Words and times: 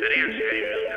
Zarean 0.00 0.30
zehari 0.38 0.62
buruz 0.68 0.87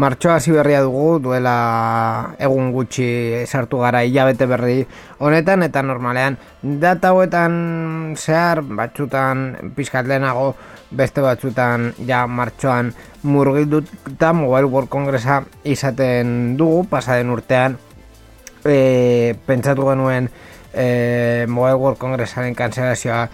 Martxoa 0.00 0.36
hasi 0.38 0.52
berria 0.54 0.80
dugu, 0.80 1.18
duela 1.20 2.34
egun 2.40 2.70
gutxi 2.72 3.44
sartu 3.44 3.82
gara 3.82 4.00
hilabete 4.06 4.46
berri 4.48 4.86
honetan, 5.20 5.64
eta 5.66 5.82
normalean 5.84 6.38
data 6.62 7.10
hauetan 7.10 8.14
zehar, 8.16 8.62
batzutan 8.64 9.72
pixkat 9.76 10.08
lehenago, 10.08 10.54
beste 10.96 11.20
batzutan 11.20 11.90
ja 12.08 12.22
martxoan 12.26 12.94
murgilduta 13.28 14.32
Mobile 14.32 14.70
World 14.72 14.88
Congressa 14.88 15.42
izaten 15.64 16.56
dugu, 16.56 16.86
pasaden 16.88 17.34
urtean. 17.34 17.76
E, 18.64 19.34
pentsatu 19.46 19.88
genuen 19.90 20.30
e, 20.72 21.44
Mobile 21.48 21.76
World 21.76 22.00
Congressaren 22.00 22.54
kanzelazioa 22.54 23.26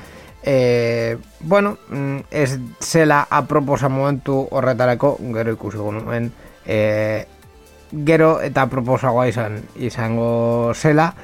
e, 0.42 1.18
bueno, 1.40 1.76
mm, 1.90 2.18
ez 2.30 2.58
zela 2.80 3.26
aproposa 3.30 3.88
momentu 3.88 4.46
horretarako, 4.50 5.16
gero 5.34 5.54
ikusi 5.54 5.78
nuen 5.78 6.30
e, 6.66 7.26
gero 8.06 8.40
eta 8.42 8.66
proposagoa 8.66 9.28
izan 9.30 9.60
izango 9.76 10.72
zela 10.74 11.14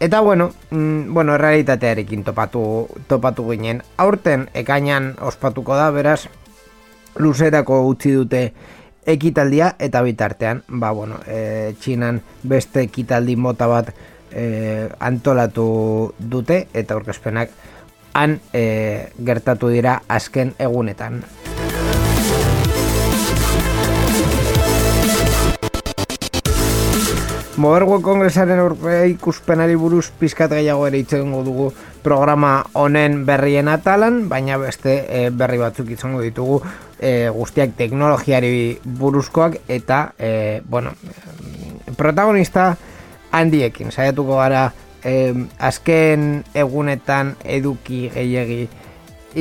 eta 0.00 0.20
bueno, 0.20 0.52
mm, 0.70 1.14
bueno 1.14 1.38
realitatearekin 1.38 2.24
topatu, 2.24 2.88
topatu 3.08 3.48
ginen 3.50 3.82
aurten 3.96 4.48
ekainan 4.54 5.14
ospatuko 5.20 5.76
da 5.78 5.90
beraz 5.90 6.26
luzerako 7.16 7.84
utzi 7.86 8.12
dute 8.12 8.42
ekitaldia 9.06 9.74
eta 9.78 10.02
bitartean 10.02 10.64
ba 10.68 10.90
bueno, 10.90 11.20
e, 11.26 11.74
txinan 11.80 12.20
beste 12.42 12.82
ekitaldi 12.88 13.36
mota 13.36 13.68
bat 13.70 13.94
e, 14.32 14.88
antolatu 14.98 16.12
dute 16.18 16.66
eta 16.74 16.98
aurkezpenak 16.98 17.50
han 18.14 18.38
e, 18.52 19.10
gertatu 19.26 19.68
dira 19.68 20.00
azken 20.08 20.54
egunetan. 20.58 21.22
Mobile 27.56 28.00
Kongresaren 28.02 28.58
aurre 28.58 29.04
ikuspenari 29.12 29.76
buruz 29.78 30.08
pizkat 30.18 30.50
gehiago 30.56 30.88
ere 30.88 30.98
itzengo 30.98 31.44
dugu 31.46 31.68
programa 32.02 32.64
honen 32.74 33.20
berrien 33.28 33.68
atalan, 33.70 34.24
baina 34.28 34.56
beste 34.58 34.94
e, 35.06 35.28
berri 35.30 35.60
batzuk 35.62 35.92
izango 35.94 36.18
ditugu 36.24 36.56
e, 36.98 37.28
guztiak 37.30 37.76
teknologiari 37.78 38.80
buruzkoak 38.84 39.60
eta 39.70 39.98
e, 40.18 40.62
bueno, 40.66 40.96
protagonista 41.94 42.72
handiekin, 43.30 43.94
saiatuko 43.94 44.40
gara 44.40 44.64
e, 45.04 45.30
azken 45.58 46.42
egunetan 46.58 47.36
eduki 47.44 48.08
gehiegi 48.16 48.66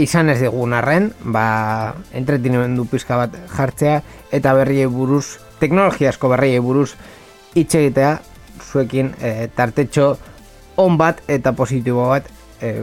izan 0.06 0.30
ez 0.30 0.38
digun 0.44 0.78
arren, 0.78 1.10
ba, 1.26 1.96
entretenimendu 2.14 2.86
pizka 2.94 3.18
bat 3.26 3.42
jartzea 3.58 4.04
eta 4.30 4.54
berriei 4.54 4.86
buruz, 4.86 5.40
teknologiasko 5.58 6.30
berriei 6.30 6.62
buruz 6.62 6.92
hitz 7.56 7.76
egitea 7.76 8.14
zuekin 8.62 9.14
e, 9.22 9.48
tartetxo 9.56 10.08
on 10.78 10.98
bat 10.98 11.22
eta 11.28 11.54
positibo 11.54 12.08
bat 12.10 12.30
e, 12.62 12.76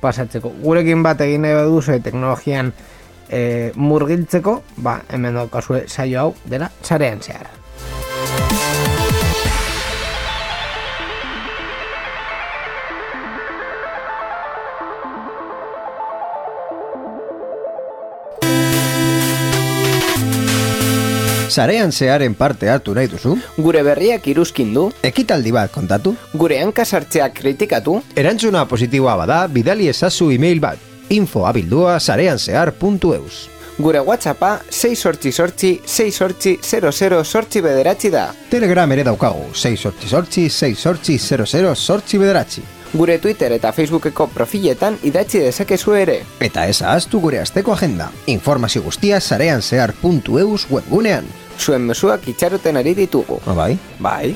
pasatzeko. 0.00 0.52
Gurekin 0.62 1.02
bat 1.02 1.20
egin 1.20 1.46
nahi 1.46 1.58
baduzu 1.58 1.98
teknologian 2.02 2.72
e, 3.28 3.72
murgiltzeko, 3.76 4.60
ba, 4.84 5.00
hemen 5.10 5.40
daukazue 5.40 5.86
saio 5.88 6.20
hau 6.20 6.30
dela 6.48 6.70
sarean 6.82 7.20
zehar. 7.22 7.61
Sarean 21.52 21.92
zearen 21.92 22.34
parte 22.34 22.70
hartu 22.72 22.94
nahi 22.96 23.10
duzu? 23.12 23.36
Gure 23.58 23.82
berriak 23.84 24.26
iruzkin 24.32 24.72
du, 24.74 24.86
Ekitaldi 25.04 25.52
bat 25.52 25.70
kontatu? 25.74 26.14
gure 26.34 26.60
hankasartzea 26.62 27.28
kritikatu, 27.36 27.98
Erantzuna 28.16 28.64
positiboa 28.68 29.16
bada, 29.20 29.46
bidali 29.48 29.88
ezazu 29.92 30.30
email 30.32 30.60
bat. 30.60 30.78
info 31.12 31.46
abildua 31.46 31.98
sareanzehar.eus 32.00 33.48
gure 33.78 34.00
whatsappa 34.00 34.60
6 34.70 34.96
sortzi 34.96 35.32
sortzi 35.32 35.80
6 35.84 36.10
sortzi 36.12 36.58
00 36.62 37.24
sortzi 37.24 37.60
bederatzi 37.60 38.10
da. 38.10 38.28
Telegram 38.50 38.92
ere 38.92 39.02
daukagu, 39.04 39.48
6 39.54 39.76
sortzi 39.80 40.08
sortzi, 40.08 40.48
6 40.50 40.78
sortzi 40.78 41.18
00 41.18 41.74
sortzi 41.74 42.18
bederatzi. 42.18 42.62
Gure 42.92 43.18
Twitter 43.18 43.52
eta 43.56 43.72
Facebookeko 43.72 44.26
profiletan 44.34 44.98
idatzi 45.08 45.40
dezakezu 45.40 45.94
ere. 45.96 46.18
Eta 46.40 46.66
ez 46.68 46.82
ahaztu 46.82 47.20
gure 47.20 47.40
asteko 47.40 47.72
agenda. 47.72 48.10
Informazio 48.26 48.82
guztia 48.84 49.20
sareanzehar.eus 49.20 50.66
webgunean. 50.70 51.24
Zuen 51.58 51.86
mezuak 51.88 52.28
itxaroten 52.28 52.76
ari 52.76 52.94
ditugu. 52.94 53.40
Ah, 53.46 53.54
bai? 53.54 53.76
Bai. 53.98 54.34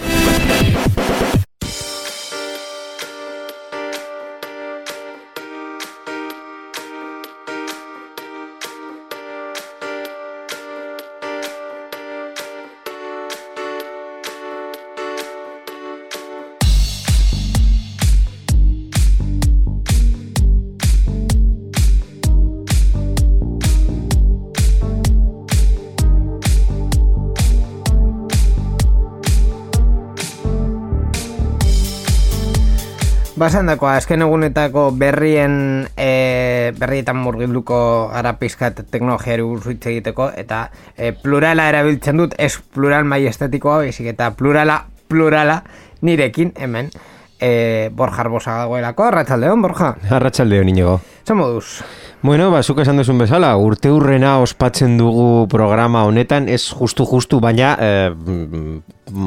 Basandako 33.36 33.84
azken 33.92 34.22
egunetako 34.24 34.86
berrien 34.96 35.84
e, 36.00 36.72
berrietan 36.80 37.18
murgilduko 37.20 37.78
gara 38.08 38.32
pizkat 38.40 38.78
teknologiari 38.88 39.44
buruz 39.44 39.74
hitz 39.74 39.90
egiteko 39.90 40.30
eta 40.40 40.62
e, 40.96 41.10
plurala 41.12 41.66
erabiltzen 41.68 42.16
dut 42.16 42.32
ez 42.40 42.54
plural 42.72 43.04
mai 43.04 43.26
estetikoa 43.28 43.82
baizik 43.82 44.08
eta 44.14 44.30
plurala 44.38 44.78
plurala 45.12 45.58
nirekin 46.00 46.54
hemen 46.56 46.88
e, 47.36 47.90
Borja 47.92 48.24
Arbosa 48.24 48.56
dagoelako 48.62 49.04
Arratsaldeon 49.10 49.68
Borja 49.68 49.92
Arratxaldeo 50.16 50.64
inigo. 50.64 50.96
Zer 51.26 51.34
moduz? 51.34 51.82
Bueno, 52.22 52.52
ba, 52.52 52.60
zuk 52.62 52.78
esan 52.84 53.00
duzun 53.00 53.18
bezala, 53.18 53.48
urte 53.58 53.90
hurrena 53.90 54.36
ospatzen 54.38 54.94
dugu 54.98 55.48
programa 55.50 56.04
honetan, 56.06 56.46
ez 56.48 56.62
justu-justu, 56.70 57.40
baina 57.42 57.72
eh, 57.82 58.12
mm, 58.14 58.78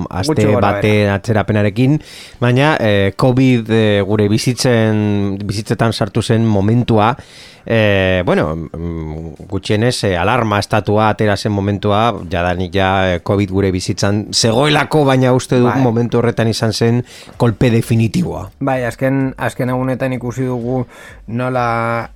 aste 0.08 0.32
Gutxi 0.32 0.48
gora 0.48 0.62
bate 0.64 0.94
atzerapenarekin, 1.12 2.00
baina 2.40 2.74
eh, 2.80 3.12
COVID 3.20 3.76
eh, 3.76 4.02
gure 4.08 4.30
bizitzen, 4.32 5.38
bizitzetan 5.44 5.92
sartu 5.92 6.24
zen 6.24 6.48
momentua, 6.48 7.14
eh, 7.66 8.24
bueno, 8.26 8.56
mm, 8.56 9.46
gutxienez, 9.48 10.04
eh, 10.04 10.18
alarma 10.18 10.60
estatua 10.60 11.10
atera 11.10 11.38
zen 11.38 11.52
momentua, 11.52 12.16
jadanik 12.30 12.74
ja 12.74 12.90
eh, 13.14 13.20
COVID 13.24 13.52
gure 13.52 13.72
bizitzan 13.72 14.34
zegoelako, 14.34 15.04
baina 15.06 15.34
uste 15.34 15.60
dugu 15.60 15.76
Bai. 15.76 15.84
momentu 15.84 16.18
horretan 16.18 16.48
izan 16.48 16.74
zen 16.74 17.04
kolpe 17.38 17.70
definitiboa. 17.70 18.50
Bai, 18.60 18.84
azken, 18.90 19.36
azken 19.38 19.70
egunetan 19.70 20.14
ikusi 20.18 20.50
dugu 20.50 20.86
nola, 21.28 21.68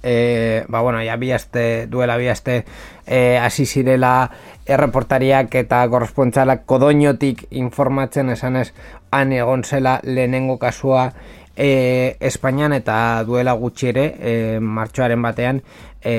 e, 0.04 0.64
ba, 0.68 0.82
bueno, 0.82 1.02
ja 1.04 1.16
biazte, 1.18 1.88
duela 1.88 2.18
biazte, 2.18 2.64
e, 3.06 3.38
hasi 3.38 3.66
zirela 3.66 4.30
erreportariak 4.66 5.56
eta 5.60 5.84
korrespontzalak 5.92 6.66
kodoinotik 6.66 7.46
informatzen 7.52 8.32
esanez 8.36 8.72
han 9.12 9.34
egon 9.36 9.64
zela 9.64 10.00
lehenengo 10.04 10.58
kasua 10.60 11.12
e, 11.56 12.16
Espainian 12.20 12.74
eta 12.74 13.24
duela 13.28 13.54
gutxi 13.54 13.92
ere, 13.94 14.08
e, 14.20 14.34
martxoaren 14.60 15.22
batean, 15.22 15.62
e, 16.02 16.16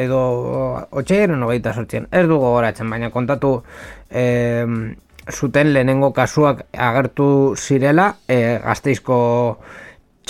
edo 0.00 0.20
otxeiren 0.96 1.42
hogeita 1.42 1.74
sortzen, 1.74 2.08
ez 2.10 2.26
dugu 2.28 2.54
goratzen, 2.54 2.88
baina 2.90 3.10
kontatu 3.10 3.58
e, 4.08 4.24
zuten 5.30 5.72
lehenengo 5.74 6.12
kasuak 6.12 6.64
agertu 6.72 7.54
zirela 7.56 8.14
e, 8.28 8.58
gazteizko 8.64 9.18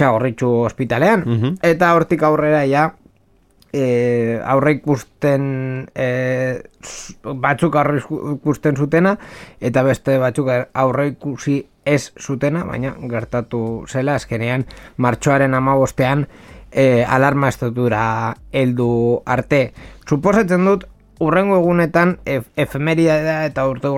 txagorritxu 0.01 0.51
ospitalean. 0.65 1.25
Mhm. 1.27 1.61
Eta 1.63 1.93
hortik 1.95 2.25
aurrera 2.25 2.65
ja 2.69 2.89
e, 3.73 4.41
aurre 4.45 4.79
ikusten 4.79 5.89
e, 5.95 6.63
batzuk 7.25 7.77
aurre 7.77 8.01
ikusten 8.01 8.77
zutena 8.77 9.17
eta 9.61 9.85
beste 9.87 10.19
batzuk 10.19 10.51
aurre 10.51 11.11
ikusi 11.15 11.61
ez 11.85 12.13
zutena, 12.21 12.65
baina 12.69 12.93
gertatu 13.11 13.85
zela 13.89 14.15
azkenean 14.21 14.67
martxoaren 15.01 15.55
amabostean 15.57 16.27
e, 16.71 17.05
alarma 17.05 17.49
estatura 17.49 18.03
heldu 18.53 19.23
arte. 19.27 19.71
Suposatzen 20.07 20.67
dut 20.69 20.87
urrengo 21.21 21.59
egunetan 21.61 22.17
ef 22.25 22.49
efemeria 22.57 23.17
eta 23.47 23.67
urte 23.69 23.91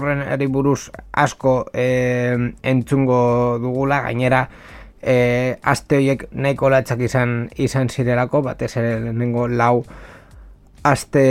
buruz 0.48 0.90
asko 1.12 1.66
e, 1.72 2.52
entzungo 2.62 3.58
dugula 3.62 4.02
gainera 4.08 4.48
e, 5.02 5.58
aste 5.62 5.98
horiek 5.98 6.26
nahiko 6.32 6.70
latzak 6.70 7.00
izan 7.00 7.50
izan 7.58 7.90
zirelako, 7.90 8.42
batez 8.42 8.76
ere 8.76 8.98
lehenengo 9.00 9.48
lau 9.48 9.84
aste 10.82 11.24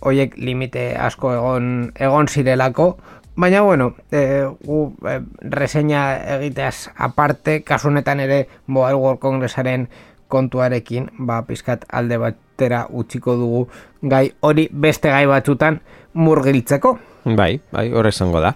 hoiek 0.00 0.36
limite 0.38 0.94
asko 0.98 1.34
egon 1.34 1.68
egon 1.94 2.28
zirelako, 2.28 2.96
baina 3.36 3.60
bueno, 3.62 3.94
e, 4.10 4.44
gu 4.64 4.80
e, 5.06 5.20
reseña 5.42 6.02
egiteaz 6.38 6.90
aparte, 6.96 7.62
kasu 7.62 7.88
honetan 7.88 8.20
ere 8.20 8.46
Mobile 8.66 8.94
World 8.94 9.20
Congressaren 9.20 9.88
kontuarekin, 10.28 11.10
ba, 11.18 11.42
pizkat 11.46 11.84
alde 11.88 12.18
batera 12.18 12.86
utziko 12.90 13.36
dugu 13.38 13.66
gai 14.02 14.30
hori 14.40 14.68
beste 14.72 15.10
gai 15.10 15.26
batzutan 15.26 15.80
murgiltzeko. 16.14 16.98
Bai, 17.26 17.58
bai, 17.72 17.90
hor 17.90 18.06
esango 18.06 18.38
da. 18.38 18.52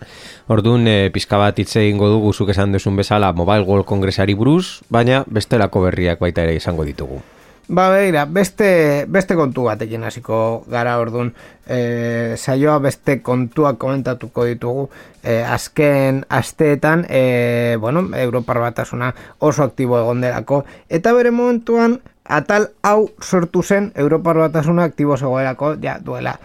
Orduan, 0.46 0.86
e, 0.86 1.10
pizka 1.10 1.40
bat 1.40 1.56
hitz 1.58 1.72
egingo 1.80 2.06
dugu 2.06 2.30
zuk 2.30 2.52
esan 2.52 2.70
duzun 2.70 2.94
bezala 2.94 3.32
Mobile 3.34 3.66
World 3.66 3.86
Congressari 3.88 4.36
buruz, 4.38 4.78
baina 4.88 5.24
bestelako 5.26 5.82
berriak 5.88 6.22
baita 6.22 6.44
ere 6.46 6.54
izango 6.54 6.86
ditugu. 6.86 7.18
Ba, 7.66 7.88
begira, 7.90 8.28
beste, 8.30 8.68
beste 9.10 9.34
kontu 9.34 9.66
batekin 9.66 10.06
hasiko 10.06 10.62
gara 10.70 10.94
orduan. 11.02 11.32
E, 11.66 12.36
saioa 12.38 12.78
beste 12.78 13.18
kontuak 13.26 13.78
komentatuko 13.82 14.46
ditugu. 14.46 14.86
E, 15.24 15.42
azken 15.42 16.22
asteetan, 16.30 17.04
e, 17.10 17.76
bueno, 17.80 18.06
Europar 18.22 18.62
batasuna 18.62 19.10
oso 19.38 19.66
aktibo 19.66 19.98
egon 19.98 20.22
delako. 20.22 20.62
Eta 20.88 21.12
bere 21.18 21.34
momentuan, 21.34 21.98
atal 22.22 22.70
hau 22.86 23.10
sortu 23.18 23.66
zen 23.66 23.90
Europar 23.98 24.38
batasuna 24.46 24.86
aktibo 24.86 25.18
zegoelako, 25.18 25.74
ja, 25.82 25.98
duela 25.98 26.38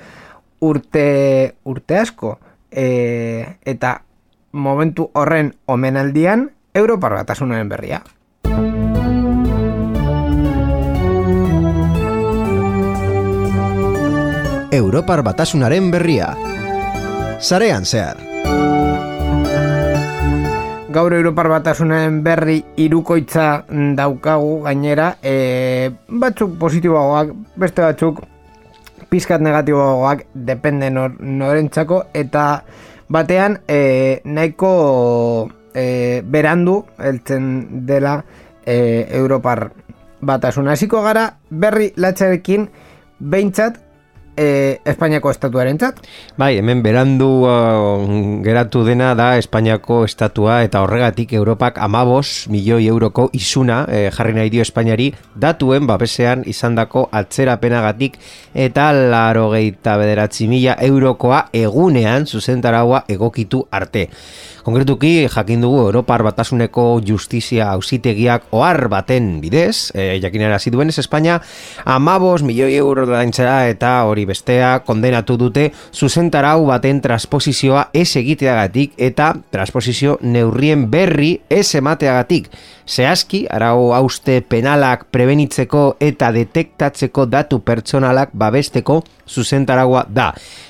urte, 0.59 1.55
urte 1.63 1.97
asko. 1.99 2.37
E, 2.71 3.57
eta 3.65 4.01
momentu 4.51 5.09
horren 5.13 5.53
omenaldian, 5.65 6.51
Europar 6.75 7.15
batasunaren 7.15 7.69
berria. 7.69 8.01
Europar 14.75 15.23
batasunaren 15.23 15.91
berria. 15.91 16.35
Sarean 17.39 17.85
zehar. 17.85 18.35
gaur 20.95 21.11
Europar 21.11 21.49
Batasunaren 21.51 22.21
berri 22.23 22.61
irukoitza 22.79 23.65
daukagu 23.97 24.61
gainera, 24.63 25.09
e, 25.19 25.91
batzuk 26.07 26.53
positiboagoak, 26.61 27.33
beste 27.59 27.83
batzuk 27.83 28.21
pizkat 29.09 29.41
negatiboagoak 29.41 30.25
depende 30.33 30.89
nor, 30.91 31.15
norentzako 31.19 32.05
eta 32.13 32.63
batean 33.09 33.59
e, 33.67 34.21
nahiko 34.25 35.49
e, 35.73 36.21
berandu 36.25 36.81
heltzen 36.97 37.85
dela 37.85 38.23
e, 38.65 39.07
Europar 39.11 39.71
Batasuna. 40.25 40.73
Hasiko 40.73 41.03
gara 41.05 41.37
berri 41.49 41.91
latzarekin 41.95 42.69
behintzat 43.19 43.84
e, 44.37 44.79
Espainiako 44.85 45.31
estatuarentzat. 45.31 45.99
Bai, 46.37 46.57
hemen 46.59 46.81
berandu 46.83 47.27
uh, 47.47 48.05
geratu 48.43 48.83
dena 48.85 49.13
da 49.15 49.35
Espainiako 49.39 50.03
estatua 50.05 50.61
eta 50.65 50.83
horregatik 50.83 51.33
Europak 51.33 51.79
amabos 51.79 52.47
milioi 52.51 52.87
euroko 52.87 53.29
isuna 53.33 53.83
eh, 53.89 54.09
jarri 54.13 54.35
nahi 54.37 54.51
dio 54.53 54.63
Espainiari 54.65 55.11
datuen 55.35 55.87
babesean 55.87 56.43
izandako 56.45 57.07
atzerapenagatik 57.11 58.17
eta 58.53 58.91
laro 58.93 59.49
geita 59.53 59.97
bederatzi 60.01 60.47
mila 60.51 60.75
eurokoa 60.79 61.45
egunean 61.53 62.27
zuzentaraua 62.27 63.05
egokitu 63.09 63.65
arte. 63.71 64.09
Konkretuki, 64.65 65.27
jakin 65.29 65.61
dugu 65.61 65.77
Europar 65.85 66.23
Batasuneko 66.25 66.97
Justizia 67.05 67.67
Auzitegiak 67.77 68.47
ohar 68.49 68.87
baten 68.89 69.35
bidez, 69.37 69.91
e, 69.93 70.17
jakinara 70.17 70.57
duenez 70.71 70.97
Espainia, 70.97 71.39
amabos 71.85 72.41
milioi 72.41 72.73
euro 72.73 73.05
daintzera 73.05 73.69
eta 73.69 74.03
hori 74.09 74.25
bestea 74.25 74.79
kondenatu 74.79 75.37
dute 75.37 75.71
zuzentarau 75.93 76.65
baten 76.65 76.99
transposizioa 76.99 77.91
ez 77.93 78.15
egiteagatik 78.17 78.93
eta 78.97 79.35
transposizio 79.51 80.17
neurrien 80.23 80.89
berri 80.89 81.41
ez 81.47 81.75
emateagatik. 81.75 82.49
Zehazki, 82.85 83.47
arau 83.49 83.93
hauste 83.97 84.41
penalak 84.45 85.07
prebenitzeko 85.09 85.95
eta 85.99 86.29
detektatzeko 86.35 87.25
datu 87.25 87.59
pertsonalak 87.65 88.29
babesteko 88.37 88.99
zuzentaragua 89.25 90.05
da. 90.13 90.27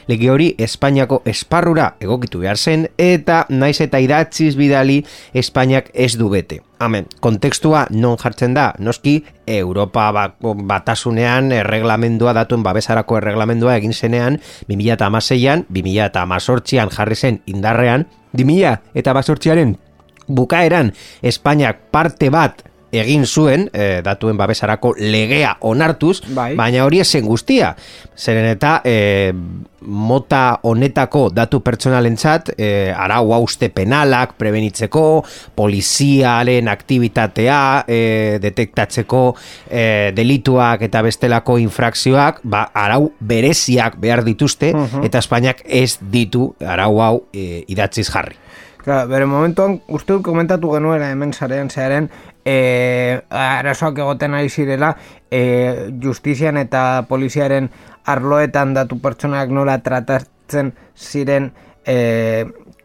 Lege 0.07 0.29
hori 0.31 0.53
Espainiako 0.57 1.21
esparrura 1.27 1.89
egokitu 1.99 2.39
behar 2.39 2.57
zen 2.57 2.87
eta 2.97 3.45
naiz 3.49 3.81
eta 3.83 3.99
idatziz 3.99 4.55
bidali 4.55 5.01
Espainiak 5.33 5.91
ez 5.93 6.15
du 6.15 6.29
bete. 6.31 6.61
Amen, 6.79 7.07
kontekstua 7.19 7.85
non 7.91 8.17
jartzen 8.19 8.53
da, 8.53 8.73
noski 8.79 9.23
Europa 9.47 10.09
ba- 10.11 10.33
batasunean 10.39 11.51
erreglamendua 11.55 12.33
datuen 12.35 12.63
babesarako 12.63 13.17
erreglamendua 13.19 13.75
egin 13.77 13.93
zenean 13.93 14.39
2006an, 14.67 15.65
2018an 15.71 16.91
jarri 16.95 17.15
zen 17.15 17.41
indarrean, 17.45 18.07
2000 18.35 18.79
eta 18.93 19.13
basortziaren 19.15 19.77
bukaeran 20.27 20.93
Espainiak 21.21 21.91
parte 21.91 22.29
bat 22.33 22.63
egin 23.01 23.25
zuen 23.25 23.69
e, 23.73 24.01
datuen 24.05 24.37
babesarako 24.37 24.93
legea 24.99 25.55
onartuz, 25.67 26.19
Bai. 26.35 26.53
baina 26.57 26.85
hori 26.85 27.01
esen 27.03 27.25
guztia. 27.27 27.73
Zeren 28.15 28.47
eta 28.53 28.79
e, 28.85 29.33
mota 29.85 30.59
honetako 30.65 31.27
datu 31.35 31.59
pertsonalentzat 31.65 32.53
e, 32.57 32.69
arau 32.95 33.33
hauste 33.35 33.69
penalak 33.73 34.35
prebenitzeko, 34.39 35.03
poliziaren 35.57 36.69
aktivitatea 36.71 37.59
e, 37.87 37.99
detektatzeko 38.43 39.23
e, 39.69 40.13
delituak 40.15 40.87
eta 40.87 41.03
bestelako 41.05 41.59
infrakzioak, 41.61 42.41
ba, 42.43 42.69
arau 42.73 43.11
bereziak 43.19 43.99
behar 44.01 44.23
dituzte, 44.25 44.71
eta 45.03 45.21
Espainiak 45.21 45.61
ez 45.65 45.97
ditu 45.99 46.53
arau 46.63 46.95
hau 47.03 47.15
e, 47.33 47.63
idatziz 47.67 48.09
jarri. 48.09 48.44
Claro, 48.85 49.07
bere 49.09 49.25
momentuan, 49.25 49.79
uste 49.89 50.13
dut 50.13 50.21
komentatu 50.21 50.69
genuela 50.75 51.07
hemen 51.09 51.31
zarean 51.33 51.71
zearen, 51.73 52.05
e, 52.45 53.17
arazoak 53.33 53.97
egoten 53.97 54.35
ari 54.37 54.51
zirela, 54.53 54.91
e, 55.33 55.89
justizian 56.03 56.59
eta 56.61 57.07
poliziaren 57.09 57.71
arloetan 58.05 58.75
datu 58.77 58.99
pertsonak 59.01 59.49
nola 59.49 59.79
tratatzen 59.81 60.69
ziren 60.93 61.47
e, 61.81 61.95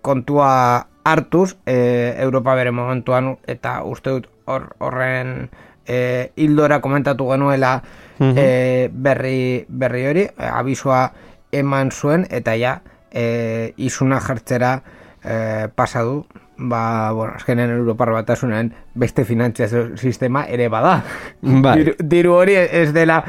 kontua 0.01 0.87
hartuz, 1.05 1.59
e, 1.69 2.15
Europa 2.25 2.55
bere 2.57 2.73
momentuan, 2.73 3.35
eta 3.45 3.83
uste 3.85 4.15
dut 4.15 4.31
hor, 4.49 4.71
horren 4.81 5.51
e, 5.85 6.31
hildora 6.41 6.79
komentatu 6.81 7.27
genuela 7.29 7.75
e, 8.17 8.89
berri, 8.89 9.67
berri 9.69 10.07
hori, 10.15 10.25
abisua 10.49 11.11
eman 11.53 11.93
zuen, 11.93 12.25
eta 12.31 12.57
ja, 12.57 12.79
e, 13.13 13.75
izuna 13.77 14.23
jartzera 14.25 14.79
e, 15.25 15.69
pasa 15.75 16.03
du, 16.03 16.25
ba, 16.57 17.13
bueno, 17.13 17.35
azkenen 17.37 17.71
Europar 17.71 18.13
batasunen 18.13 18.73
beste 18.95 19.25
finantzazio 19.25 19.97
sistema 19.97 20.45
ere 20.45 20.69
bada. 20.69 21.03
Bai. 21.41 21.77
Diru, 21.81 21.95
diru 21.99 22.35
hori 22.37 22.57
ez 22.61 22.93
dela 22.97 23.23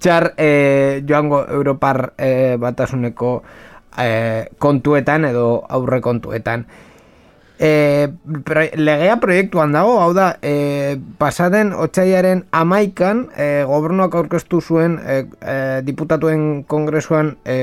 txar 0.00 0.32
e, 0.36 1.02
joango 1.08 1.44
Europar 1.46 2.12
e, 2.16 2.56
batasuneko 2.60 3.42
e, 3.98 4.48
kontuetan 4.58 5.28
edo 5.28 5.64
aurre 5.68 6.00
kontuetan. 6.00 6.66
E, 7.58 8.08
pro, 8.46 8.62
legea 8.78 9.16
proiektuan 9.18 9.72
dago, 9.74 9.98
hau 9.98 10.12
da, 10.14 10.36
e, 10.46 10.96
pasaden 11.18 11.72
otxaiaren 11.74 12.44
amaikan 12.54 13.26
e, 13.34 13.64
gobernuak 13.66 14.14
aurkeztu 14.14 14.60
zuen 14.62 15.00
e, 15.02 15.24
e, 15.42 15.56
diputatuen 15.82 16.62
kongresuan 16.70 17.34
e, 17.44 17.58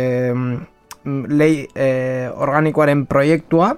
lei 1.06 1.68
e, 1.76 2.30
organikoaren 2.34 3.06
proiektua, 3.06 3.78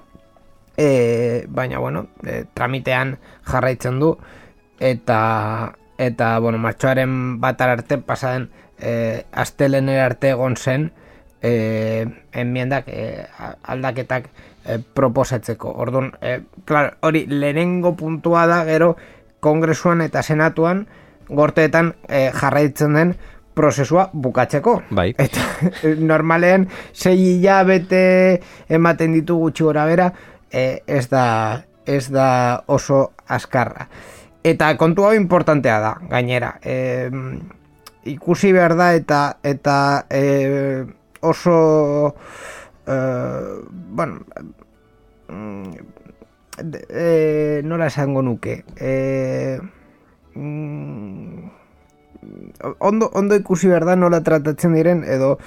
e, 0.78 1.46
baina, 1.50 1.80
bueno, 1.80 2.08
e, 2.24 2.46
tramitean 2.54 3.18
jarraitzen 3.44 4.00
du, 4.00 4.16
eta, 4.80 5.74
eta 5.98 6.38
bueno, 6.40 6.58
martxoaren 6.58 7.40
batar 7.42 7.76
arte, 7.76 7.98
pasaden 7.98 8.50
e, 8.80 9.26
astelenera 9.32 10.06
arte 10.06 10.32
egon 10.36 10.56
zen, 10.56 10.92
e, 11.42 12.06
enmiendak, 12.32 12.88
e, 12.88 13.26
aldaketak 13.64 14.30
e, 14.66 14.80
proposatzeko. 14.80 15.74
Orduan, 15.84 16.14
e, 16.22 16.42
klar, 16.66 16.98
hori 17.02 17.26
lehenengo 17.28 17.96
puntua 17.96 18.48
da 18.48 18.64
gero 18.66 18.96
kongresuan 19.40 20.02
eta 20.02 20.24
senatuan 20.24 20.88
gorteetan 21.30 21.96
e, 22.08 22.30
jarraitzen 22.34 22.96
den 22.96 23.16
prozesua 23.58 24.08
bukatzeko. 24.14 24.78
Bai. 24.94 25.10
Eta 25.18 25.44
normalean 26.12 26.68
sei 26.94 27.18
hilabete 27.18 28.04
ematen 28.70 29.18
ditu 29.18 29.40
gutxi 29.42 29.66
gora 29.66 29.88
bera, 29.90 30.12
e, 30.52 30.84
ez 30.86 31.08
da 31.10 31.26
ez 31.88 32.06
da 32.12 32.64
oso 32.68 33.14
askarra. 33.28 33.88
Eta 34.44 34.74
kontu 34.80 35.08
hau 35.08 35.14
importantea 35.16 35.80
da, 35.84 35.94
gainera. 36.12 36.54
E, 36.62 37.02
ikusi 38.08 38.54
behar 38.56 38.76
da 38.80 38.94
eta 38.96 39.22
eta 39.44 40.06
e, 40.10 40.86
oso 41.22 42.16
e, 42.86 42.96
bueno 43.90 44.22
mm, 45.28 45.74
e, 46.90 47.62
nola 47.64 47.88
esango 47.88 48.22
nuke 48.22 48.64
e, 48.80 49.60
mm, 50.36 51.57
ondo, 52.80 53.10
ondo 53.14 53.36
ikusi 53.36 53.68
behar 53.68 53.86
da 53.86 53.96
nola 53.96 54.22
tratatzen 54.24 54.74
diren 54.74 55.04
edo 55.04 55.38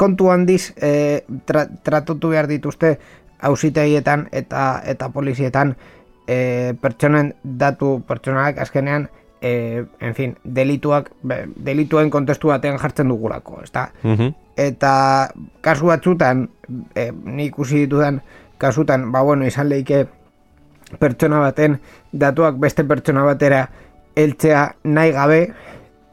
kontu 0.00 0.30
handiz 0.32 0.72
e, 0.80 1.22
tra, 1.44 1.66
tratatu 1.84 2.32
behar 2.32 2.48
dituzte 2.48 2.98
ausitegietan 3.40 4.28
eta 4.32 4.82
eta 4.84 5.08
polizietan 5.12 5.74
e, 6.26 6.74
pertsonen 6.80 7.34
datu 7.42 8.00
pertsonalak 8.08 8.60
azkenean 8.64 9.08
e, 9.40 9.84
en 10.00 10.14
fin, 10.14 10.36
delituak 10.44 11.10
delituen 11.56 12.10
kontestu 12.10 12.52
batean 12.52 12.78
jartzen 12.78 13.08
dugulako, 13.08 13.62
ezta? 13.64 13.90
Mhm. 14.02 14.36
eta 14.60 15.30
kasu 15.64 15.86
batzutan 15.88 16.48
e, 16.94 17.10
ni 17.24 17.46
ikusi 17.48 17.86
ditudan 17.86 18.20
kasutan, 18.58 19.10
ba 19.12 19.22
bueno, 19.22 19.46
izan 19.46 19.70
leike 19.70 20.06
pertsona 20.98 21.38
baten 21.40 21.78
datuak 22.12 22.58
beste 22.60 22.84
pertsona 22.84 23.24
batera 23.24 23.68
heltzea 24.16 24.64
nahi 24.84 25.12
gabe 25.12 25.40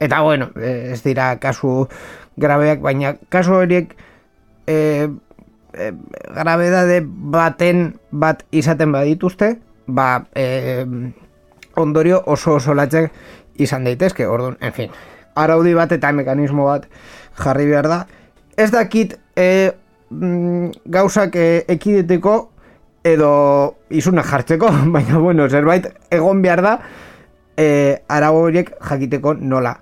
eta 0.00 0.20
bueno, 0.20 0.50
e, 0.56 0.92
ez 0.92 1.02
dira 1.02 1.36
kasu 1.40 1.88
grabeak, 2.36 2.80
baina 2.80 3.16
kasu 3.28 3.54
horiek 3.58 3.94
e, 4.66 5.08
e, 5.72 5.92
grabedade 6.34 7.00
baten 7.04 7.98
bat 8.10 8.44
izaten 8.50 8.92
badituzte, 8.92 9.56
ba 9.86 10.26
e, 10.34 10.86
ondorio 11.76 12.22
oso 12.26 12.56
oso 12.58 12.74
latzek 12.74 13.10
izan 13.58 13.84
daitezke, 13.84 14.26
orduan, 14.26 14.58
en 14.60 14.72
fin, 14.72 14.94
araudi 15.34 15.74
bat 15.74 15.92
eta 15.92 16.12
mekanismo 16.12 16.68
bat 16.68 16.86
jarri 17.38 17.66
behar 17.70 17.88
da. 17.90 17.98
Ez 18.58 18.70
dakit 18.74 19.16
e, 19.36 19.72
gauzak 20.10 21.36
e, 21.36 21.48
ekideteko 21.68 22.38
edo 23.06 23.32
izuna 23.90 24.22
jartzeko, 24.26 24.70
baina 24.94 25.18
bueno, 25.18 25.48
zerbait 25.48 25.90
egon 26.10 26.42
behar 26.42 26.62
da 26.62 26.78
e, 27.56 27.68
arago 28.08 28.46
horiek 28.46 28.74
jakiteko 28.90 29.34
nola 29.40 29.76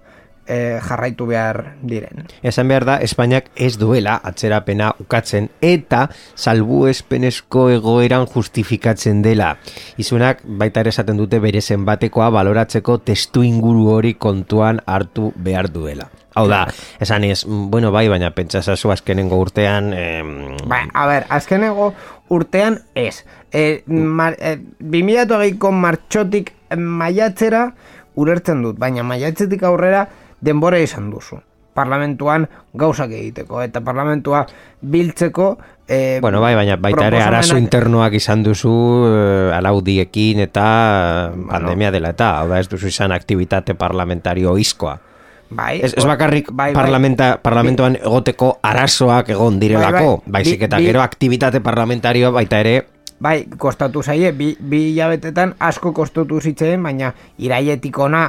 e, 0.46 0.78
jarraitu 0.82 1.26
behar 1.26 1.76
diren. 1.82 2.26
Esan 2.42 2.68
behar 2.68 2.86
da, 2.88 2.96
Espainiak 3.04 3.50
ez 3.56 3.74
duela 3.78 4.16
atzerapena 4.24 4.92
ukatzen 5.02 5.50
eta 5.64 6.06
salbuespenezko 6.34 7.68
egoeran 7.76 8.26
justifikatzen 8.32 9.22
dela. 9.26 9.56
Izunak 9.98 10.42
baita 10.46 10.84
ere 10.84 10.94
esaten 10.94 11.18
dute 11.20 11.40
bere 11.42 11.60
zenbatekoa 11.62 12.30
baloratzeko 12.34 12.98
testu 13.06 13.42
inguru 13.46 13.90
hori 13.96 14.14
kontuan 14.14 14.80
hartu 14.86 15.32
behar 15.36 15.70
duela. 15.72 16.10
Hau 16.36 16.44
da, 16.52 16.66
esan 17.00 17.24
ez, 17.24 17.46
bueno, 17.48 17.88
bai, 17.94 18.10
baina 18.12 18.28
pentsa 18.36 18.60
zazu 18.60 18.90
azkenengo 18.92 19.38
urtean... 19.40 19.92
Em, 19.96 20.34
Ba, 20.68 20.82
a 20.92 21.06
ber, 21.08 21.24
azkenego 21.32 21.94
urtean 22.28 22.82
ez. 22.94 23.24
E, 23.48 23.80
mar, 23.88 24.36
e, 24.36 24.58
2008ko 24.84 25.72
martxotik 25.72 26.52
maiatzera 26.76 27.70
urertzen 28.20 28.60
dut, 28.64 28.76
baina 28.80 29.04
maiatzetik 29.06 29.64
aurrera 29.64 30.06
denbora 30.46 30.78
izan 30.82 31.10
duzu. 31.10 31.40
Parlamentuan 31.76 32.46
gauzak 32.72 33.10
egiteko, 33.12 33.60
eta 33.60 33.82
parlamentua 33.84 34.46
biltzeko... 34.80 35.56
E, 35.86 36.18
Bueno, 36.24 36.40
bai, 36.40 36.54
baina 36.56 36.74
baita 36.80 37.04
ere 37.10 37.20
arazo 37.22 37.58
internoak 37.60 38.16
izan 38.18 38.40
duzu 38.42 38.72
eh, 39.06 39.50
alaudiekin 39.58 40.40
eta 40.46 40.64
pandemia 41.50 41.92
dela 41.94 42.10
eta, 42.16 42.30
hau 42.40 42.48
da 42.50 42.58
ez 42.58 42.66
duzu 42.72 42.88
izan 42.90 43.12
aktivitate 43.14 43.76
parlamentario 43.78 44.56
izkoa. 44.58 44.96
Bai, 45.50 45.76
Ez, 45.78 45.92
ez 45.94 46.02
bakarrik 46.08 46.48
bai, 46.50 46.72
bai. 46.72 46.74
parlamenta, 46.74 47.36
parlamentoan 47.38 47.94
egoteko 48.00 48.56
arazoak 48.66 49.28
egon 49.36 49.60
direlako, 49.62 50.16
Bai, 50.16 50.24
bai. 50.24 50.32
baizik 50.40 50.64
eta 50.66 50.80
gero 50.82 51.04
aktivitate 51.04 51.60
parlamentario 51.62 52.32
baita 52.34 52.58
ere 52.64 52.86
Bai, 53.20 53.46
kostatu 53.56 54.02
zaie, 54.02 54.32
bi, 54.36 54.56
bi 54.60 54.90
hilabetetan 54.90 55.54
asko 55.64 55.92
kostatu 55.96 56.40
zitzeen, 56.40 56.82
baina 56.84 57.14
iraietik 57.38 57.96
ona 57.98 58.26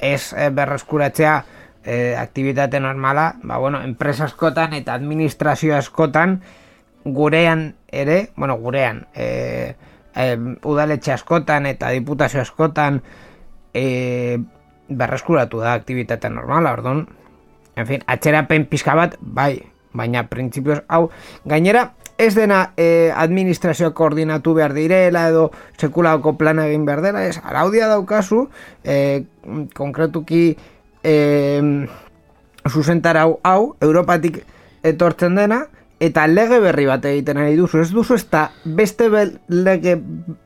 ez 0.00 0.32
eh, 0.32 0.50
berreskuratzea 0.50 1.44
eh, 1.84 2.16
aktivitate 2.18 2.80
normala, 2.80 3.36
ba, 3.42 3.58
bueno, 3.58 3.82
enpresa 3.82 4.24
askotan 4.24 4.74
eta 4.74 4.94
administrazio 4.94 5.76
askotan 5.76 6.40
gurean 7.04 7.76
ere, 7.88 8.30
bueno, 8.36 8.56
gurean, 8.58 9.06
eh, 9.14 9.76
eh, 10.14 10.36
udaletxe 10.64 11.12
askotan 11.12 11.66
eta 11.66 11.90
diputazio 11.90 12.40
askotan 12.40 13.02
eh, 13.74 14.38
berreskuratu 14.88 15.60
da 15.62 15.74
aktivitate 15.74 16.30
normala, 16.30 16.72
orduan, 16.72 17.06
en 17.76 17.86
fin, 17.86 18.04
atxerapen 18.06 18.66
pixka 18.66 18.94
bat, 18.98 19.16
bai, 19.20 19.62
baina 19.92 20.26
printzipioz, 20.28 20.82
hau, 20.88 21.08
gainera, 21.44 21.92
ez 22.20 22.34
dena 22.36 22.74
eh, 22.76 23.08
administrazioa 23.16 23.94
koordinatu 23.96 24.52
behar 24.58 24.74
direla 24.76 25.24
edo 25.30 25.48
sekulako 25.80 26.34
plana 26.36 26.66
egin 26.68 26.84
behar 26.84 27.00
dela, 27.00 27.24
ez, 27.24 27.38
araudia 27.40 27.88
daukazu, 27.88 28.42
eh, 28.84 29.24
konkretuki 29.76 30.44
eh, 31.02 31.62
zuzentarau 32.68 33.38
hau, 33.42 33.74
Europatik 33.80 34.42
etortzen 34.84 35.38
dena, 35.40 35.62
eta 36.00 36.26
lege 36.28 36.58
berri 36.60 36.84
bat 36.88 37.04
egiten 37.08 37.40
nahi 37.40 37.56
duzu, 37.56 37.80
ez 37.80 37.90
duzu 37.92 38.16
ez 38.16 38.26
da 38.32 38.46
beste 38.64 39.08
lege 39.48 39.96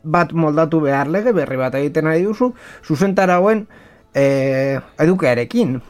bat 0.02 0.32
moldatu 0.32 0.80
behar 0.82 1.10
lege 1.10 1.34
berri 1.34 1.58
bat 1.58 1.74
egiten 1.78 2.06
nahi 2.06 2.22
duzu, 2.22 2.52
zuzentarauen 2.86 3.66
eh, 4.14 4.78
edukearekin. 5.02 5.80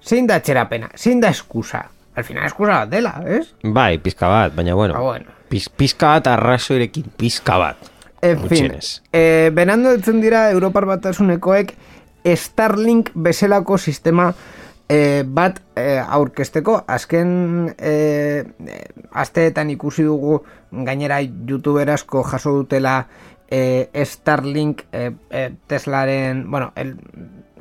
Zein 0.00 0.28
da 0.28 0.40
txerapena, 0.40 0.88
zein 0.96 1.20
da 1.20 1.32
eskusa? 1.32 1.86
Al 2.20 2.24
final 2.28 2.44
eskusa 2.46 2.82
bat 2.82 2.90
dela, 2.92 3.14
ez? 3.26 3.54
bai, 3.64 3.96
pizka 3.98 4.28
bat, 4.28 4.54
baina 4.54 4.74
bueno, 4.76 4.94
Ah, 4.96 5.00
bueno. 5.00 5.26
piz, 5.48 5.68
pizka 5.72 6.12
bat 6.18 6.26
arrazoirekin, 6.34 7.06
pizka 7.16 7.56
bat. 7.58 7.76
En 8.22 8.36
fin, 8.36 8.48
Gutxienez. 8.68 9.02
eh, 9.12 9.48
benando 9.54 9.94
ditzen 9.96 10.20
dira 10.20 10.50
Europar 10.52 10.84
batasunekoek 10.84 11.72
Starlink 12.36 13.10
bezalako 13.14 13.78
sistema 13.78 14.34
eh, 14.88 15.24
bat 15.26 15.62
eh, 15.76 16.02
aurkesteko 16.04 16.82
azken 16.86 17.74
eh, 17.78 18.44
asteetan 19.12 19.70
ikusi 19.72 20.04
dugu 20.04 20.42
gainera 20.70 21.22
youtuber 21.22 21.88
asko 21.90 22.22
jaso 22.22 22.52
dutela 22.58 23.06
eh, 23.50 23.88
Starlink 24.04 24.84
eh, 24.92 25.12
eh, 25.30 25.50
Teslaren, 25.66 26.44
bueno, 26.50 26.72
el, 26.76 26.96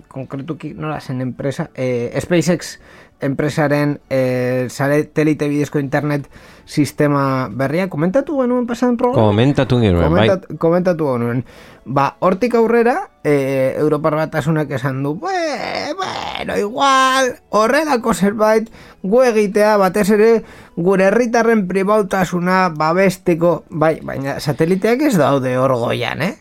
konkretuki 0.09 0.73
nola 0.73 0.99
zen 0.99 1.21
enpresa, 1.21 1.69
eh, 1.75 2.11
SpaceX 2.19 2.79
enpresaren 3.21 3.99
eh, 4.09 4.67
satelite 4.69 5.49
bidezko 5.49 5.79
internet 5.79 6.29
sistema 6.69 7.49
berria, 7.49 7.89
komentatu 7.89 8.37
genuen 8.41 8.67
pasan 8.69 8.95
programa? 8.97 9.31
Komentatu 9.31 9.79
genuen, 9.81 10.05
bai. 10.05 10.27
Komentat, 10.29 10.45
komentatu 10.61 11.07
genuen. 11.13 11.43
Ba, 11.89 12.11
hortik 12.21 12.53
aurrera, 12.53 13.09
e, 13.25 13.73
Europar 13.81 14.13
batasunak 14.15 14.69
esan 14.77 15.01
du, 15.01 15.15
"Bue, 15.15 15.95
bueno, 15.97 16.57
igual, 16.57 17.39
horrelako 17.49 18.13
zerbait, 18.13 18.69
gu 19.01 19.23
egitea, 19.23 19.77
batez 19.77 20.09
ere, 20.11 20.43
gure 20.75 21.05
herritarren 21.09 21.67
pribautasuna 21.67 22.69
babesteko, 22.69 23.63
bai, 23.69 23.99
baina 24.03 24.39
sateliteak 24.39 25.01
ez 25.01 25.17
daude 25.17 25.57
hor 25.57 25.73
goian, 25.73 26.21
eh? 26.21 26.35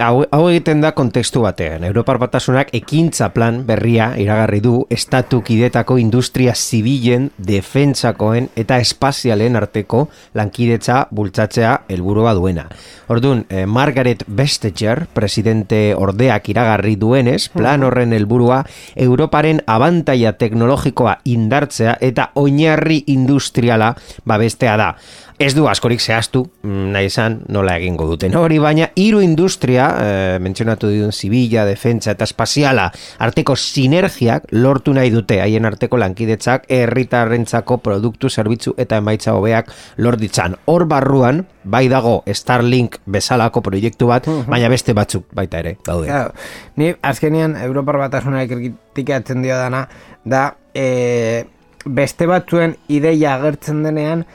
Hau, 0.00 0.22
hau 0.32 0.46
egiten 0.48 0.80
da 0.80 0.94
kontekstu 0.96 1.42
batean. 1.44 1.82
Europar 1.84 2.16
batasunak 2.22 2.70
ekintza 2.72 3.26
plan 3.34 3.58
berria 3.68 4.06
iragarri 4.16 4.62
du 4.64 4.72
estatu 4.88 5.42
kidetako 5.44 5.98
industria 6.00 6.54
zibilen, 6.56 7.26
defentsakoen 7.36 8.48
eta 8.56 8.78
espazialen 8.80 9.60
arteko 9.60 10.06
lankidetza 10.40 11.02
bultzatzea 11.12 11.74
helburua 11.92 12.32
duena. 12.38 12.64
Ordun, 13.12 13.44
eh, 13.50 13.66
Margaret 13.66 14.24
Vestager, 14.26 15.04
presidente 15.12 15.94
ordeak 15.94 16.48
iragarri 16.48 16.96
duenez, 16.96 17.50
plan 17.52 17.84
horren 17.84 18.14
helburua 18.16 18.64
Europaren 18.96 19.60
abantaia 19.66 20.32
teknologikoa 20.32 21.18
indartzea 21.24 21.98
eta 22.00 22.30
oinarri 22.40 23.02
industriala 23.06 23.94
babestea 24.24 24.76
da. 24.80 24.94
Ez 25.40 25.54
du 25.56 25.64
askorik 25.70 26.02
zehaztu, 26.04 26.42
mm, 26.60 26.90
nahi 26.92 27.06
esan 27.08 27.38
nola 27.48 27.78
egingo 27.80 28.04
duten 28.04 28.34
hori, 28.36 28.58
baina 28.60 28.90
hiru 29.00 29.22
industria, 29.24 29.86
e, 29.96 30.38
mentzionatu 30.44 30.90
duen 30.92 31.14
zibila, 31.16 31.62
defentsa 31.64 32.12
eta 32.12 32.26
espaziala, 32.28 32.90
arteko 33.24 33.54
sinergiak 33.56 34.50
lortu 34.52 34.92
nahi 34.92 35.08
dute, 35.14 35.38
haien 35.40 35.64
arteko 35.64 35.96
lankidetzak 35.96 36.66
herritarrentzako 36.68 37.78
produktu, 37.80 38.28
zerbitzu 38.28 38.74
eta 38.76 38.98
emaitza 39.00 39.32
hobeak 39.32 39.72
lorditzan. 39.96 40.58
Hor 40.68 40.84
barruan, 40.90 41.46
bai 41.64 41.86
dago 41.88 42.18
Starlink 42.28 43.00
bezalako 43.06 43.62
proiektu 43.64 44.10
bat, 44.12 44.28
baina 44.44 44.68
beste 44.68 44.92
batzuk 44.92 45.24
baita 45.32 45.64
ere, 45.64 45.78
daude. 45.86 46.10
Claro, 46.12 46.36
ni 46.76 46.92
azkenean 47.00 47.56
Europar 47.64 47.96
batasunak 48.04 48.52
kritikatzen 48.52 49.40
dio 49.40 49.56
dana, 49.56 49.86
da 50.20 50.50
e, 50.74 51.46
beste 51.86 52.28
batzuen 52.28 52.76
ideia 52.92 53.38
agertzen 53.38 53.80
denean 53.88 54.28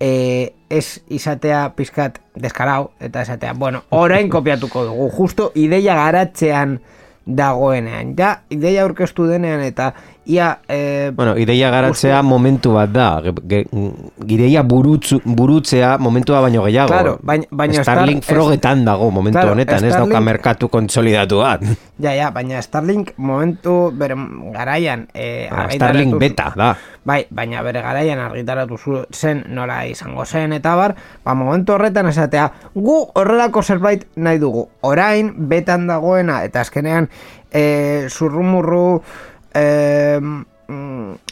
e, 0.00 0.52
ez 0.70 1.00
izatea 1.08 1.70
pizkat 1.76 2.18
deskarau 2.34 2.90
eta 3.00 3.22
esatea, 3.22 3.54
bueno, 3.54 3.84
orain 3.90 4.28
kopiatuko 4.30 4.84
dugu, 4.88 5.10
justo 5.16 5.52
ideia 5.54 5.94
garatzean 5.94 6.80
dagoenean, 7.26 8.14
ja, 8.18 8.42
ideia 8.50 8.84
aurkeztu 8.84 9.26
denean 9.26 9.62
eta 9.66 9.92
ia 10.26 10.58
e, 10.68 11.12
Bueno, 11.14 11.36
ideia 11.38 11.70
garatzea 11.70 12.22
momentu 12.22 12.72
bat 12.74 12.90
da. 12.90 13.22
Ideia 14.26 14.62
burutzu, 14.62 15.20
burutzea 15.24 15.98
momentua 15.98 16.40
baino 16.40 16.64
gehiago. 16.64 16.88
Claro, 16.90 17.18
baina- 17.22 17.46
baina 17.50 17.82
Starlink 17.82 18.22
Star- 18.24 18.34
frogetan 18.36 18.84
dago 18.84 19.10
momentu 19.10 19.38
Claro, 19.38 19.52
honetan, 19.52 19.84
ez 19.84 19.92
dauka 19.94 20.06
Starlink- 20.18 20.24
merkatu 20.24 20.68
kontsolidatu 20.68 21.38
bat. 21.38 21.62
Ja, 21.98 22.12
ja, 22.12 22.30
baina 22.30 22.60
Starlink 22.60 23.14
momentu 23.16 23.90
bere 23.96 24.14
garaian 24.52 25.06
e, 25.14 25.48
Ah, 25.50 25.68
Starlink 25.70 26.18
beta, 26.20 26.52
da. 26.56 26.76
Bai, 27.06 27.26
baina 27.30 27.62
bere 27.62 27.80
garaian 27.80 28.18
argitaratu 28.18 28.76
zen 29.12 29.44
nola 29.48 29.86
izango 29.86 30.26
zen 30.26 30.52
eta 30.52 30.74
bar, 30.76 30.94
ba 31.24 31.34
momentu 31.34 31.72
horretan 31.72 32.08
esatea, 32.10 32.50
gu 32.74 32.98
horrelako 33.14 33.62
zerbait 33.62 34.04
nahi 34.16 34.38
dugu. 34.38 34.68
Orain 34.82 35.32
betan 35.48 35.86
dagoena 35.86 36.42
eta 36.44 36.60
azkenean 36.60 37.08
e, 37.50 38.08
zurrumurru 38.10 39.00
e, 39.56 40.20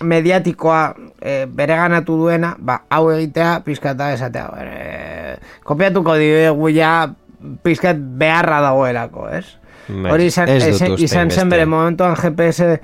mediatikoa 0.04 0.95
e, 1.21 1.47
bereganatu 1.47 2.16
duena, 2.19 2.54
ba 2.59 2.81
hau 2.90 3.09
egitea 3.12 3.61
pizkata 3.66 4.12
esatea, 4.14 4.47
e, 4.62 5.37
kopiatuko 5.66 6.16
diegu 6.21 6.71
ja 6.75 6.95
pizkat 7.62 7.99
beharra 7.99 8.61
dagoelako, 8.64 9.28
ez? 9.35 9.45
Bai, 9.88 10.12
Hori 10.14 10.28
izan, 10.31 10.49
izan, 10.57 10.95
izan 11.02 11.31
zen 11.31 11.50
bere 11.52 11.66
momentuan 11.69 12.14
GPS 12.16 12.78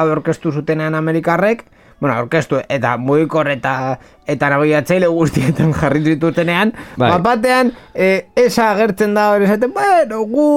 aurkeztu 0.00 0.50
zutenean 0.50 0.96
Amerikarrek, 0.98 1.62
bueno, 2.00 2.16
aurkeztu 2.16 2.60
eta 2.68 2.96
mugikor 2.96 3.50
eta 3.52 3.98
eta 4.30 4.48
nabigatzaile 4.50 5.08
guztietan 5.10 5.72
jarri 5.76 6.02
zitutenean, 6.04 6.72
Bai. 6.96 7.10
bat 7.10 7.22
batean 7.26 7.72
e, 7.94 8.26
esa 8.36 8.70
agertzen 8.72 9.14
da 9.14 9.30
hori 9.34 9.44
esaten, 9.48 9.74
bueno, 9.74 10.22
gu, 10.30 10.48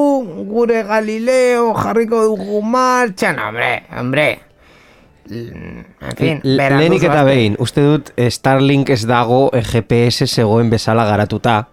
gure 0.49 0.83
Galileo 0.87 1.73
jarriko 1.75 2.23
dugu 2.31 2.61
martxan, 2.61 3.39
hombre, 3.39 3.83
hombre. 3.97 4.27
Mm, 5.29 5.83
En 6.03 6.17
fin, 6.17 6.39
Lehenik 6.43 7.03
eta 7.07 7.23
behin, 7.23 7.55
uste 7.63 7.81
dut 7.81 8.09
Starlink 8.19 8.89
ez 8.91 9.05
dago 9.07 9.45
GPS 9.55 10.27
zegoen 10.27 10.69
bezala 10.69 11.05
garatuta, 11.07 11.69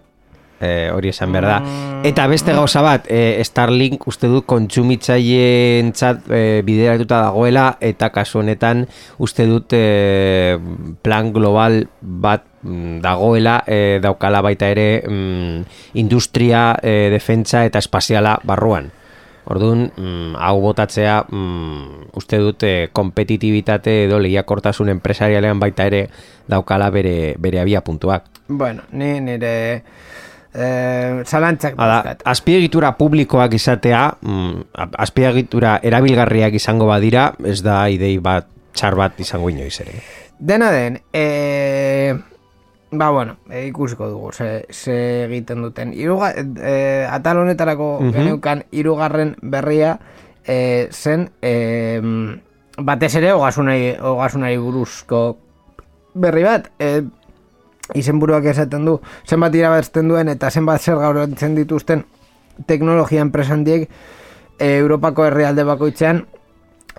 eh, 0.60 0.90
hori 0.92 1.10
esan 1.10 1.32
behar 1.32 1.46
da. 1.48 1.58
Mm. 1.60 2.04
Eta 2.10 2.26
beste 2.30 2.52
gauza 2.56 2.82
bat, 2.84 3.08
eh, 3.08 3.40
Starlink 3.44 4.06
uste 4.08 4.28
dut 4.30 4.46
kontsumitzaien 4.48 5.90
txat 5.96 6.30
eh, 6.30 6.60
bideratuta 6.66 7.24
dagoela, 7.26 7.66
eta 7.80 8.10
kasu 8.14 8.40
honetan 8.44 8.86
uste 9.18 9.48
dut 9.48 9.74
eh, 9.76 10.58
plan 11.02 11.32
global 11.32 11.82
bat 12.00 12.44
mm, 12.62 13.00
dagoela, 13.04 13.60
eh, 13.66 13.98
daukala 14.02 14.44
baita 14.44 14.70
ere 14.70 15.02
mm, 15.02 15.68
industria, 16.00 16.76
eh, 16.82 17.08
defentsa 17.12 17.64
eta 17.64 17.82
espaziala 17.82 18.38
barruan. 18.44 18.90
Orduan, 19.50 19.88
mm, 19.96 20.36
hau 20.38 20.60
botatzea, 20.62 21.24
mm, 21.26 22.12
uste 22.14 22.38
dut, 22.38 22.62
eh, 22.62 22.88
kompetitibitate 22.92 24.04
edo 24.04 24.20
lehiakortasun 24.22 24.92
enpresarialean 24.92 25.58
baita 25.58 25.88
ere 25.90 26.04
daukala 26.46 26.90
bere, 26.90 27.34
bere 27.38 27.60
abia 27.60 27.80
puntuak. 27.80 28.28
Bueno, 28.48 28.82
ni 28.92 29.20
nire 29.20 29.82
eh, 30.54 31.22
zalantzak 31.26 31.74
Hala, 31.76 32.00
dauzkat. 32.02 32.22
azpiegitura 32.24 32.96
publikoak 32.98 33.54
izatea, 33.54 34.16
mm, 34.20 34.62
azpiegitura 34.98 35.78
erabilgarriak 35.82 36.54
izango 36.54 36.86
badira, 36.90 37.34
ez 37.44 37.60
da 37.62 37.88
idei 37.88 38.18
bat 38.18 38.48
txar 38.74 38.96
bat 38.98 39.20
izango 39.20 39.50
inoiz 39.50 39.80
ere. 39.80 40.00
Dena 40.38 40.70
den, 40.70 41.00
e, 41.12 42.14
ba 42.90 43.10
bueno, 43.10 43.36
e, 43.50 43.66
ikusiko 43.66 44.08
dugu, 44.08 44.32
ze, 44.32 44.66
ze 44.70 45.24
egiten 45.26 45.62
duten. 45.62 45.92
Iruga, 45.94 46.32
e, 46.34 47.06
atal 47.10 47.42
honetarako 47.44 47.98
geneukan 48.14 48.64
irugarren 48.70 49.36
berria 49.42 49.98
e, 50.46 50.88
zen 50.90 51.30
e, 51.42 52.00
batez 52.78 53.14
ere 53.20 53.32
ogasunari, 53.36 53.94
ogasunari 54.00 54.56
buruzko 54.58 55.38
berri 56.14 56.44
bat. 56.46 56.70
E, 56.78 57.02
izenburuak 57.94 58.44
esaten 58.52 58.84
du, 58.86 58.98
zenbat 59.26 59.54
irabazten 59.54 60.08
duen 60.08 60.28
eta 60.28 60.50
zenbat 60.50 60.82
zer 60.82 61.00
gauratzen 61.00 61.54
dituzten 61.58 62.04
teknologia 62.66 63.22
enpresandiek 63.24 63.88
e, 64.58 64.76
Europako 64.76 65.26
herrialde 65.26 65.64
bakoitzean 65.64 66.24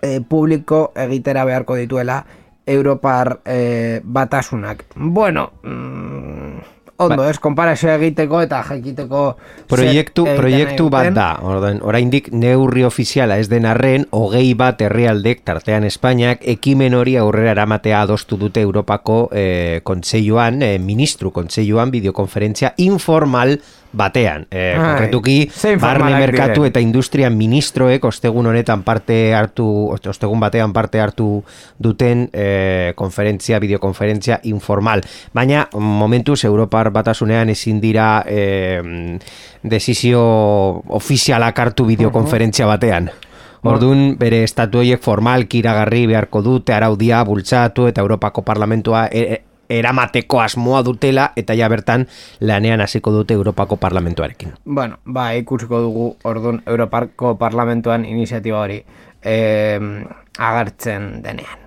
e, 0.02 0.20
publiko 0.22 0.92
egitera 0.96 1.46
beharko 1.46 1.78
dituela 1.80 2.24
Europar 2.66 3.40
e, 3.46 4.02
batasunak. 4.04 4.86
Bueno, 4.96 5.52
mm, 5.64 6.81
ondo, 7.06 7.26
ez, 7.28 7.38
konparazioa 7.42 7.96
egiteko 8.00 8.42
eta 8.46 8.62
jakiteko 8.70 9.24
Proiektu, 9.72 10.26
proiektu 10.38 10.88
bat 10.94 11.12
da, 11.16 11.28
orain, 11.48 11.80
oraindik 11.88 12.32
neurri 12.36 12.86
ofiziala 12.88 13.38
ez 13.42 13.48
den 13.52 13.66
arren, 13.70 14.06
hogei 14.16 14.54
bat 14.58 14.82
herrialdek 14.82 15.44
tartean 15.48 15.88
Espainiak 15.88 16.46
ekimen 16.56 16.96
hori 16.98 17.18
aurrera 17.20 17.56
eramatea 17.56 18.02
adostu 18.06 18.38
dute 18.40 18.64
Europako 18.64 19.22
eh, 19.32 19.82
kontseiluan, 19.84 20.62
eh, 20.66 20.78
ministru 20.80 21.32
kontseiluan, 21.36 21.92
bideokonferentzia 21.92 22.74
informal 22.84 23.58
batean. 23.92 24.46
Ai, 24.52 24.76
konkretuki, 24.78 25.36
barne 25.80 26.14
merkatu 26.16 26.66
eta 26.68 26.80
industria 26.84 27.30
ministroek 27.30 28.06
ostegun 28.08 28.48
honetan 28.52 28.84
parte 28.84 29.34
hartu, 29.36 29.68
ostegun 29.92 30.40
batean 30.40 30.74
parte 30.74 31.02
hartu 31.02 31.30
duten 31.80 32.28
eh, 32.34 32.94
konferentzia, 32.96 33.60
bideokonferentzia 33.60 34.40
informal. 34.52 35.04
Baina, 35.34 35.68
momentuz, 35.74 36.44
Europar 36.46 36.92
batasunean 36.92 37.50
ezin 37.50 37.82
dira 37.82 38.24
eh, 38.28 39.18
desizio 39.64 40.22
ofizialak 40.88 41.60
hartu 41.60 41.86
bideokonferentzia 41.92 42.70
batean. 42.70 43.12
Orduan, 43.62 44.16
bere 44.18 44.42
estatu 44.42 44.80
horiek 44.82 45.02
formalki 45.06 45.60
iragarri 45.62 46.08
beharko 46.10 46.42
dute, 46.42 46.74
araudia, 46.74 47.22
bultzatu 47.28 47.86
eta 47.92 48.02
Europako 48.02 48.42
Parlamentua 48.42 49.06
e- 49.12 49.28
e- 49.36 49.42
eramateko 49.72 50.42
asmoa 50.42 50.84
dutela 50.86 51.32
eta 51.38 51.56
ja 51.58 51.70
bertan 51.70 52.08
lanean 52.42 52.82
hasiko 52.82 53.12
dute 53.16 53.34
Europako 53.34 53.78
Parlamentuarekin. 53.78 54.54
Bueno, 54.66 55.00
ba, 55.06 55.32
ikusiko 55.40 55.82
dugu 55.82 56.10
orduan 56.24 56.62
Europarko 56.66 57.38
parlamentuan 57.38 58.06
iniziatiba 58.06 58.60
hori 58.66 58.84
eh, 59.24 59.80
agertzen 60.38 61.12
denean. 61.24 61.61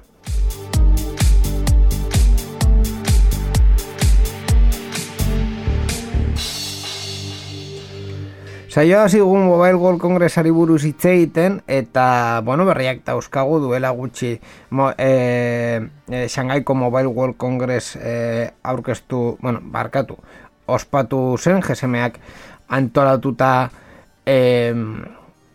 Saioa 8.74 9.06
dugun 9.06 9.46
Mobile 9.46 9.76
World 9.78 10.00
Congressari 10.02 10.50
buruz 10.50 10.82
hitz 10.82 11.04
egiten 11.06 11.60
eta, 11.70 12.40
bueno, 12.42 12.64
berriak 12.66 13.04
dauzkagu 13.06 13.60
duela 13.62 13.92
gutxi 13.94 14.40
mo, 14.74 14.88
e, 14.98 15.78
e, 16.10 16.26
Shangaiko 16.26 16.74
Mobile 16.74 17.06
World 17.06 17.36
Congress 17.36 17.94
e, 17.94 18.50
aurkeztu, 18.64 19.38
bueno, 19.40 19.60
barkatu, 19.62 20.16
ospatu 20.66 21.38
zen, 21.38 21.62
GSMak 21.62 22.18
antolatuta 22.66 23.70
e, 24.26 24.74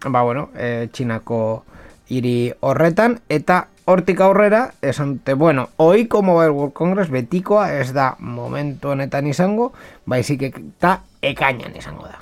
ba, 0.05 0.21
bueno, 0.23 0.47
e, 0.55 0.87
Txinako 0.87 1.65
hiri 2.07 2.53
horretan 2.61 3.19
eta 3.27 3.65
hortik 3.83 4.23
aurrera 4.23 4.69
esan 4.79 5.17
dute, 5.17 5.35
bueno, 5.35 5.67
oiko 5.75 6.23
Mobile 6.23 6.55
World 6.55 6.71
Congress 6.71 7.11
betikoa 7.11 7.73
ez 7.81 7.91
da 7.91 8.13
momentu 8.19 8.95
honetan 8.95 9.27
izango, 9.27 9.73
baizik 10.07 10.53
eta 10.53 11.01
ekainan 11.21 11.75
izango 11.75 12.07
da. 12.07 12.19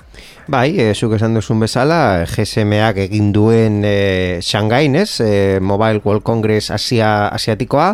Bai, 0.48 0.72
e, 0.80 0.94
zuk 0.96 1.12
esan 1.18 1.34
duzun 1.36 1.60
bezala, 1.60 2.24
GSMak 2.24 3.02
egin 3.02 3.28
duen 3.36 3.82
e, 3.84 4.40
Shanghai, 4.40 4.86
ez? 4.96 5.20
E, 5.20 5.60
Mobile 5.60 6.00
World 6.00 6.24
Congress 6.24 6.70
Asia, 6.72 7.28
asiatikoa, 7.28 7.90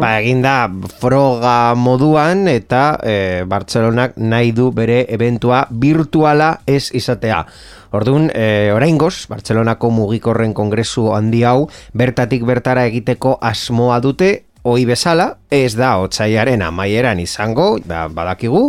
ba, 0.00 0.14
egin 0.16 0.40
da 0.40 0.70
froga 1.02 1.74
moduan 1.76 2.48
eta 2.48 2.96
e, 3.04 3.44
Bartzelonak 3.44 4.16
nahi 4.16 4.54
du 4.56 4.70
bere 4.72 5.02
eventua 5.12 5.66
virtuala 5.68 6.54
ez 6.66 6.88
izatea. 6.96 7.44
Orduan, 7.92 8.30
e, 8.32 8.72
oraingoz, 8.72 9.28
Bartzelonako 9.28 9.92
mugikorren 9.92 10.56
kongresu 10.56 11.10
handi 11.12 11.44
hau, 11.44 11.68
bertatik 11.92 12.48
bertara 12.48 12.88
egiteko 12.88 13.36
asmoa 13.40 14.00
dute, 14.00 14.47
hoi 14.72 14.84
bezala, 14.88 15.28
ez 15.50 15.74
da 15.78 15.96
otsaiaren 16.02 16.62
amaieran 16.62 17.20
izango, 17.20 17.70
ba, 17.88 18.06
badakigu, 18.12 18.68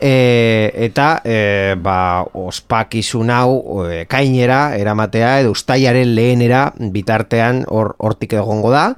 e, 0.00 0.70
eta 0.88 1.20
e, 1.24 1.74
ba, 1.82 2.24
ospakizun 2.46 3.30
hau 3.30 3.84
e, 3.86 4.04
kainera 4.10 4.76
eramatea 4.78 5.36
edo 5.42 5.54
ustaiaren 5.56 6.14
lehenera 6.16 6.70
bitartean 6.78 7.64
hor 7.68 7.94
hortik 7.98 8.36
egongo 8.40 8.74
da 8.74 8.88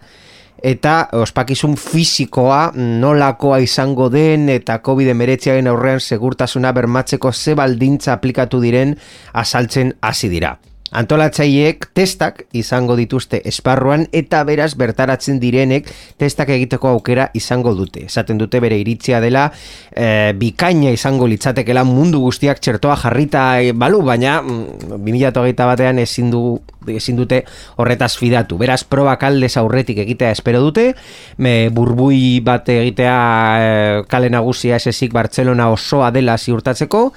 eta 0.63 1.09
ospakizun 1.15 1.77
fisikoa 1.79 2.73
nolakoa 2.75 3.61
izango 3.63 4.09
den 4.11 4.49
eta 4.51 4.81
COVID-19 4.83 5.69
aurrean 5.71 6.01
segurtasuna 6.01 6.73
bermatzeko 6.73 7.33
ze 7.33 7.55
baldintza 7.55 8.13
aplikatu 8.13 8.61
diren 8.61 8.97
azaltzen 9.33 9.95
hasi 10.03 10.29
dira. 10.29 10.59
Antolatzaileek 10.97 11.91
testak 11.97 12.45
izango 12.57 12.97
dituzte 12.97 13.43
esparruan 13.49 14.07
eta 14.17 14.41
beraz 14.49 14.73
bertaratzen 14.81 15.37
direnek 15.41 15.91
testak 16.21 16.49
egiteko 16.55 16.89
aukera 16.95 17.29
izango 17.37 17.75
dute. 17.77 18.07
Esaten 18.09 18.39
dute 18.41 18.61
bere 18.65 18.79
iritzia 18.81 19.21
dela 19.21 19.49
e, 19.93 20.33
bikaina 20.39 20.93
izango 20.95 21.29
litzatekela 21.29 21.85
mundu 21.85 22.23
guztiak 22.25 22.63
txertoa 22.65 22.97
jarrita 23.03 23.45
e, 23.61 23.75
balu, 23.77 24.01
baina 24.07 24.39
mm, 24.41 24.95
2008 24.97 25.69
batean 25.69 26.01
ezin, 26.01 26.31
du, 26.33 26.43
ezin 26.89 27.19
dute 27.21 27.43
horretaz 27.77 28.15
fidatu. 28.17 28.57
Beraz, 28.61 28.81
probak 28.89 29.27
aldez 29.29 29.57
aurretik 29.61 30.01
egitea 30.07 30.33
espero 30.39 30.63
dute, 30.65 30.95
me 31.37 31.69
burbui 31.75 32.41
bat 32.45 32.69
egitea 32.73 33.19
e, 33.59 33.69
kale 34.09 34.33
nagusia 34.33 34.81
esesik 34.81 35.13
Bartzelona 35.13 35.69
osoa 35.75 36.11
dela 36.15 36.39
ziurtatzeko, 36.39 37.11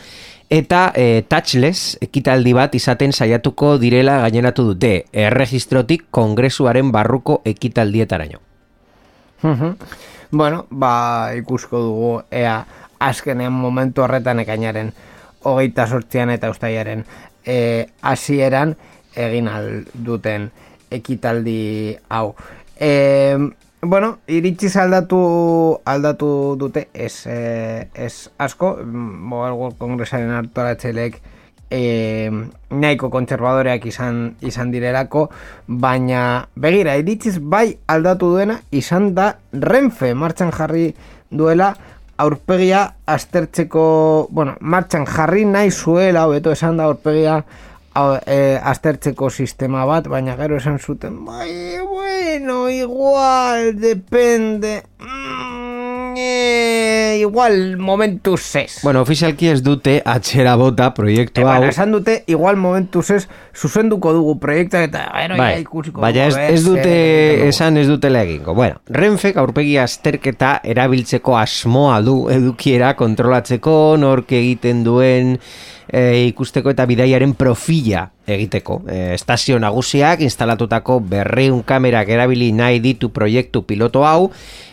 eta 0.52 0.92
e, 0.96 1.24
touchless 1.32 1.96
ekitaldi 2.04 2.52
bat 2.54 2.76
izaten 2.76 3.14
saiatuko 3.16 3.78
direla 3.80 4.18
gaineratu 4.26 4.66
dute 4.74 4.92
erregistrotik 5.16 6.10
kongresuaren 6.12 6.92
barruko 6.92 7.40
ekitaldietaraino. 7.48 8.42
Bueno, 10.32 10.66
ba, 10.70 11.32
ikusko 11.40 11.80
dugu 11.82 12.12
ea 12.32 12.60
azkenean 13.00 13.56
momentu 13.56 14.04
horretan 14.04 14.44
ekainaren 14.44 14.92
hogeita 15.48 15.88
sortzian 15.88 16.30
eta 16.30 16.52
ustaiaren 16.52 17.06
e, 17.48 17.88
hasieran 18.02 18.76
egin 19.16 19.48
al 19.48 19.72
duten 19.96 20.52
ekitaldi 20.92 21.96
hau. 22.10 22.36
E, 22.76 22.92
bueno, 23.82 24.20
iritsi 24.28 24.70
aldatu 24.80 25.80
aldatu 25.86 26.56
dute 26.58 26.88
ez, 26.94 27.26
e, 27.28 27.90
ez 27.94 28.30
asko, 28.38 28.78
Mobile 28.86 29.54
World 29.54 29.78
Congressaren 29.78 30.32
hartoratzelek 30.32 31.22
e, 31.72 32.30
nahiko 32.70 33.10
kontserbadoreak 33.10 33.86
izan 33.90 34.36
izan 34.46 34.72
direlako, 34.72 35.30
baina 35.68 36.48
begira, 36.56 36.98
iritziz 37.00 37.40
bai 37.40 37.78
aldatu 37.88 38.34
duena 38.36 38.60
izan 38.72 39.16
da 39.16 39.32
Renfe 39.52 40.14
martxan 40.14 40.54
jarri 40.54 40.92
duela 41.32 41.74
aurpegia 42.22 42.84
aztertzeko, 43.10 44.28
bueno, 44.30 44.56
martxan 44.62 45.08
jarri 45.10 45.46
nahi 45.46 45.72
zuela, 45.72 46.28
hobeto 46.28 46.52
esan 46.54 46.78
da 46.78 46.86
aurpegia 46.86 47.42
hau, 47.94 48.16
e, 48.26 48.60
aztertzeko 48.74 49.30
sistema 49.30 49.86
bat, 49.90 50.08
baina 50.12 50.36
gero 50.40 50.58
esan 50.58 50.80
zuten, 50.80 51.24
bai, 51.26 51.80
bueno, 51.88 52.70
igual, 52.70 53.76
depende, 53.80 54.84
mm, 55.00 56.14
e, 56.18 56.91
igual, 57.20 57.78
momentu 57.78 58.38
zez. 58.38 58.80
Bueno, 58.84 59.02
ofizialki 59.02 59.48
ez 59.52 59.62
dute 59.64 60.02
atxera 60.06 60.56
bota 60.56 60.94
proiektu 60.94 61.42
E, 61.42 61.44
hau. 61.44 61.50
baina 61.50 61.70
esan 61.70 61.92
dute, 61.92 62.24
igual 62.28 62.56
momentu 62.58 63.02
zez, 63.02 63.28
zuzenduko 63.56 64.14
dugu 64.14 64.38
proiektak 64.40 64.88
eta, 64.90 65.06
gero 65.20 65.38
Bai, 65.38 65.62
ikusiko. 65.62 66.02
baina 66.02 66.28
ez, 66.28 66.36
ez 66.38 66.64
dute 66.66 67.48
esan 67.48 67.78
ez 67.78 67.88
dutela 67.88 68.24
egingo. 68.24 68.54
Bueno, 68.56 68.82
Renfek 68.88 69.38
aurpegi 69.38 69.78
azterketa 69.78 70.60
erabiltzeko 70.64 71.38
asmoa 71.38 72.02
du 72.02 72.30
edukiera 72.30 72.96
kontrolatzeko, 72.96 73.98
nork 73.98 74.32
egiten 74.32 74.84
duen 74.84 75.38
e, 75.92 76.28
ikusteko 76.32 76.72
eta 76.72 76.86
bidaiaren 76.88 77.34
profila 77.36 78.08
egiteko. 78.32 78.82
E, 78.88 79.14
estazio 79.16 79.60
nagusiak 79.60 80.22
instalatutako 80.24 81.00
berreun 81.04 81.64
kamerak 81.68 82.10
erabili 82.10 82.52
nahi 82.56 82.80
ditu 82.80 83.10
proiektu 83.12 83.64
piloto 83.68 84.06
hau, 84.08 84.30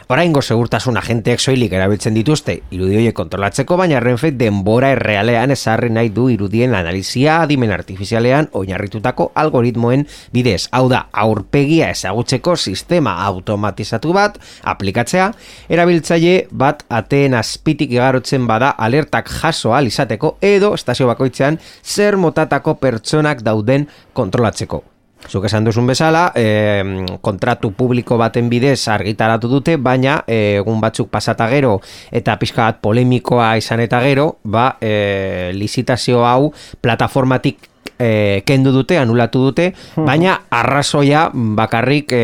Oraingo 0.08 0.40
segurtasun 0.40 0.96
agenteek 0.96 1.42
soilik 1.42 1.74
erabiltzen 1.76 2.14
dituzte 2.16 2.54
irudi 2.72 2.94
horiek 2.96 3.16
kontrolatzeko, 3.18 3.76
baina 3.76 3.98
Renfe 4.00 4.30
denbora 4.40 4.94
errealean 4.94 5.52
ezarri 5.52 5.90
nahi 5.92 6.08
du 6.16 6.30
irudien 6.32 6.72
analizia 6.78 7.34
adimen 7.42 7.74
artifizialean 7.76 8.48
oinarritutako 8.56 9.28
algoritmoen 9.44 10.06
bidez. 10.32 10.70
Hau 10.72 10.86
da, 10.88 11.02
aurpegia 11.12 11.92
ezagutzeko 11.92 12.56
sistema 12.56 13.18
automatizatu 13.28 14.16
bat 14.16 14.40
aplikatzea, 14.64 15.30
erabiltzaile 15.68 16.36
bat 16.64 16.86
ateen 16.88 17.36
azpitik 17.36 17.92
igarotzen 17.92 18.48
bada 18.48 18.72
alertak 18.88 19.28
jaso 19.42 19.76
ahal 19.76 19.92
izateko 19.92 20.38
edo 20.40 20.72
estazio 20.80 21.12
bakoitzean 21.12 21.60
zer 21.84 22.16
motatako 22.16 22.80
pertsonak 22.80 23.44
dauden 23.44 23.90
kontrolatzeko. 24.16 24.86
Zuk 25.26 25.48
esan 25.48 25.66
duzun 25.66 25.88
bezala, 25.90 26.28
e, 26.38 27.16
kontratu 27.20 27.72
publiko 27.76 28.16
baten 28.20 28.46
bidez 28.48 28.78
argitaratu 28.88 29.50
dute, 29.50 29.74
baina 29.76 30.20
eh, 30.30 30.60
egun 30.60 30.78
batzuk 30.80 31.10
pasata 31.10 31.48
gero 31.50 31.80
eta 32.14 32.38
pixka 32.38 32.68
bat 32.68 32.78
polemikoa 32.84 33.56
izan 33.58 33.82
eta 33.82 34.00
gero, 34.04 34.38
ba, 34.44 34.76
e, 34.80 35.50
lizitazio 35.58 36.22
hau 36.24 36.52
plataformatik 36.80 37.66
e, 37.98 38.42
kendu 38.46 38.72
dute, 38.72 38.96
anulatu 38.98 39.42
dute, 39.48 39.72
baina 39.96 40.38
arrazoia 40.54 41.28
bakarrik 41.34 42.14
e, 42.14 42.22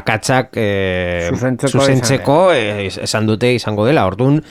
akatzak 0.00 0.58
e, 0.58 0.68
Zuzentzeko 1.30 1.78
zuzentzeko 1.78 2.40
e, 2.52 2.88
esan 3.06 3.30
dute 3.30 3.54
izango 3.54 3.86
dela, 3.86 4.08
orduan 4.10 4.42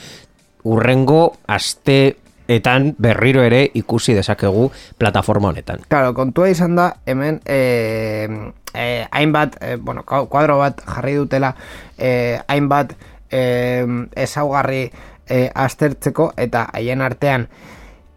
urrengo 0.68 1.36
aste 1.48 2.16
etan 2.48 2.96
berriro 2.98 3.44
ere 3.44 3.66
ikusi 3.74 4.16
dezakegu 4.18 4.70
plataforma 4.98 5.50
honetan. 5.50 5.84
Claro, 5.88 6.14
kontua 6.18 6.50
izan 6.50 6.76
da, 6.76 6.94
hemen, 7.06 7.42
eh, 7.46 8.30
eh, 8.74 9.08
hainbat, 9.12 9.58
eh, 9.62 9.76
bueno, 9.76 10.04
kuadro 10.04 10.58
bat 10.58 10.82
jarri 10.86 11.16
dutela, 11.16 11.56
eh, 11.98 12.40
hainbat 12.48 12.96
eh, 13.32 13.86
ezaugarri 14.16 14.90
eh, 15.28 15.50
aztertzeko, 15.54 16.32
eta 16.38 16.70
haien 16.74 17.02
artean, 17.02 17.50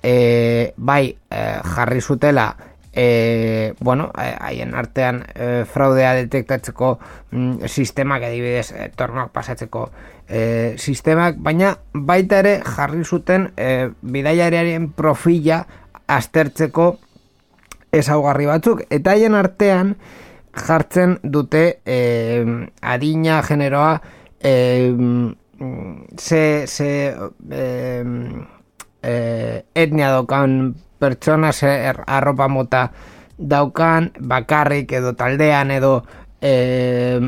eh, 0.03 0.73
bai, 0.77 1.17
eh, 1.31 1.61
jarri 1.75 2.01
zutela, 2.01 2.55
eh, 2.93 3.75
bueno, 3.81 4.11
eh, 4.19 4.37
haien 4.41 4.75
artean 4.75 5.25
eh, 5.35 5.65
fraudea 5.65 6.15
detektatzeko 6.15 6.99
mm, 7.31 7.67
sistemak 7.67 8.23
adibidez 8.27 8.73
eh, 8.73 8.91
tornoak 8.97 9.31
pasatzeko 9.33 9.91
eh, 10.31 10.75
sistemak, 10.79 11.37
baina 11.43 11.75
baita 11.93 12.39
ere 12.39 12.61
jarri 12.65 13.03
zuten 13.05 13.51
eh, 13.59 13.91
bidaiariaren 14.01 14.93
profila 14.95 15.65
aztertzeko 16.07 16.87
ezaugarri 17.93 18.47
batzuk. 18.47 18.85
Eta 18.91 19.17
haien 19.17 19.35
artean 19.35 19.97
jartzen 20.55 21.19
dute 21.23 21.81
eh, 21.85 22.47
adina 22.83 23.43
generoa 23.43 24.01
eh, 24.41 24.95
ze, 26.17 26.65
ze 26.67 26.91
eh, 27.51 28.05
eh, 29.03 29.63
etnia 29.75 30.11
daukan 30.15 30.75
pertsona 31.01 31.53
ze 31.53 31.69
er- 31.91 32.05
arropa 32.07 32.49
mota 32.49 32.91
daukan 33.39 34.11
bakarrik 34.21 34.93
edo 34.93 35.15
taldean 35.17 35.71
edo 35.71 36.03
eh, 36.41 37.21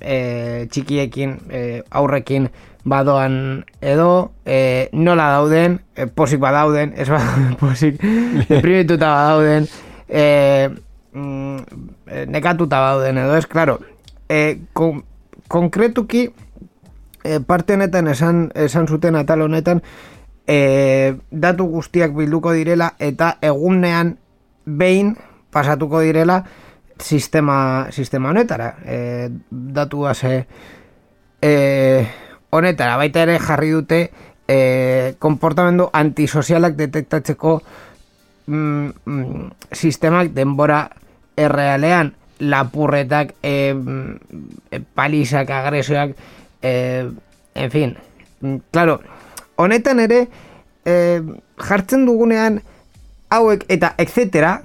eh, 0.00 0.66
txikiekin 0.70 1.36
eh, 1.50 1.82
aurrekin 1.90 2.48
badoan 2.86 3.64
edo 3.80 4.32
eh, 4.44 4.88
nola 4.92 5.30
dauden 5.34 5.80
eh, 5.96 6.06
posik 6.06 6.40
badauden 6.40 6.94
ez 6.96 7.08
ba, 7.10 7.20
posik 7.60 8.00
deprimituta 8.48 9.10
badauden 9.10 9.68
eh, 10.08 10.70
mm, 11.12 12.26
nekatuta 12.30 12.80
badauden 12.80 13.24
edo 13.24 13.36
ez, 13.36 13.46
claro 13.46 13.80
eh, 14.28 14.58
kon, 14.72 15.02
konkretuki 15.48 16.28
e, 17.26 17.40
parte 17.40 17.74
honetan 17.74 18.08
esan, 18.08 18.50
esan 18.54 18.86
zuten 18.88 19.16
atal 19.18 19.42
honetan 19.46 19.82
e, 20.46 21.16
datu 21.30 21.66
guztiak 21.70 22.14
bilduko 22.16 22.54
direla 22.56 22.92
eta 22.98 23.36
egunean 23.42 24.16
behin 24.66 25.14
pasatuko 25.54 26.02
direla 26.04 26.44
sistema, 26.98 27.88
sistema 27.90 28.30
honetara. 28.30 28.76
E, 28.84 29.30
datu 29.50 30.06
ze 30.14 30.46
e, 31.42 32.06
honetara. 32.50 32.96
Baita 32.96 33.22
ere 33.22 33.38
jarri 33.38 33.70
dute 33.70 34.10
e, 34.48 35.14
konportamendu 35.18 35.88
antisozialak 35.92 36.76
detektatzeko 36.76 37.62
mm, 38.46 38.88
mm, 39.04 39.50
sistemak 39.72 40.32
denbora 40.34 40.88
errealean. 41.36 42.14
Lapurretak 42.38 43.34
e, 43.42 43.72
mm, 43.74 44.82
palizak, 44.94 45.50
agresioak 45.50 46.16
e, 46.62 47.08
en 47.54 47.70
fin. 47.70 47.96
Claro, 48.70 49.00
honetan 49.56 50.00
ere 50.00 50.26
e, 50.84 51.22
jartzen 51.56 52.04
dugunean 52.06 52.60
hauek 53.32 53.64
eta 53.72 53.94
etcétera 53.98 54.60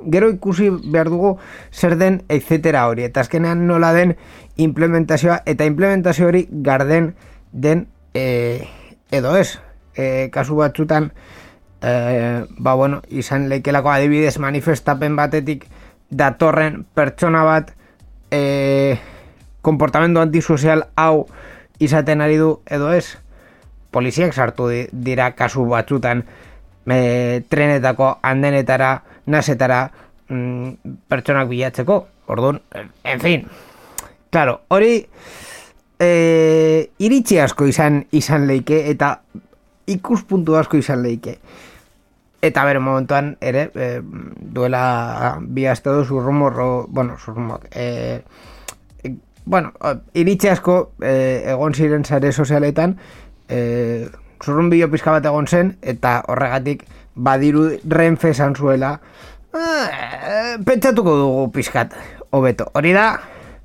gero 0.00 0.28
ikusi 0.30 0.70
behar 0.70 1.08
dugu 1.08 1.36
zer 1.72 1.96
den 1.96 2.22
etcétera 2.28 2.86
hori. 2.88 3.04
Eta 3.04 3.20
azkenean 3.20 3.66
nola 3.66 3.92
den 3.92 4.16
implementazioa 4.56 5.42
eta 5.46 5.64
implementazio 5.64 6.26
hori 6.28 6.46
garden 6.50 7.14
den 7.52 7.86
e, 8.14 8.66
edo 9.10 9.36
ez. 9.36 9.58
E, 9.96 10.28
kasu 10.32 10.56
batzutan 10.56 11.12
e, 11.82 12.44
ba 12.58 12.74
bueno, 12.74 13.02
izan 13.08 13.48
leikelako 13.48 13.90
adibidez 13.90 14.38
manifestapen 14.38 15.16
batetik 15.16 15.66
datorren 16.10 16.84
pertsona 16.94 17.42
bat 17.44 17.72
e, 18.30 18.98
konportamendu 19.62 20.20
antisozial 20.20 20.86
hau 20.94 21.26
izaten 21.78 22.20
ari 22.20 22.36
du 22.36 22.60
edo 22.66 22.92
ez. 22.92 23.16
Poliziak 23.90 24.34
sartu 24.34 24.68
di- 24.68 24.88
dira 24.92 25.32
kasu 25.34 25.64
batzutan 25.66 26.24
e, 26.86 27.42
trenetako 27.48 28.18
andenetara 28.22 29.02
nasetara 29.26 29.90
mm, 30.28 30.98
pertsonak 31.08 31.48
bilatzeko. 31.48 32.06
Orduan, 32.26 32.60
en 33.04 33.20
fin, 33.20 33.46
claro, 34.30 34.60
hori 34.68 35.06
e, 36.00 36.90
iritzi 36.98 37.38
asko 37.38 37.68
izan 37.70 38.02
izan 38.16 38.48
leike 38.48 38.82
eta 38.90 39.12
ikuspuntu 39.86 40.56
asko 40.58 40.80
izan 40.80 41.04
leike. 41.04 41.38
Eta 42.42 42.64
bere 42.68 42.82
momentuan 42.82 43.34
ere, 43.40 43.68
e, 43.74 44.00
duela 44.56 45.38
bi 45.40 45.66
aste 45.66 45.90
du 45.90 46.04
zurrumorro, 46.04 46.86
bueno, 46.88 47.16
zurrumok, 47.18 47.64
e, 47.72 48.22
e, 49.02 49.14
bueno, 49.44 49.72
iritzi 50.14 50.50
asko 50.52 50.76
e, 51.00 51.14
egon 51.54 51.74
ziren 51.74 52.04
zare 52.04 52.32
sozialetan, 52.32 52.98
e, 53.48 54.06
zurrun 54.42 54.70
bio 54.70 54.90
pizka 54.90 55.14
bat 55.16 55.26
egon 55.26 55.46
zen, 55.46 55.76
eta 55.82 56.20
horregatik 56.28 56.84
badiru 57.16 57.70
renfe 57.88 58.30
esan 58.30 58.54
zuela, 58.54 59.00
e, 59.52 60.58
pentsatuko 60.64 61.16
dugu 61.16 61.48
pizkat, 61.52 61.96
hobeto. 62.30 62.70
Hori 62.74 62.92
da, 62.92 63.08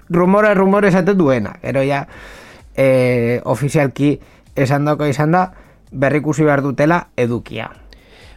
rumora 0.10 0.54
rumore 0.56 0.90
esaten 0.90 1.18
duena, 1.18 1.58
gero 1.62 1.84
ja, 1.84 2.06
e, 2.76 3.42
ofizialki 3.44 4.16
esan 4.56 4.88
dako 4.88 5.12
izan 5.12 5.36
da, 5.36 5.52
berrikusi 5.92 6.48
behar 6.48 6.64
dutela 6.64 7.08
edukia. 7.20 7.70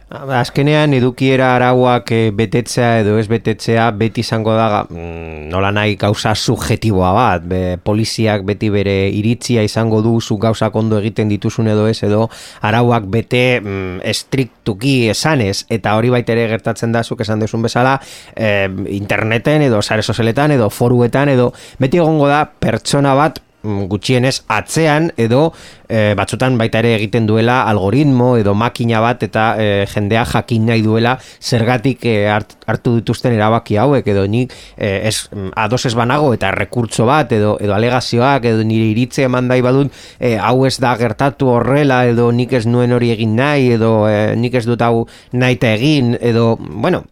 Azkenean 0.05 0.93
edukiera 0.93 1.55
arauak 1.55 2.11
eh, 2.13 2.29
betetzea 2.29 2.99
edo 3.01 3.15
ez 3.17 3.25
betetzea 3.25 3.87
beti 3.97 4.21
izango 4.21 4.53
da 4.53 4.83
mm, 4.83 5.47
nola 5.49 5.71
nahi 5.73 5.95
gauza 5.97 6.35
subjetiboa 6.35 7.09
bat. 7.15 7.47
Be, 7.49 7.61
poliziak 7.81 8.43
beti 8.45 8.69
bere 8.69 9.09
iritzia 9.09 9.63
izango 9.65 10.03
du 10.05 10.19
zu 10.21 10.37
gauza 10.37 10.69
ondo 10.73 10.99
egiten 11.01 11.29
dituzun 11.29 11.71
edo 11.73 11.87
ez 11.89 12.03
edo 12.05 12.29
arauak 12.61 13.09
bete 13.09 13.59
mm, 13.63 14.03
estriktuki 14.05 15.09
esanez 15.09 15.65
eta 15.73 15.95
hori 15.97 16.13
baita 16.13 16.37
ere 16.37 16.45
gertatzen 16.53 16.93
da 16.93 17.01
zuk 17.03 17.25
esan 17.25 17.41
duzun 17.41 17.65
bezala 17.65 17.97
eh, 18.35 18.69
interneten 18.93 19.65
edo 19.65 19.81
sare 19.81 20.03
sozialetan 20.03 20.51
edo 20.51 20.69
foruetan 20.69 21.33
edo 21.33 21.51
beti 21.79 21.97
egongo 21.97 22.29
da 22.29 22.45
pertsona 22.45 23.15
bat 23.17 23.41
mm, 23.63 23.89
gutxienez 23.89 24.43
atzean 24.53 25.09
edo 25.17 25.49
e, 25.89 26.13
batzutan 26.17 26.57
baita 26.57 26.79
ere 26.83 26.95
egiten 26.97 27.27
duela 27.27 27.61
algoritmo 27.69 28.35
edo 28.37 28.53
makina 28.57 29.01
bat 29.03 29.23
eta 29.27 29.45
e, 29.59 29.67
jendea 29.91 30.25
jakin 30.25 30.65
nahi 30.69 30.83
duela 30.85 31.15
zergatik 31.41 32.05
e, 32.05 32.15
hartu 32.29 32.95
dituzten 32.99 33.35
erabaki 33.35 33.77
hauek 33.81 34.07
edo 34.07 34.25
nik 34.27 34.53
e, 34.77 35.07
ez, 35.09 35.29
ados 35.55 35.85
ez 35.85 35.93
banago 35.97 36.33
eta 36.35 36.51
rekurtso 36.55 37.05
bat 37.09 37.31
edo 37.35 37.55
edo 37.61 37.75
alegazioak 37.75 38.45
edo 38.51 38.63
nire 38.63 38.89
iritze 38.91 39.25
eman 39.29 39.49
dai 39.51 39.61
badut 39.65 39.91
e, 40.19 40.35
hau 40.37 40.65
ez 40.65 40.75
da 40.81 40.95
gertatu 40.99 41.49
horrela 41.53 42.03
edo 42.09 42.31
nik 42.31 42.53
ez 42.53 42.65
nuen 42.65 42.93
hori 42.95 43.11
egin 43.15 43.35
nahi 43.37 43.73
edo 43.77 43.93
e, 44.09 44.35
nik 44.39 44.55
ez 44.55 44.65
dut 44.67 44.81
hau 44.81 45.05
nahi 45.33 45.59
egin 45.65 46.15
edo 46.21 46.55
bueno 46.59 47.03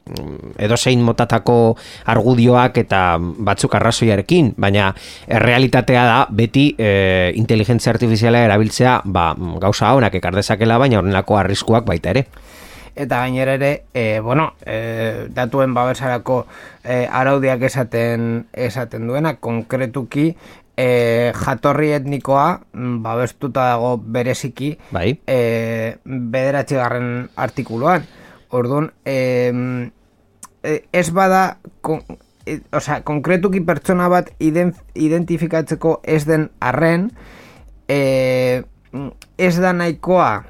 edo 0.59 0.77
zein 0.77 1.01
motatako 1.01 1.75
argudioak 2.11 2.77
eta 2.83 3.17
batzuk 3.19 3.75
arrazoiarekin 3.75 4.53
baina 4.57 4.91
errealitatea 5.27 6.03
da 6.05 6.19
beti 6.29 6.67
e, 6.77 7.31
inteligentzia 7.39 7.93
artifiziala 7.93 8.43
erabiltzea 8.63 9.01
ba, 9.05 9.35
gauza 9.59 9.93
honak 9.93 10.15
ekar 10.15 10.35
dezakela 10.35 10.77
baina 10.79 10.99
horrenako 10.99 11.37
arriskuak 11.37 11.85
baita 11.85 12.11
ere 12.11 12.27
eta 12.95 13.23
gainera 13.23 13.55
ere 13.57 13.85
e, 13.93 14.19
bueno, 14.19 14.53
e, 14.65 15.27
datuen 15.33 15.73
babesarako 15.73 16.45
e, 16.83 17.07
araudiak 17.09 17.61
esaten 17.65 18.45
esaten 18.53 19.07
duena 19.07 19.35
konkretuki 19.41 20.35
e, 20.77 21.33
jatorri 21.33 21.91
etnikoa 21.97 22.61
mm, 22.71 23.01
babestuta 23.01 23.73
dago 23.73 23.97
bereziki 23.97 24.77
bai. 24.91 25.17
e, 25.25 25.97
bederatxigarren 26.05 27.29
artikuluan 27.35 28.05
orduan 28.51 28.91
e, 29.05 29.89
ez 30.93 31.09
bada 31.11 31.57
kon, 31.81 32.03
e, 32.45 32.59
osea, 32.71 33.01
konkretuki 33.01 33.63
pertsona 33.65 34.07
bat 34.09 34.29
identifikatzeko 34.39 36.01
ez 36.05 36.25
den 36.29 36.51
arren 36.61 37.09
e, 37.87 38.63
ez 39.37 39.55
da 39.61 39.73
nahikoa 39.73 40.43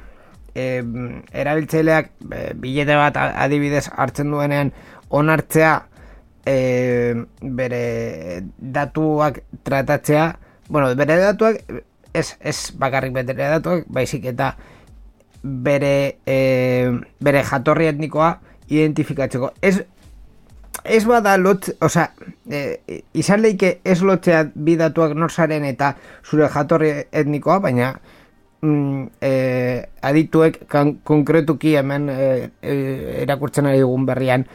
e, 0.55 0.83
erabiltzaileak 1.31 2.11
e, 2.31 2.43
bilete 2.59 2.97
bat 2.99 3.17
adibidez 3.17 3.87
hartzen 3.95 4.31
duenean 4.31 4.73
onartzea 5.09 5.73
e, 6.45 6.57
bere 7.41 7.83
datuak 8.57 9.43
tratatzea 9.63 10.29
bueno, 10.69 10.93
bere 10.95 11.17
datuak 11.21 11.61
ez, 12.13 12.35
ez 12.39 12.57
bakarrik 12.79 13.13
bere 13.13 13.49
datuak 13.57 13.85
baizik 13.87 14.25
eta 14.33 14.53
bere 15.43 16.19
e, 16.25 16.37
bere 17.19 17.43
jatorri 17.43 17.89
etnikoa 17.91 18.37
identifikatzeko. 18.71 19.51
Ez 19.61 19.83
ez 20.83 21.05
bada 21.05 21.37
lot, 21.37 21.69
oza, 21.81 22.11
e, 22.49 23.03
izan 23.13 23.41
leike 23.41 23.79
ez 23.83 24.01
lotzea 24.01 24.43
bidatuak 24.53 25.15
norsaren 25.15 25.65
eta 25.65 25.93
zure 26.25 26.49
jatorri 26.51 26.91
etnikoa, 27.11 27.59
baina 27.63 27.93
mm, 28.61 29.07
e, 29.21 29.33
adituek 30.01 30.63
kan, 30.67 30.97
konkretuki 31.03 31.75
hemen 31.79 32.09
e, 32.11 32.49
e, 32.61 32.75
erakurtzen 33.23 33.69
ari 33.71 33.83
dugun 33.83 34.05
berrian 34.05 34.45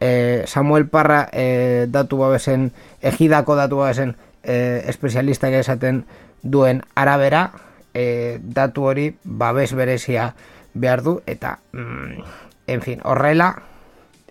e, 0.00 0.44
Samuel 0.46 0.88
Parra 0.88 1.28
e, 1.32 1.86
datu 1.88 2.20
babesen, 2.20 2.70
egidako 3.00 3.56
datu 3.56 3.80
babesen 3.82 4.14
e, 4.42 4.84
espezialistak 4.86 5.56
esaten 5.60 6.04
duen 6.42 6.82
arabera 6.94 7.48
e, 7.94 8.38
datu 8.42 8.90
hori 8.92 9.10
babes 9.24 9.72
berezia 9.74 10.34
behar 10.74 11.02
du 11.02 11.18
eta 11.26 11.58
mm, 11.72 12.24
en 12.68 12.82
fin, 12.82 13.00
horrela 13.04 13.54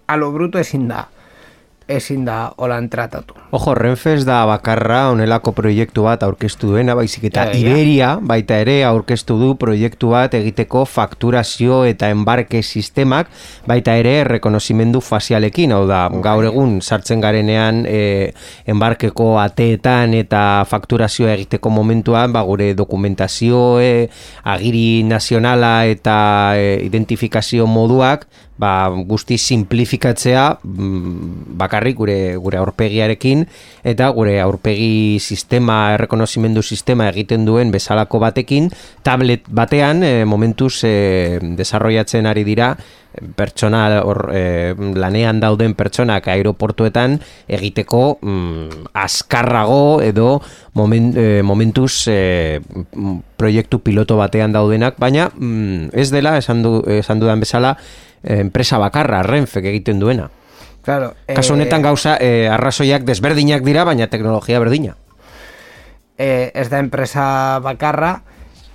alo 0.07 0.31
bruto 0.31 0.59
ezin 0.59 0.87
da 0.87 1.07
ezin 1.87 2.25
da 2.25 2.51
holan 2.57 2.89
tratatu. 2.89 3.33
Ojo, 3.51 3.73
Renfes 3.75 4.25
da 4.27 4.41
bakarra 4.45 5.07
onelako 5.13 5.53
proiektu 5.55 6.03
bat 6.03 6.23
aurkeztu 6.23 6.73
duena, 6.73 6.95
baizik 6.99 7.29
eta 7.29 7.45
ja, 7.47 7.55
Iberia 7.55 8.09
baita 8.21 8.57
ere 8.59 8.81
aurkeztu 8.85 9.37
du 9.39 9.53
proiektu 9.59 10.11
bat 10.11 10.35
egiteko 10.37 10.83
fakturazio 10.85 11.83
eta 11.87 12.09
enbarke 12.11 12.61
sistemak, 12.61 13.31
baita 13.67 13.95
ere 13.95 14.23
rekonozimendu 14.27 15.01
fazialekin, 15.01 15.71
hau 15.75 15.85
da, 15.87 16.05
gaur 16.23 16.49
egun 16.49 16.79
sartzen 16.81 17.23
garenean 17.23 17.85
e, 17.87 18.33
enbarkeko 18.67 19.37
ateetan 19.41 20.17
eta 20.17 20.41
fakturazioa 20.67 21.37
egiteko 21.37 21.71
momentuan, 21.71 22.35
ba, 22.35 22.43
gure 22.47 22.73
dokumentazio, 22.75 23.79
e, 23.79 24.09
agiri 24.43 25.03
nazionala 25.07 25.85
eta 25.87 26.17
e, 26.59 26.75
identifikazio 26.87 27.67
moduak, 27.67 28.27
ba, 28.57 28.89
guzti 28.89 29.37
simplifikatzea 29.37 30.59
mm, 30.63 31.55
bakarrik 31.57 31.97
gure 31.97 32.19
gure 32.41 32.59
aurpegiarekin 32.59 33.45
eta 33.87 34.09
gure 34.15 34.39
aurpegi 34.41 35.19
sistema 35.21 35.93
errekonozimendu 35.95 36.61
sistema 36.65 37.07
egiten 37.13 37.45
duen 37.45 37.71
bezalako 37.71 38.19
batekin 38.25 38.71
tablet 39.03 39.45
batean 39.49 40.03
e, 40.03 40.13
momentuz 40.25 40.81
e, 40.83 41.39
desarrollatzen 41.57 42.25
ari 42.25 42.43
dira 42.47 42.73
pertsona 43.35 44.01
or, 44.03 44.29
e, 44.33 44.73
lanean 44.75 45.39
dauden 45.41 45.73
pertsonak 45.77 46.27
aeroportuetan 46.29 47.17
egiteko 47.47 48.17
mm, 48.21 48.89
askarrago 48.93 50.01
edo 50.05 50.41
moment, 50.77 51.15
e, 51.17 51.41
momentuz 51.41 52.07
e, 52.11 52.59
proiektu 53.37 53.81
piloto 53.85 54.17
batean 54.19 54.53
daudenak 54.53 54.99
baina 55.01 55.29
mm, 55.33 55.93
ez 55.93 56.09
dela 56.13 56.37
esan, 56.37 56.61
du, 56.65 56.81
esan 56.99 57.21
dudan 57.23 57.41
bezala 57.41 57.77
enpresa 58.23 58.77
bakarra, 58.77 59.23
Renfe 59.23 59.59
egiten 59.59 59.99
duena. 59.99 60.29
Claro, 60.83 61.13
Kaso 61.27 61.53
honetan 61.53 61.81
eh, 61.81 61.83
gauza, 61.83 62.17
eh, 62.21 62.47
arrazoiak 62.47 63.03
desberdinak 63.03 63.63
dira, 63.63 63.83
baina 63.83 64.07
teknologia 64.07 64.59
berdina. 64.63 64.95
Eh, 66.17 66.51
ez 66.55 66.69
da 66.71 66.79
enpresa 66.79 67.59
bakarra, 67.59 68.21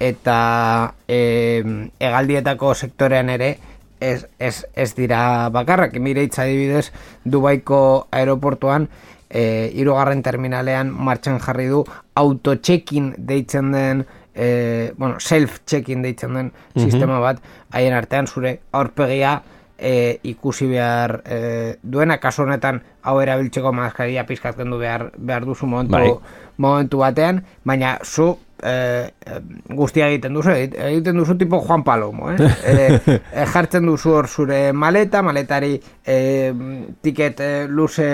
eta 0.02 0.94
eh, 1.08 1.62
egaldietako 1.98 2.74
sektorean 2.74 3.30
ere, 3.32 3.56
ez, 4.02 4.26
ez, 4.38 4.66
ez 4.74 4.90
dira 4.94 5.48
bakarra, 5.54 5.88
mire 5.98 6.28
adibidez, 6.36 6.92
Dubaiko 7.24 8.08
aeroportuan, 8.10 8.88
eh, 9.30 9.70
irugarren 9.74 10.22
terminalean 10.22 10.90
martxan 10.92 11.40
jarri 11.40 11.68
du, 11.70 11.84
autotxekin 12.14 13.14
deitzen 13.16 13.72
den, 13.72 14.04
e, 14.34 14.92
bueno, 14.96 15.20
self-checking 15.20 16.02
deitzen 16.02 16.34
den 16.34 16.52
mm 16.52 16.82
sistema 16.82 17.18
bat, 17.20 17.42
haien 17.70 17.94
artean 17.94 18.26
zure 18.26 18.60
aurpegia 18.72 19.42
e, 19.78 20.20
ikusi 20.22 20.66
behar 20.70 21.20
e, 21.26 21.76
duena, 21.82 22.18
kasu 22.22 22.46
honetan 22.46 22.80
hau 23.02 23.18
erabiltzeko 23.20 23.72
maskaria 23.76 24.24
pizkatzen 24.26 24.70
du 24.70 24.78
behar, 24.80 25.10
behar 25.16 25.44
duzu 25.44 25.66
momentu, 25.66 25.98
bai. 25.98 26.14
momentu 26.56 27.02
batean, 27.02 27.42
baina 27.64 27.98
zu 28.04 28.32
e, 28.62 29.10
guztia 29.74 30.08
egiten 30.08 30.38
duzu, 30.38 30.54
egiten 30.54 31.18
duzu 31.18 31.36
tipo 31.38 31.60
Juan 31.60 31.82
Palomo, 31.84 32.30
eh? 32.32 32.38
e, 32.38 33.00
e, 33.18 33.46
jartzen 33.52 33.88
duzu 33.90 34.14
hor 34.16 34.28
zure 34.28 34.62
maleta, 34.72 35.22
maletari 35.22 35.74
e, 36.06 36.18
tiket 37.02 37.42
e, 37.42 37.50
luze 37.68 38.12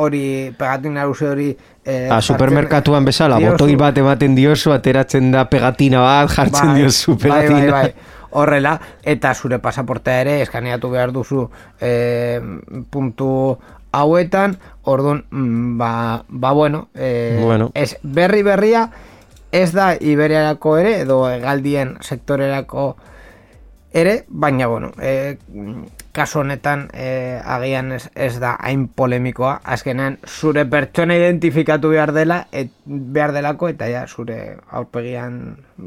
hori 0.00 0.22
pegatina 0.58 1.04
luze 1.08 1.28
hori 1.28 1.50
eh, 1.84 2.08
A 2.10 2.20
supermerkatuan 2.20 3.04
bezala, 3.04 3.38
botoi 3.42 3.76
bat 3.80 3.98
ematen 3.98 4.34
diozu, 4.38 4.72
ateratzen 4.74 5.30
da 5.34 5.44
pegatina 5.50 6.00
bat, 6.04 6.32
jartzen 6.34 6.72
bai, 6.72 6.78
diozu 6.80 7.16
pegatina. 7.18 7.60
Bai, 7.60 7.70
bai, 7.70 7.82
bai. 7.92 8.16
horrela, 8.30 8.76
eta 9.02 9.34
zure 9.34 9.58
pasaportea 9.58 10.20
ere 10.22 10.40
eskaneatu 10.44 10.90
behar 10.92 11.12
duzu 11.12 11.48
e, 11.82 12.40
puntu 12.90 13.58
hauetan, 13.92 14.56
orduan, 14.86 15.24
mm, 15.30 15.78
ba, 15.78 16.24
ba 16.28 16.52
bueno, 16.52 16.88
e, 16.94 17.38
Bueno. 17.42 17.70
ez 17.74 17.96
berri 18.02 18.42
berria, 18.42 18.90
ez 19.50 19.72
da 19.72 19.94
Iberiarako 19.98 20.76
ere, 20.78 21.00
edo 21.00 21.24
egaldien 21.30 21.96
sektorerako 22.00 22.96
ere, 23.92 24.24
baina, 24.28 24.68
bueno, 24.70 24.92
e, 25.02 25.38
kasu 26.12 26.40
honetan 26.40 26.88
e, 26.92 27.38
agian 27.44 27.92
ez, 27.94 28.08
ez 28.18 28.34
da 28.42 28.56
hain 28.58 28.88
polemikoa, 28.88 29.60
azkenean 29.62 30.18
zure 30.26 30.64
pertsona 30.66 31.14
identifikatu 31.14 31.92
behar 31.92 32.12
dela, 32.16 32.40
et, 32.52 32.72
behar 32.84 33.32
delako, 33.36 33.68
eta 33.70 33.86
ja, 33.90 34.02
zure 34.08 34.56
aurpegian, 34.74 35.36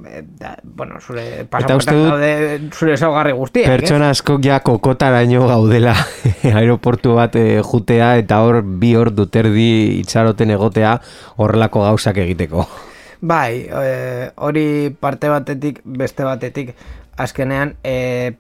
e, 0.08 0.22
da, 0.40 0.56
bueno, 0.64 1.02
zure 1.02 1.44
dut- 1.44 1.92
daude 1.92 2.32
zure 2.72 2.96
zaugarri 2.98 3.36
guztiak? 3.36 3.68
Pertsona 3.74 4.14
askok 4.16 4.46
ja 4.48 4.62
kokotaraino 4.64 5.44
gaudela 5.50 5.96
aeroportu 6.54 7.18
bat 7.20 7.36
eh, 7.36 7.60
jutea 7.64 8.16
eta 8.22 8.40
hor 8.46 8.62
bi 8.64 8.94
hor 8.96 9.12
duterdi 9.12 10.00
itxaroten 10.00 10.56
egotea 10.56 10.98
horrelako 11.36 11.84
gauzak 11.90 12.24
egiteko. 12.24 12.68
Bai, 13.24 13.68
e, 13.68 14.32
hori 14.36 14.66
parte 15.00 15.30
batetik, 15.32 15.80
beste 15.84 16.26
batetik, 16.28 16.74
azkenean, 17.16 17.76
e, 17.84 18.34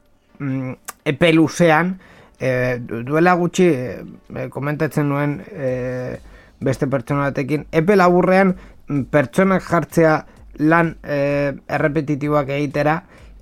mm, 0.43 0.73
epe 1.08 1.32
luzean, 1.34 1.95
e, 2.39 2.77
du- 2.84 3.03
duela 3.08 3.34
gutxi, 3.39 3.69
e, 3.71 4.49
komentatzen 4.51 5.08
nuen 5.10 5.39
e, 5.47 6.19
beste 6.63 6.88
pertsona 6.91 7.29
batekin, 7.32 7.65
epe 7.71 7.95
laburrean 7.95 8.56
mm, 8.88 9.08
pertsonak 9.13 9.63
jartzea 9.63 10.17
lan 10.60 10.97
e, 11.03 11.53
errepetitiboak 11.67 12.51
egitera, 12.60 12.99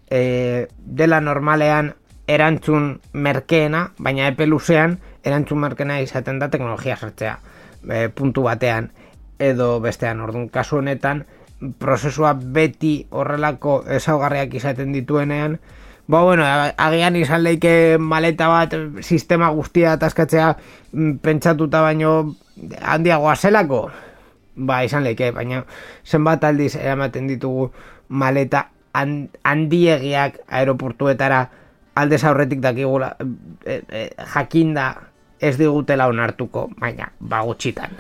e, 0.10 0.68
dela 0.78 1.20
normalean 1.22 1.94
erantzun 2.32 3.00
merkeena, 3.14 3.90
baina 4.00 4.30
epe 4.32 4.46
luzean 4.48 5.00
erantzun 5.24 5.60
merkeena 5.60 6.00
izaten 6.02 6.40
da 6.40 6.50
teknologia 6.54 6.96
sartzea 6.96 7.38
e, 7.90 8.08
puntu 8.10 8.46
batean 8.48 8.92
edo 9.42 9.80
bestean. 9.82 10.22
Orduan 10.22 10.48
kasu 10.54 10.78
honetan 10.80 11.26
prozesua 11.82 12.34
beti 12.34 13.08
horrelako 13.10 13.82
ezaugarriak 13.98 14.54
izaten 14.58 14.94
dituenean 14.96 15.60
Ba, 16.08 16.24
bueno, 16.24 16.44
agian 16.78 17.16
izan 17.16 17.44
leike 17.44 17.98
maleta 18.00 18.48
bat 18.52 18.74
sistema 19.02 19.50
guztia 19.56 19.94
ataskatzea 19.96 20.56
mm, 20.92 21.14
pentsatuta 21.24 21.82
baino 21.86 22.36
handiagoa 22.82 23.36
zelako. 23.36 23.86
Ba, 24.56 24.82
izan 24.84 25.04
leike, 25.08 25.32
baina 25.32 25.64
zenbat 26.06 26.44
aldiz 26.44 26.76
eramaten 26.76 27.28
ditugu 27.32 27.70
maleta 28.10 28.66
han- 28.94 29.30
handiegiak 29.48 30.42
aeroportuetara 30.50 31.46
aldez 31.96 32.24
aurretik 32.26 32.60
dakigula 32.64 33.14
e, 33.66 33.82
e, 33.88 34.02
jakinda 34.34 34.90
ez 35.42 35.56
digutela 35.58 36.08
onartuko, 36.12 36.68
baina 36.80 37.12
ba 37.20 37.40
gutxitan. 37.48 37.96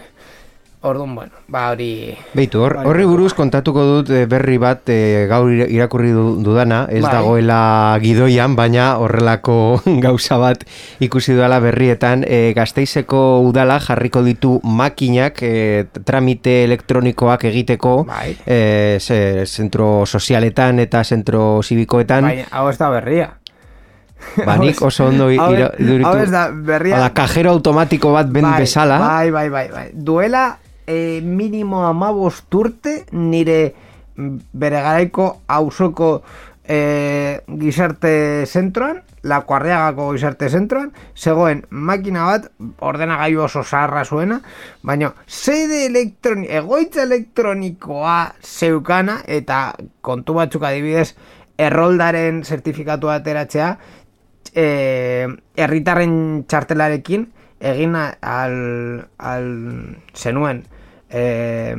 Orduan, 0.83 1.13
bueno, 1.13 1.31
ba 1.47 1.67
hori... 1.69 2.17
Beitu, 2.33 2.63
hor, 2.65 2.73
horri 2.89 3.03
buruz 3.05 3.35
kontatuko 3.37 3.83
dut 3.85 4.07
eh, 4.09 4.23
berri 4.25 4.55
bat 4.57 4.81
eh, 4.89 5.27
gaur 5.29 5.51
ira- 5.53 5.67
irakurri 5.69 6.09
du- 6.09 6.39
dudana, 6.41 6.87
ez 6.89 7.03
Bai. 7.05 7.11
dagoela 7.13 7.57
gidoian, 8.01 8.55
baina 8.57 8.95
horrelako 8.97 9.77
gauza 10.01 10.39
bat 10.41 10.63
ikusi 11.05 11.35
dudala 11.37 11.59
berrietan, 11.61 12.23
eh, 12.25 12.49
gazteizeko 12.57 13.41
udala 13.45 13.77
jarriko 13.79 14.23
ditu 14.25 14.55
makinak 14.65 15.37
eh, 15.45 15.85
tramite 16.03 16.63
elektronikoak 16.63 17.45
egiteko 17.51 17.93
Bai. 18.09 18.33
eh, 18.47 18.97
ze, 18.99 19.45
zentro 19.45 20.07
sozialetan 20.09 20.79
eta 20.81 21.03
zentro 21.05 21.61
zibikoetan, 21.61 22.25
Baina, 22.25 22.47
hau 22.57 22.65
ez 22.73 22.79
da 22.81 22.89
berria. 22.89 23.29
ba, 24.45 24.57
nik 24.57 24.81
oso 24.85 25.07
ondo 25.13 25.29
iduritu. 25.33 26.05
Hau 26.09 26.17
ez 26.21 26.29
da 26.33 26.47
berria. 26.53 26.97
Hala, 26.97 27.13
kajero 27.13 27.53
automatiko 27.53 28.11
bat 28.13 28.27
ben 28.33 28.45
bai, 28.49 28.59
bezala. 28.65 28.97
Bai, 29.01 29.29
bai, 29.33 29.47
bai, 29.49 29.67
bai. 29.73 29.87
Duela 29.93 30.43
eh, 30.87 31.21
minimo 31.23 31.85
amabost 31.87 32.53
urte 32.53 33.05
nire 33.11 33.73
mm, 34.15 34.37
bere 34.53 34.81
garaiko 34.81 35.27
hausoko 35.47 36.21
eh, 36.63 37.41
gizarte 37.59 38.45
zentroan, 38.45 39.01
la 39.23 39.41
kuarriagako 39.45 40.11
gizarte 40.15 40.49
zentroan, 40.49 40.91
zegoen 41.15 41.65
makina 41.69 42.25
bat, 42.29 42.47
ordenagailu 42.79 43.43
oso 43.45 43.63
zaharra 43.63 44.05
zuena, 44.05 44.39
baina 44.83 45.11
sede 45.27 45.85
elektroni, 45.87 46.47
egoitza 46.49 47.03
elektronikoa 47.03 48.17
zeukana, 48.41 49.19
eta 49.27 49.73
kontu 50.01 50.37
batzuk 50.39 50.63
adibidez, 50.63 51.11
erroldaren 51.61 52.41
zertifikatua 52.43 53.19
ateratzea, 53.19 53.75
eh, 54.55 55.27
herritarren 55.55 56.15
txartelarekin 56.49 57.27
egin 57.61 57.95
al, 57.95 58.55
al 59.17 59.47
zenuen 60.13 60.65
eh, 61.09 61.75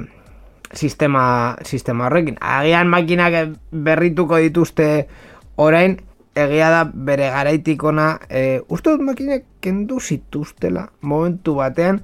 sistema, 0.73 1.57
sistema 1.65 2.07
horrekin. 2.07 2.39
Agian 2.41 2.89
makinak 2.89 3.59
berrituko 3.71 4.39
dituzte 4.41 5.09
orain, 5.57 5.99
egia 6.35 6.71
da 6.73 6.85
bere 6.87 7.29
garaitikona, 7.35 8.21
eh, 8.31 8.61
uste 8.69 8.95
dut 8.95 9.05
makinak 9.05 9.45
kendu 9.61 10.01
zituztela 10.01 10.89
momentu 11.03 11.59
batean, 11.59 12.01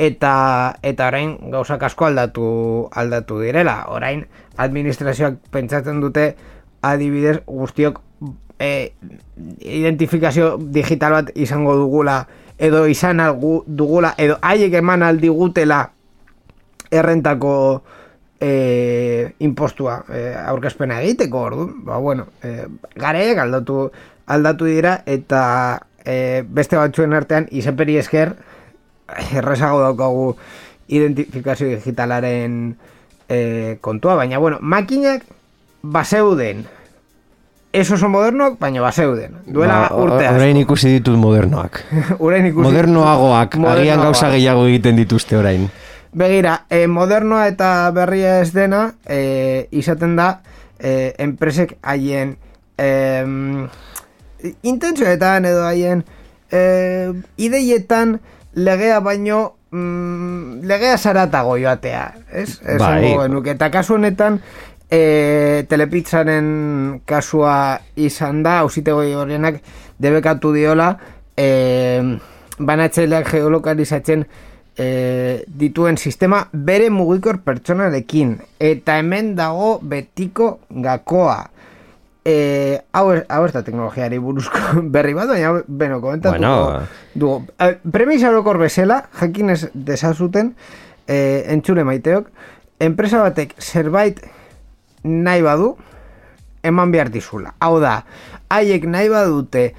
eta 0.00 0.34
eta 0.82 1.10
orain 1.12 1.36
gauzak 1.52 1.82
asko 1.84 2.08
aldatu 2.08 2.46
aldatu 2.96 3.40
direla. 3.44 3.84
Orain 3.92 4.24
administrazioak 4.56 5.38
pentsatzen 5.52 6.00
dute 6.00 6.34
adibidez 6.82 7.40
guztiok 7.46 8.00
e, 8.60 8.92
identifikazio 9.60 10.54
digital 10.58 11.18
bat 11.18 11.32
izango 11.36 11.76
dugula 11.76 12.22
edo 12.60 12.84
izan 12.86 13.20
algu, 13.24 13.62
dugula 13.66 14.14
edo 14.20 14.36
haiek 14.42 14.76
eman 14.82 15.02
aldigutela 15.02 15.80
errentako 16.90 17.54
e, 18.40 19.32
impostua 19.40 20.00
e, 20.12 20.22
aurkezpena 20.44 21.00
egiteko 21.02 21.44
ordu 21.48 21.66
ba 21.86 21.98
bueno 21.98 22.26
e, 22.42 22.66
gareek 22.96 23.38
aldatu 23.38 23.90
aldatu 24.26 24.68
dira 24.68 25.00
eta 25.06 25.42
e, 26.04 26.44
beste 26.46 26.76
batzuen 26.76 27.16
artean 27.16 27.48
izeperi 27.50 27.96
esker 28.00 28.34
errezago 29.40 29.80
daukagu 29.80 30.34
identifikazio 30.90 31.68
digitalaren 31.70 32.76
e, 33.30 33.78
kontua, 33.80 34.16
baina 34.18 34.38
bueno, 34.38 34.58
makinak 34.60 35.24
baseuden 35.82 36.66
ez 37.72 37.90
oso 37.94 38.08
modernoak, 38.08 38.58
baina 38.58 38.80
baseuden. 38.82 39.36
Duela 39.46 39.88
Ba, 39.88 39.96
urte 39.96 40.28
o- 40.28 40.34
Orain 40.34 40.56
ikusi 40.56 40.88
ditut 40.98 41.16
modernoak. 41.18 41.82
Orain 42.18 42.46
ikusi. 42.46 42.64
Modernoagoak, 42.66 43.54
agian 43.54 43.62
Modernoagoak. 43.66 44.04
gauza 44.04 44.30
gehiago 44.30 44.66
egiten 44.66 44.96
dituzte 44.96 45.36
orain. 45.38 45.68
Begira, 46.12 46.64
e, 46.68 46.86
modernoa 46.90 47.44
eta 47.46 47.90
berria 47.94 48.40
ez 48.42 48.50
dena, 48.52 48.94
e, 49.06 49.68
izaten 49.70 50.16
da, 50.18 50.40
e, 50.82 51.14
enpresek 51.22 51.76
haien 51.82 52.32
e, 52.76 52.88
intentsioetan 54.62 55.44
edo 55.44 55.62
haien 55.66 56.04
e, 56.50 57.12
ideietan 57.36 58.18
legea 58.54 58.98
baino 59.00 59.54
mm, 59.70 60.64
legea 60.66 60.96
zaratago 60.98 61.56
joatea, 61.60 62.04
ez? 62.32 62.58
Bai. 62.64 62.74
Esango 62.74 63.22
genuke. 63.22 63.54
Eta 63.54 63.70
kasu 63.70 63.94
honetan, 64.00 64.40
e, 64.90 65.64
telepizzaren 65.68 67.00
kasua 67.06 67.80
izan 67.96 68.42
da, 68.42 68.58
ausitego 68.64 69.02
horrenak 69.20 69.60
debekatu 69.98 70.52
diola, 70.52 70.96
e, 71.36 72.18
banatzaileak 72.58 73.30
geolokalizatzen 73.32 74.26
e, 74.76 75.44
dituen 75.46 75.96
sistema 75.98 76.42
bere 76.52 76.90
mugikor 76.90 77.40
pertsonarekin. 77.44 78.36
Eta 78.58 78.98
hemen 79.00 79.34
dago 79.36 79.78
betiko 79.82 80.58
gakoa. 80.70 81.38
E, 82.24 82.80
hau, 82.92 83.06
ez- 83.14 83.24
hau 83.32 83.44
ez 83.46 83.52
da 83.54 83.62
teknologiari 83.64 84.18
buruzko 84.20 84.82
berri 84.94 85.14
bat, 85.16 85.28
baina 85.32 85.54
beno, 85.66 86.00
komentatuko 86.02 86.38
Bueno. 86.38 86.82
dugu. 87.14 87.46
E, 87.58 87.76
premisa 87.92 88.28
orokor 88.28 88.58
bezala, 88.60 89.06
jakin 89.20 89.50
ez 89.56 89.62
desazuten, 89.74 90.52
e, 91.08 91.44
entzule 91.48 91.84
maiteok, 91.88 92.28
enpresa 92.80 93.22
batek 93.24 93.54
zerbait 93.58 94.20
nahi 95.04 95.42
badu, 95.42 95.76
eman 96.62 96.92
behar 96.92 97.10
dizula. 97.10 97.54
Hau 97.60 97.78
da, 97.80 98.04
haiek 98.50 98.84
nahi 98.84 99.08
badute 99.08 99.74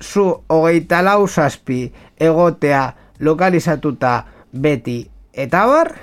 zu 0.00 0.40
hogeita 0.48 1.02
lau 1.02 1.28
zazpi 1.28 1.92
egotea 2.18 2.94
lokalizatuta 3.20 4.24
beti 4.52 5.04
eta 5.32 5.66
bar, 5.66 5.94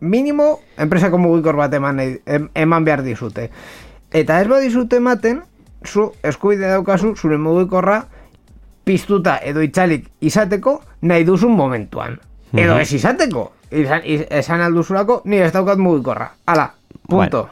minimo 0.00 0.60
enpresako 0.76 1.18
mugikor 1.18 1.56
bat 1.56 1.74
eman, 1.74 2.00
eman 2.54 2.84
behar 2.84 3.02
dizute. 3.02 3.50
Eta 4.12 4.40
ez 4.40 4.48
badizute 4.48 4.96
ematen, 4.96 5.42
zu 5.86 6.12
eskubide 6.22 6.68
daukazu 6.68 7.14
zure 7.16 7.36
mugikorra 7.38 8.04
piztuta 8.84 9.36
edo 9.44 9.60
itzalik 9.62 10.08
izateko 10.20 10.80
nahi 11.02 11.24
duzun 11.24 11.52
momentuan. 11.56 12.18
Edo 12.56 12.78
ez 12.80 12.92
izateko. 12.96 13.52
Izan, 13.70 14.00
iz- 14.04 14.24
esan 14.32 14.62
alduzulako, 14.64 15.20
ni 15.26 15.36
ez 15.44 15.52
daukat 15.52 15.76
mugikorra. 15.78 16.30
Hala, 16.46 16.70
punto. 17.08 17.48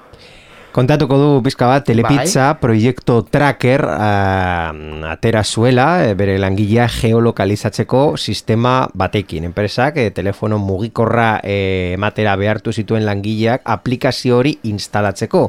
Kontatuko 0.76 1.16
du 1.16 1.28
pizka 1.40 1.70
bat, 1.70 1.86
Telepizza 1.88 2.50
proiektu 2.60 3.22
tracker 3.32 3.80
uh, 3.88 5.06
atera 5.08 5.40
zuela, 5.40 5.86
eh, 6.04 6.10
bere 6.12 6.34
langilea 6.36 6.84
geolokalizatzeko 6.92 8.02
sistema 8.20 8.74
batekin. 8.92 9.46
Enpresak, 9.48 9.96
eh, 9.96 10.10
telefono 10.12 10.58
mugikorra 10.60 11.38
eh, 11.40 11.94
ematera 11.94 12.36
behartu 12.36 12.76
zituen 12.76 13.08
langileak 13.08 13.64
aplikazio 13.64 14.36
hori 14.42 14.52
instalatzeko 14.68 15.46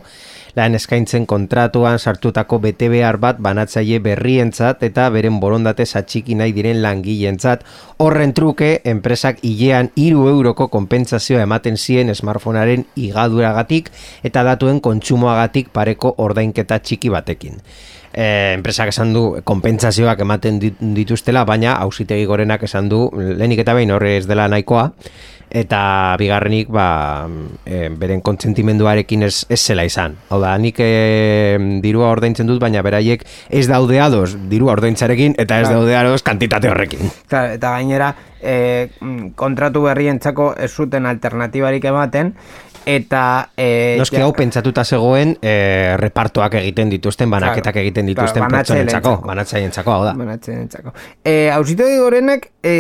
lan 0.58 0.76
eskaintzen 0.76 1.28
kontratuan 1.30 1.99
sartutako 1.99 2.58
bete 2.64 2.89
behar 2.89 3.20
bat 3.22 3.38
banatzaile 3.38 3.99
berrientzat 4.01 4.82
eta 4.88 5.05
beren 5.14 5.39
borondate 5.39 5.86
atxiki 5.86 6.36
nahi 6.36 6.55
diren 6.55 6.82
langileentzat 6.82 7.64
horren 8.01 8.34
truke 8.34 8.72
enpresak 8.84 9.43
hilean 9.45 9.91
hiru 9.95 10.28
euroko 10.32 10.68
konpentsazioa 10.74 11.45
ematen 11.45 11.78
zien 11.78 12.14
smartphonearen 12.16 12.88
igaduragatik 12.95 13.91
eta 14.24 14.43
datuen 14.43 14.82
kontsumoagatik 14.82 15.70
pareko 15.74 16.16
ordainketa 16.18 16.80
txiki 16.80 17.14
batekin. 17.14 17.62
E, 18.18 18.55
enpresak 18.55 18.89
esan 18.89 19.14
du 19.14 19.24
konpentsazioak 19.45 20.22
ematen 20.26 20.58
dit- 20.60 20.80
dituztela, 20.95 21.43
baina 21.45 21.76
hausitegi 21.84 22.26
gorenak 22.26 22.64
esan 22.66 22.89
du 22.89 23.12
lehenik 23.14 23.62
eta 23.62 23.76
behin 23.78 23.91
horre 23.93 24.16
ez 24.18 24.26
dela 24.26 24.47
nahikoa, 24.49 24.88
eta 25.49 26.15
bigarrenik 26.19 26.67
ba, 26.69 27.27
e, 27.65 27.87
beren 27.89 28.21
kontsentimenduarekin 28.21 29.23
ez, 29.23 29.45
ez 29.49 29.59
zela 29.61 29.85
izan. 29.87 30.17
Hau 30.29 30.39
da, 30.43 30.55
nik 30.59 30.79
e, 30.83 31.57
dirua 31.83 32.09
ordaintzen 32.11 32.47
dut, 32.49 32.59
baina 32.61 32.81
beraiek 32.85 33.23
ez 33.49 33.65
daude 33.69 33.99
ados 34.03 34.35
dirua 34.51 34.73
ordaintzarekin 34.77 35.35
eta 35.37 35.61
ez 35.61 35.67
Claro. 35.67 35.81
daude 35.81 35.95
ados 35.95 36.23
kantitate 36.23 36.69
horrekin. 36.69 37.11
Claro, 37.27 37.53
eta 37.57 37.71
gainera 37.77 38.13
e, 38.41 38.89
kontratu 39.35 39.81
berrientzako 39.87 40.53
ez 40.57 40.71
zuten 40.71 41.05
alternatibarik 41.05 41.83
ematen 41.89 42.33
eta 42.88 43.49
e, 43.57 43.95
Noski 43.99 44.21
hau 44.23 44.31
pentsatuta 44.33 44.83
zegoen 44.88 45.35
e, 45.41 45.95
repartoak 45.99 46.53
egiten 46.61 46.89
dituzten, 46.89 47.29
banaketak 47.29 47.73
Claro. 47.73 47.83
egiten 47.83 48.05
Claro, 48.05 48.13
dituzten 48.15 48.45
banatzaileentzako. 48.45 49.09
pertsonentzako, 49.09 49.27
banatzaileentzako, 49.27 49.91
hau 49.91 50.05
da. 50.05 50.13
Banatzenentzako. 50.17 50.93
E, 51.23 51.49
Ausitegi 51.51 51.97
gorenak 51.99 52.47
e, 52.63 52.75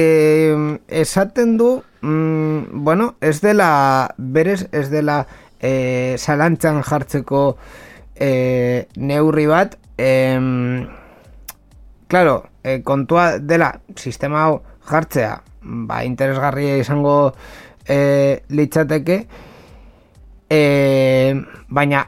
esaten 0.87 1.57
du 1.57 1.83
mm, 2.01 2.83
bueno, 2.85 3.15
ez 3.21 3.41
dela 3.41 4.13
berez 4.17 4.67
ez 4.71 4.87
dela 4.89 5.25
e, 5.59 6.15
zalantzan 6.17 6.83
jartzeko 6.83 7.57
e, 8.15 8.87
neurri 8.95 9.45
bat 9.47 9.75
em, 9.97 10.87
Claro, 12.07 12.45
e, 12.63 12.81
kontua 12.87 13.37
dela 13.39 13.73
sistema 13.99 14.45
hau 14.45 14.61
jartzea 14.87 15.41
ba, 15.61 16.05
interesgarria 16.07 16.77
izango 16.79 17.33
e, 17.87 18.43
litzateke 18.47 19.25
e, 20.49 21.35
baina 21.69 22.07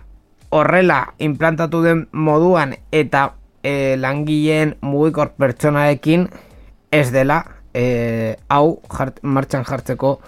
horrela 0.49 1.13
implantatu 1.19 1.81
den 1.83 2.07
moduan 2.11 2.75
eta 2.91 3.33
e, 3.63 3.95
langileen 3.97 4.75
mugikor 4.81 5.33
pertsonaekin 5.37 6.27
ez 6.91 7.09
dela 7.13 7.43
e, 7.73 8.37
hau 8.49 8.79
jart, 8.89 9.19
martxan 9.21 9.65
jartzeko 9.67 10.19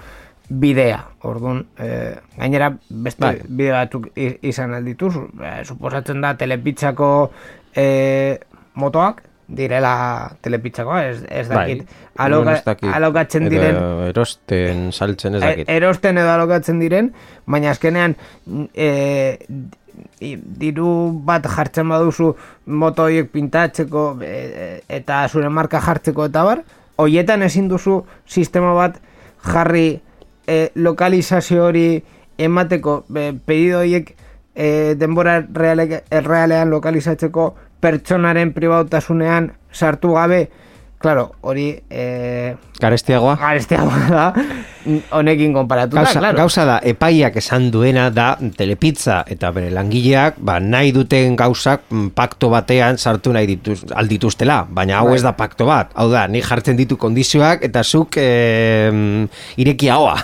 bidea. 0.52 1.00
Orduan, 1.24 1.66
e, 1.80 2.18
gainera 2.38 2.72
beste 2.90 3.24
Bai. 3.24 3.36
bide 3.48 3.72
batzuk 3.72 4.10
izan 4.18 4.76
aldituz, 4.76 5.14
e, 5.40 5.54
suposatzen 5.66 6.22
da 6.22 6.36
telepitzako 6.38 7.10
e, 7.76 8.40
motoak 8.76 9.24
direla 9.48 10.32
telepitzakoa, 10.42 11.04
ez, 11.10 11.24
ez 11.30 11.48
dakit. 11.50 11.88
Aloka, 12.18 12.44
Bueno, 12.44 12.58
ez 12.58 12.64
dakit. 12.66 12.90
alokatzen 12.94 13.44
Edo 13.48 13.50
diren 13.56 13.76
Erosten, 14.10 14.92
saltzen 14.92 15.36
ez 15.36 15.42
dakit. 15.42 15.70
E- 15.70 15.76
erosten 15.76 16.18
edo 16.18 16.30
alokatzen 16.32 16.80
diren, 16.80 17.12
baina 17.46 17.72
azkenean 17.72 18.16
e, 18.74 19.40
di- 20.20 20.38
diru 20.38 20.92
bat 21.26 21.46
jartzen 21.48 21.90
baduzu 21.90 22.36
moto 22.66 23.04
horiek 23.10 23.32
pintatzeko 23.34 24.06
e, 24.22 24.30
e, 24.30 24.70
eta 25.02 25.28
zure 25.30 25.50
marka 25.50 25.82
jartzeko 25.82 26.26
eta 26.30 26.44
bar, 26.48 26.64
hoietan 27.02 27.42
ezin 27.44 27.68
duzu 27.72 28.04
sistema 28.28 28.74
bat 28.78 29.00
jarri 29.44 30.02
e, 30.48 30.70
lokalizazio 30.76 31.66
hori 31.66 32.04
emateko 32.38 33.04
e, 33.16 33.32
pedido 33.46 33.80
horiek 33.82 34.14
e, 34.56 34.96
denbora 35.00 35.40
reale, 35.54 36.04
realean 36.12 36.70
lokalizatzeko 36.70 37.56
pertsonaren 37.82 38.54
pribautasunean 38.54 39.52
sartu 39.74 40.14
gabe, 40.14 40.50
claro, 41.02 41.32
hori 41.42 41.72
e, 41.90 42.56
Garestiagoa? 42.82 43.36
garestiagoa 43.42 44.02
da 44.10 44.26
honekin 45.18 45.54
konparatuta, 45.54 46.04
Gauza, 46.04 46.20
claro. 46.20 46.38
gauza 46.38 46.66
da, 46.66 46.80
epaiak 46.86 47.36
esan 47.42 47.70
duena 47.74 48.10
da 48.14 48.36
telepizza 48.58 49.22
eta 49.30 49.50
bere 49.54 49.72
langileak 49.74 50.38
ba, 50.38 50.60
nahi 50.62 50.94
duten 50.94 51.36
gauzak 51.40 51.88
mm, 51.90 52.12
pakto 52.18 52.50
batean 52.54 52.98
sartu 53.02 53.34
nahi 53.34 53.50
dituz, 53.50 53.80
aldituztela, 53.94 54.64
baina 54.70 55.00
hau 55.02 55.10
Bai. 55.10 55.18
ez 55.18 55.26
da 55.26 55.34
pakto 55.38 55.66
bat. 55.70 55.90
Hau 55.98 56.10
da, 56.14 56.28
ni 56.28 56.42
jartzen 56.46 56.78
ditu 56.78 56.98
kondizioak 57.02 57.66
eta 57.66 57.84
zuk 57.84 58.18
e, 58.22 58.92
ireki 59.62 59.90
ahoa. 59.90 60.20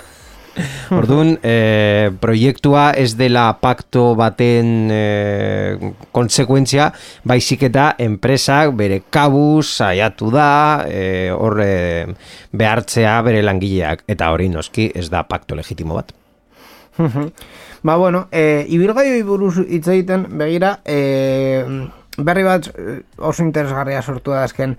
Orduan, 0.97 1.35
e, 1.43 2.09
proiektua 2.21 2.91
ez 2.97 3.11
dela 3.19 3.49
pakto 3.61 4.11
baten 4.17 4.91
e, 4.93 5.91
konsekuentzia, 6.15 6.89
baizik 7.27 7.67
eta 7.69 7.91
enpresak 8.03 8.73
bere 8.77 9.01
kabuz 9.13 9.67
saiatu 9.77 10.31
da, 10.33 10.49
e, 10.87 11.29
hor 11.33 11.61
e, 11.63 11.75
behartzea 12.57 13.19
bere 13.27 13.43
langileak, 13.45 14.03
eta 14.07 14.31
hori 14.33 14.49
noski 14.53 14.89
ez 14.95 15.07
da 15.13 15.23
pakto 15.27 15.55
legitimo 15.55 15.97
bat. 15.97 16.11
ba, 17.87 17.95
bueno, 17.95 18.27
e, 18.31 18.65
ibilgaioi 18.73 19.21
buruz 19.27 19.55
hitz 19.67 19.85
egiten, 19.93 20.25
begira, 20.39 20.79
e, 20.85 21.87
berri 22.17 22.43
bat 22.43 22.71
eh, 22.73 23.01
oso 23.17 23.45
interesgarria 23.45 24.01
sortu 24.01 24.33
da 24.33 24.43
azken 24.47 24.75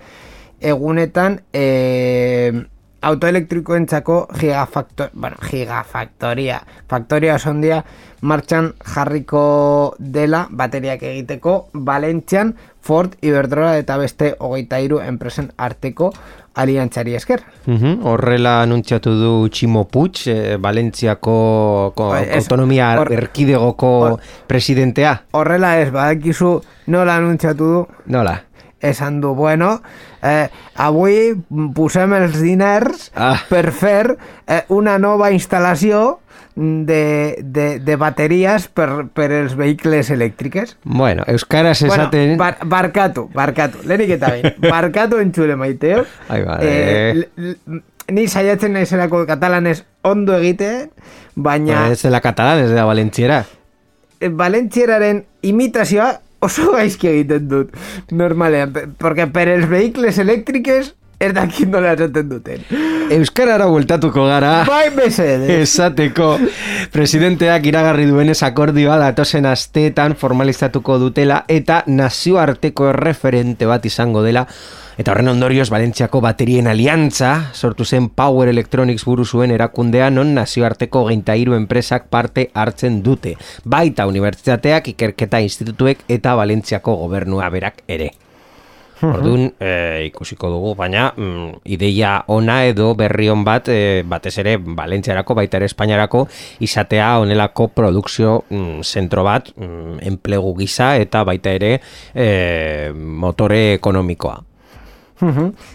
egunetan, 0.61 1.41
e, 1.55 2.65
autoelektrikoentzako 3.03 4.29
gigafactor, 4.41 5.11
bueno, 5.15 5.37
gigafactoria, 5.51 6.61
faktoria 6.89 7.35
oso 7.37 7.51
handia 7.51 7.85
martxan 8.23 8.73
jarriko 8.95 9.95
dela 9.99 10.47
bateriak 10.51 11.03
egiteko 11.03 11.69
Valentzian, 11.75 12.55
Ford, 12.83 13.15
Iberdrola 13.23 13.77
eta 13.79 13.99
beste 14.01 14.35
hogeita 14.41 14.79
hiru 14.81 14.99
enpresen 15.05 15.53
arteko 15.59 16.13
aliantzari 16.59 17.15
esker. 17.15 17.43
Mhm, 17.67 18.01
Horrela 18.07 18.63
anuntziatu 18.63 19.13
du 19.15 19.49
Tximo 19.49 19.85
Puig, 19.87 20.25
e, 20.27 20.57
Valentziako 20.57 21.93
ko, 21.95 22.09
autonomia 22.17 22.97
hor- 22.99 23.13
erkidegoko 23.13 23.91
hor- 24.01 24.19
presidentea. 24.49 25.13
Horrela 25.33 25.77
ez, 25.81 25.91
badakizu 25.93 26.61
nola 26.87 27.17
anuntziatu 27.17 27.65
du, 27.65 27.87
Nola? 28.07 28.35
Esan 28.81 29.21
du, 29.21 29.35
bueno, 29.35 29.83
eh, 30.23 30.49
avui 30.77 31.35
posem 31.75 32.13
els 32.15 32.41
diners 32.41 33.11
Ah. 33.15 33.37
per 33.49 33.73
fer 33.73 34.17
eh, 34.47 34.63
una 34.69 34.99
nova 34.99 35.31
instal·lació 35.33 36.19
de, 36.59 37.39
de, 37.43 37.79
de 37.79 37.97
bateries 37.97 38.67
per, 38.69 39.07
per 39.15 39.31
els 39.31 39.55
vehicles 39.57 40.11
elèctriques. 40.11 40.77
Bueno, 40.85 41.23
Euskaraz 41.27 41.83
esaten... 41.83 42.37
Bueno, 42.37 42.39
bar, 42.39 42.57
barkatu, 42.67 43.29
barkatu, 43.35 43.79
lehenik 43.87 44.11
eta 44.17 44.31
behin, 44.35 44.55
barkatu 44.71 45.21
entzule 45.23 45.55
maiteo. 45.57 46.05
Ai, 46.29 46.43
bale. 46.43 46.67
Eh, 46.67 47.29
l- 47.37 47.83
ni 48.11 48.25
saiatzen 48.27 48.73
naizelako 48.73 49.27
katalanez 49.29 49.85
ondo 50.03 50.35
egiten, 50.39 50.91
baina 51.37 51.83
Ba, 51.85 51.93
ez 51.93 52.03
dela 52.03 52.23
katalan, 52.25 52.65
ez 52.65 52.71
dela 52.71 52.87
valentziera. 52.89 53.43
eh, 54.21 54.31
Valentzieraren 54.33 55.27
imitazioa 55.43 56.21
oso 56.41 56.73
gaizki 56.73 57.11
egiten 57.11 57.49
dut, 57.51 57.75
normalean, 58.11 58.75
porque 58.99 59.27
per 59.33 59.49
els 59.53 59.69
vehicles 59.71 60.19
elèctriques 60.23 60.95
ez 61.19 61.33
dakit 61.35 61.67
nola 61.71 61.93
esaten 61.97 62.29
duten. 62.31 62.63
Euskarara 63.11 63.67
bueltatuko 63.67 64.27
gara. 64.29 64.63
Bai 64.69 64.91
mesede. 64.95 65.63
Esateko 65.63 66.37
presidenteak 66.95 67.67
iragarri 67.67 68.07
duenez 68.07 68.39
akordioa 68.47 69.01
datozen 69.03 69.49
asteetan 69.51 70.15
formalizatuko 70.19 70.99
dutela 71.03 71.43
eta 71.49 71.83
nazioarteko 71.87 72.93
erreferente 72.93 73.67
bat 73.67 73.89
izango 73.89 74.23
dela 74.23 74.47
eta 74.99 75.13
horren 75.13 75.31
ondorioz 75.31 75.69
Valentziako 75.71 76.21
baterien 76.21 76.67
aliantza 76.67 77.33
sortu 77.55 77.87
zen 77.87 78.09
Power 78.11 78.51
Electronics 78.51 79.07
buru 79.07 79.25
zuen 79.25 79.55
erakundea 79.55 80.11
non 80.11 80.35
nazioarteko 80.35 81.05
geita 81.09 81.37
hiru 81.39 81.55
enpresak 81.55 82.09
parte 82.11 82.49
hartzen 82.53 83.03
dute. 83.07 83.37
Baita 83.65 84.09
unibertsitateak 84.11 84.95
ikerketa 84.95 85.41
institutuek 85.41 86.03
eta 86.09 86.35
Valentziako 86.35 86.97
gobernua 87.05 87.49
berak 87.55 87.85
ere. 87.87 88.11
Orduan, 88.99 89.53
e, 89.63 90.09
ikusiko 90.09 90.49
dugu, 90.51 90.73
baina 90.75 91.13
mm, 91.15 91.61
ideia 91.71 92.17
ona 92.35 92.65
edo 92.67 92.91
berri 92.99 93.29
on 93.31 93.45
bat, 93.47 93.71
e, 93.71 94.03
batez 94.03 94.35
ere, 94.43 94.57
Valentziarako, 94.59 95.37
baita 95.39 95.61
ere 95.61 95.69
Espainiarako, 95.71 96.25
izatea 96.67 97.13
honelako 97.23 97.69
produkzio 97.77 98.41
mm, 98.51 98.83
zentro 98.83 99.23
bat, 99.23 99.53
mm, 99.55 100.01
enplegu 100.11 100.51
gisa 100.59 100.97
eta 100.99 101.23
baita 101.23 101.55
ere 101.55 101.77
e, 102.11 102.91
motore 102.93 103.79
ekonomikoa. 103.79 104.48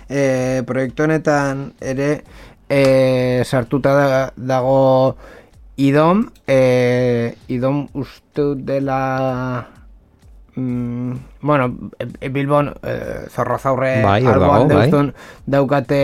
E, 0.09 0.63
proiektu 0.67 1.03
honetan 1.03 1.73
ere 1.81 2.23
e, 2.69 3.43
sartuta 3.45 3.93
da, 3.93 4.33
dago 4.35 5.15
idom, 5.77 6.29
e, 6.47 7.35
idom 7.47 7.87
uste 7.93 8.53
dela... 8.57 9.67
Mm, 10.55 11.13
bueno, 11.41 11.91
e, 11.97 12.29
Bilbon 12.29 12.69
e, 12.83 13.27
zorrozaurre 13.29 14.03
Bai, 14.03 14.21
alboan 14.21 14.67
bai. 14.69 14.89
daukate 15.49 16.01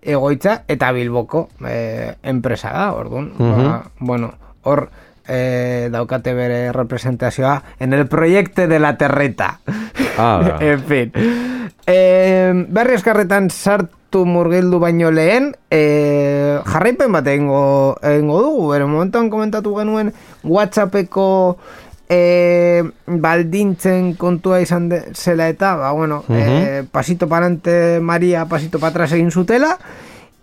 egoitza 0.00 0.62
eta 0.68 0.90
Bilboko 0.92 1.50
e, 1.68 2.14
enpresa 2.22 2.72
da, 2.72 2.92
orduan. 2.96 3.32
ba, 3.36 3.82
bueno, 3.98 4.32
hor 4.62 4.88
e, 5.28 5.88
daukate 5.92 6.34
bere 6.34 6.72
representazioa 6.72 7.62
en 7.78 7.92
el 7.92 8.06
proyecte 8.06 8.68
de 8.68 8.78
la 8.78 8.96
terreta. 8.96 9.60
Ah, 10.18 10.58
en 10.60 10.82
fin. 10.84 11.12
E, 11.86 12.52
berri 12.72 12.96
eskarretan 12.96 13.50
sartu 13.50 14.24
murgildu 14.24 14.78
baino 14.80 15.10
lehen, 15.12 15.52
e, 15.70 16.60
jarraipen 16.64 17.12
bat 17.12 17.26
egingo, 17.28 17.96
egingo 18.00 18.40
dugu, 18.42 18.68
bere 18.72 18.86
momentuan 18.88 19.28
komentatu 19.32 19.74
genuen 19.76 20.14
Whatsappeko 20.44 21.26
e, 22.08 22.84
baldintzen 23.06 24.14
kontua 24.20 24.62
izan 24.64 24.88
de, 24.88 25.02
zela 25.12 25.50
eta, 25.52 25.74
ba, 25.80 25.92
bueno, 25.92 26.22
e, 26.30 26.84
pasito 26.90 27.28
parante 27.28 28.00
Maria, 28.00 28.46
pasito 28.48 28.80
patras 28.80 29.12
egin 29.12 29.30
zutela, 29.30 29.74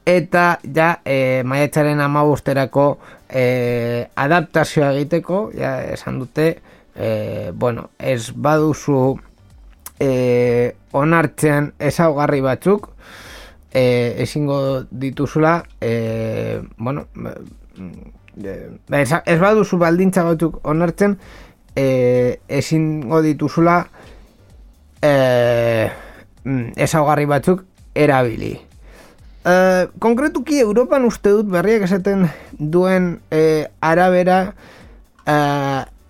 eta 0.05 0.59
ja 0.65 0.93
e, 1.05 1.41
maiatzaren 1.45 2.01
amabosterako 2.01 2.85
e, 3.29 4.07
adaptazioa 4.13 4.93
egiteko, 4.93 5.47
ja, 5.57 5.79
esan 5.93 6.19
dute, 6.21 6.53
e, 6.93 7.51
bueno, 7.55 7.89
ez 7.97 8.29
baduzu 8.35 9.17
e, 10.01 10.75
onartzen 10.97 11.71
ezaugarri 11.79 12.41
batzuk, 12.41 12.89
e, 13.73 14.15
ezingo 14.25 14.83
dituzula, 14.89 15.61
e, 15.79 16.61
bueno, 16.77 17.05
e, 18.41 18.55
ez, 18.97 19.11
ez 19.25 19.39
baduzu 19.39 19.77
baldintza 19.81 20.25
batzuk 20.25 20.59
onartzen, 20.67 21.17
e, 21.75 21.85
ezingo 22.47 23.21
dituzula 23.21 23.77
e, 25.01 25.13
mm, 26.43 26.73
ezaugarri 26.75 27.29
batzuk 27.29 27.63
erabili. 27.93 28.55
E, 29.45 29.55
konkretuki 30.01 30.59
Europan 30.65 31.05
uste 31.05 31.37
dut 31.37 31.49
berriak 31.53 31.85
esaten 31.87 32.27
duen 32.57 33.19
e, 33.29 33.67
arabera 33.81 34.43
e, 35.25 35.35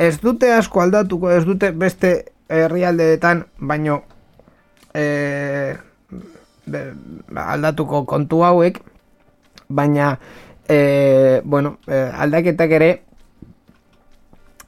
ez 0.01 0.15
dute 0.23 0.49
asko 0.55 0.81
aldatuko, 0.81 1.29
ez 1.29 1.43
dute 1.45 1.71
beste 1.77 2.31
herrialdeetan, 2.51 3.45
baino 3.59 4.01
e, 4.93 5.75
be, 6.65 6.81
aldatuko 7.35 8.03
kontu 8.05 8.43
hauek, 8.43 8.81
baina 9.69 10.17
e, 10.67 11.41
bueno, 11.43 11.77
e, 11.87 11.95
aldaketak 11.95 12.75
ere 12.79 12.91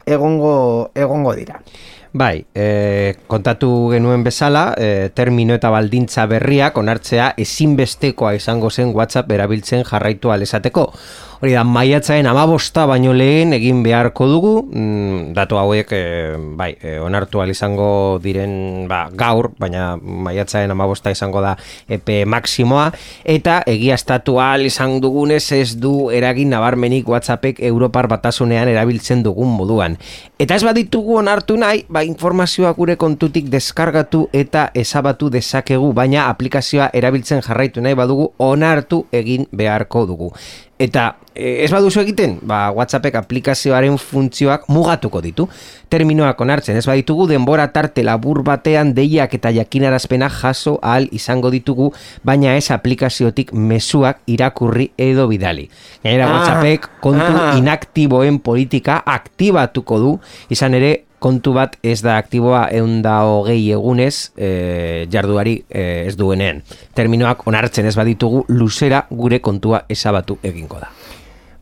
egongo, 0.05 0.91
egongo 0.95 1.35
dira. 1.35 1.59
Bai, 2.13 2.45
e, 2.53 3.15
kontatu 3.25 3.89
genuen 3.89 4.21
bezala, 4.23 4.75
e, 4.77 5.09
termino 5.17 5.55
eta 5.57 5.71
baldintza 5.73 6.27
berriak 6.29 6.77
onartzea 6.77 7.31
ezinbestekoa 7.41 8.35
izango 8.37 8.69
zen 8.69 8.91
WhatsApp 8.93 9.31
erabiltzen 9.33 9.81
jarraitu 9.87 10.29
alesateko. 10.29 10.91
Hori 11.43 11.51
da, 11.57 11.65
maiatzaen 11.67 12.23
amabosta 12.23 12.85
baino 12.87 13.11
lehen 13.11 13.51
egin 13.51 13.81
beharko 13.83 14.29
dugu, 14.31 14.51
mm, 14.63 15.33
datu 15.35 15.57
hauek 15.59 15.89
e, 15.91 15.99
bai, 16.55 16.69
e, 16.79 16.93
onartu 17.03 17.43
izango 17.51 18.17
diren 18.23 18.87
ba, 18.87 19.09
gaur, 19.11 19.49
baina 19.59 19.97
maiatzaen 19.99 20.71
amabosta 20.71 21.11
izango 21.11 21.41
da 21.43 21.57
epe 21.89 22.23
maksimoa, 22.23 22.93
eta 23.25 23.57
egiaztatu 23.67 24.39
al 24.39 24.63
izan 24.63 25.01
dugunez 25.01 25.51
ez 25.51 25.75
du 25.75 26.09
eragin 26.15 26.55
nabarmenik 26.55 27.09
WhatsAppek 27.11 27.59
Europar 27.59 28.07
batasunean 28.07 28.71
erabiltzen 28.71 29.27
dugun 29.27 29.51
moduan. 29.51 29.99
Eta 30.39 30.55
ez 30.55 30.63
baditugu 30.63 31.19
onartu 31.19 31.59
nahi, 31.59 31.83
ba, 31.89 32.07
informazioa 32.07 32.71
gure 32.71 32.95
kontutik 32.95 33.51
deskargatu 33.51 34.29
eta 34.31 34.69
ezabatu 34.73 35.27
dezakegu, 35.29 35.91
baina 35.91 36.29
aplikazioa 36.29 36.93
erabiltzen 36.93 37.43
jarraitu 37.43 37.83
nahi 37.83 37.99
badugu 37.99 38.31
onartu 38.39 39.07
egin 39.11 39.43
beharko 39.51 40.07
dugu. 40.07 40.37
Eta 40.81 41.17
e, 41.35 41.63
ez 41.63 41.69
baduzu 41.71 42.01
egiten, 42.01 42.39
ba, 42.49 42.71
WhatsAppek 42.73 43.15
aplikazioaren 43.19 43.97
funtzioak 44.01 44.65
mugatuko 44.73 45.21
ditu. 45.21 45.45
Terminoak 45.93 46.41
onartzen 46.41 46.79
ez 46.79 46.85
baditugu 46.89 47.27
denbora 47.29 47.67
tarte 47.75 48.03
labur 48.03 48.41
batean 48.43 48.95
deiak 48.97 49.35
eta 49.37 49.51
jakinarazpena 49.53 50.31
jaso 50.33 50.79
ahal 50.81 51.07
izango 51.13 51.53
ditugu, 51.53 51.91
baina 52.25 52.57
ez 52.57 52.71
aplikaziotik 52.73 53.53
mezuak 53.53 54.23
irakurri 54.25 54.89
edo 54.97 55.27
bidali. 55.29 55.69
Gainera 56.03 56.27
Ah, 56.27 56.35
WhatsAppek 56.39 56.89
kontu 57.03 57.31
ah. 57.37 57.53
inaktiboen 57.59 58.39
politika 58.41 59.03
aktibatuko 59.05 59.99
du, 60.01 60.13
izan 60.49 60.73
ere 60.79 60.93
kontu 61.23 61.53
bat 61.55 61.77
ez 61.83 62.01
da 62.03 62.17
aktiboa 62.19 62.65
eunda 62.75 63.21
hogei 63.29 63.71
egunez 63.71 64.33
e, 64.35 65.07
jarduari 65.11 65.55
e, 65.69 66.03
ez 66.09 66.17
duenean. 66.19 66.59
Terminoak 66.95 67.47
onartzen 67.47 67.87
ez 67.87 67.95
baditugu 67.95 68.43
luzera 68.51 69.05
gure 69.09 69.39
kontua 69.39 69.85
esabatu 69.89 70.37
egingo 70.43 70.81
da. 70.83 70.91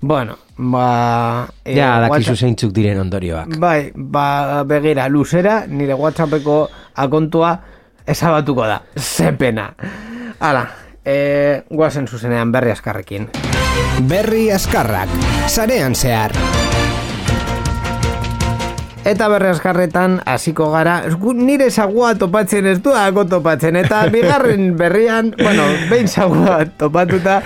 Bueno, 0.02 0.38
ba... 0.58 1.48
eh, 1.64 1.76
ja, 1.78 2.00
dakizu 2.02 2.34
zeintzuk 2.34 2.74
diren 2.74 2.98
ondorioak. 3.04 3.54
Bai, 3.62 3.92
ba, 3.94 4.64
begira, 4.66 5.06
luzera, 5.14 5.62
nire 5.70 5.94
WhatsAppeko 5.94 6.58
akontua 7.06 7.54
ezabatuko 8.10 8.66
da. 8.66 8.82
Ze 8.98 9.30
pena. 9.38 9.70
Hala, 10.42 10.66
e, 11.06 11.62
guazen 11.70 12.10
zuzenean 12.10 12.52
berri 12.52 12.74
askarrekin. 12.74 13.30
Berri 14.10 14.50
askarrak, 14.58 15.14
sarean 15.48 15.94
zehar. 15.94 16.34
Eta 19.02 19.26
berri 19.34 19.48
askarretan 19.50 20.20
hasiko 20.30 20.68
gara, 20.70 21.00
nire 21.34 21.72
sagua 21.74 22.12
topatzen 22.22 22.68
ez 22.70 22.76
duako 22.86 23.24
topatzen, 23.26 23.80
eta 23.80 24.04
bigarren 24.14 24.76
berrian, 24.78 25.32
bueno, 25.40 25.64
behin 25.90 26.06
sagua 26.08 26.60
topatuta, 26.78 27.40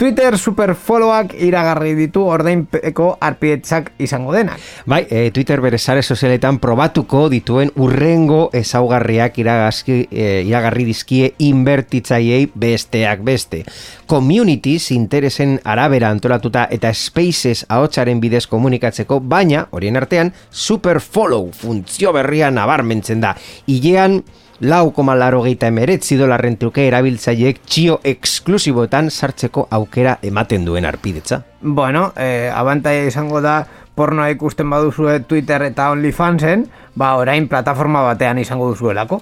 Twitter 0.00 0.38
super 0.38 0.72
followak 0.72 1.34
iragarri 1.36 1.92
ditu 1.98 2.22
ordainpeko 2.24 3.10
arpietzak 3.20 3.90
izango 4.00 4.32
denak. 4.32 4.56
Bai, 4.88 5.02
e, 5.10 5.26
Twitter 5.36 5.60
bere 5.60 5.76
sare 5.76 6.00
sozialetan 6.00 6.56
probatuko 6.64 7.26
dituen 7.28 7.74
urrengo 7.76 8.46
ezaugarriak 8.56 9.36
iragazki, 9.44 9.98
e, 10.08 10.30
iragarri 10.48 10.88
dizkie 10.88 11.34
inbertitzaiei 11.44 12.48
besteak 12.54 13.20
beste. 13.20 13.66
Communities 14.08 14.88
interesen 14.96 15.58
arabera 15.62 16.08
antolatuta 16.08 16.64
eta 16.72 16.88
spaces 16.96 17.66
ahotsaren 17.68 18.24
bidez 18.24 18.46
komunikatzeko, 18.48 19.20
baina, 19.20 19.66
horien 19.76 20.00
artean, 20.00 20.32
super 20.48 21.01
follow 21.02 21.50
funtzio 21.52 22.12
berria 22.14 22.50
nabarmentzen 22.50 23.20
da. 23.20 23.34
Ilean, 23.66 24.22
lau 24.62 24.92
koma 24.94 25.16
laro 25.18 25.42
geita 25.42 25.66
emeretzi 25.72 26.16
dolarren 26.20 26.56
truke 26.60 26.86
erabiltzaileek 26.86 27.64
txio 27.66 27.98
eksklusiboetan 28.06 29.10
sartzeko 29.10 29.66
aukera 29.70 30.18
ematen 30.22 30.64
duen 30.64 30.86
arpidetza. 30.86 31.42
Bueno, 31.60 32.12
eh, 32.16 32.50
abantaia 32.54 33.04
izango 33.08 33.40
da 33.42 33.64
pornoa 33.94 34.30
ikusten 34.30 34.70
baduzue 34.70 35.20
Twitter 35.28 35.66
eta 35.66 35.90
OnlyFansen, 35.92 36.68
ba 36.94 37.16
orain 37.18 37.48
plataforma 37.48 38.04
batean 38.06 38.38
izango 38.38 38.70
duzuelako. 38.70 39.20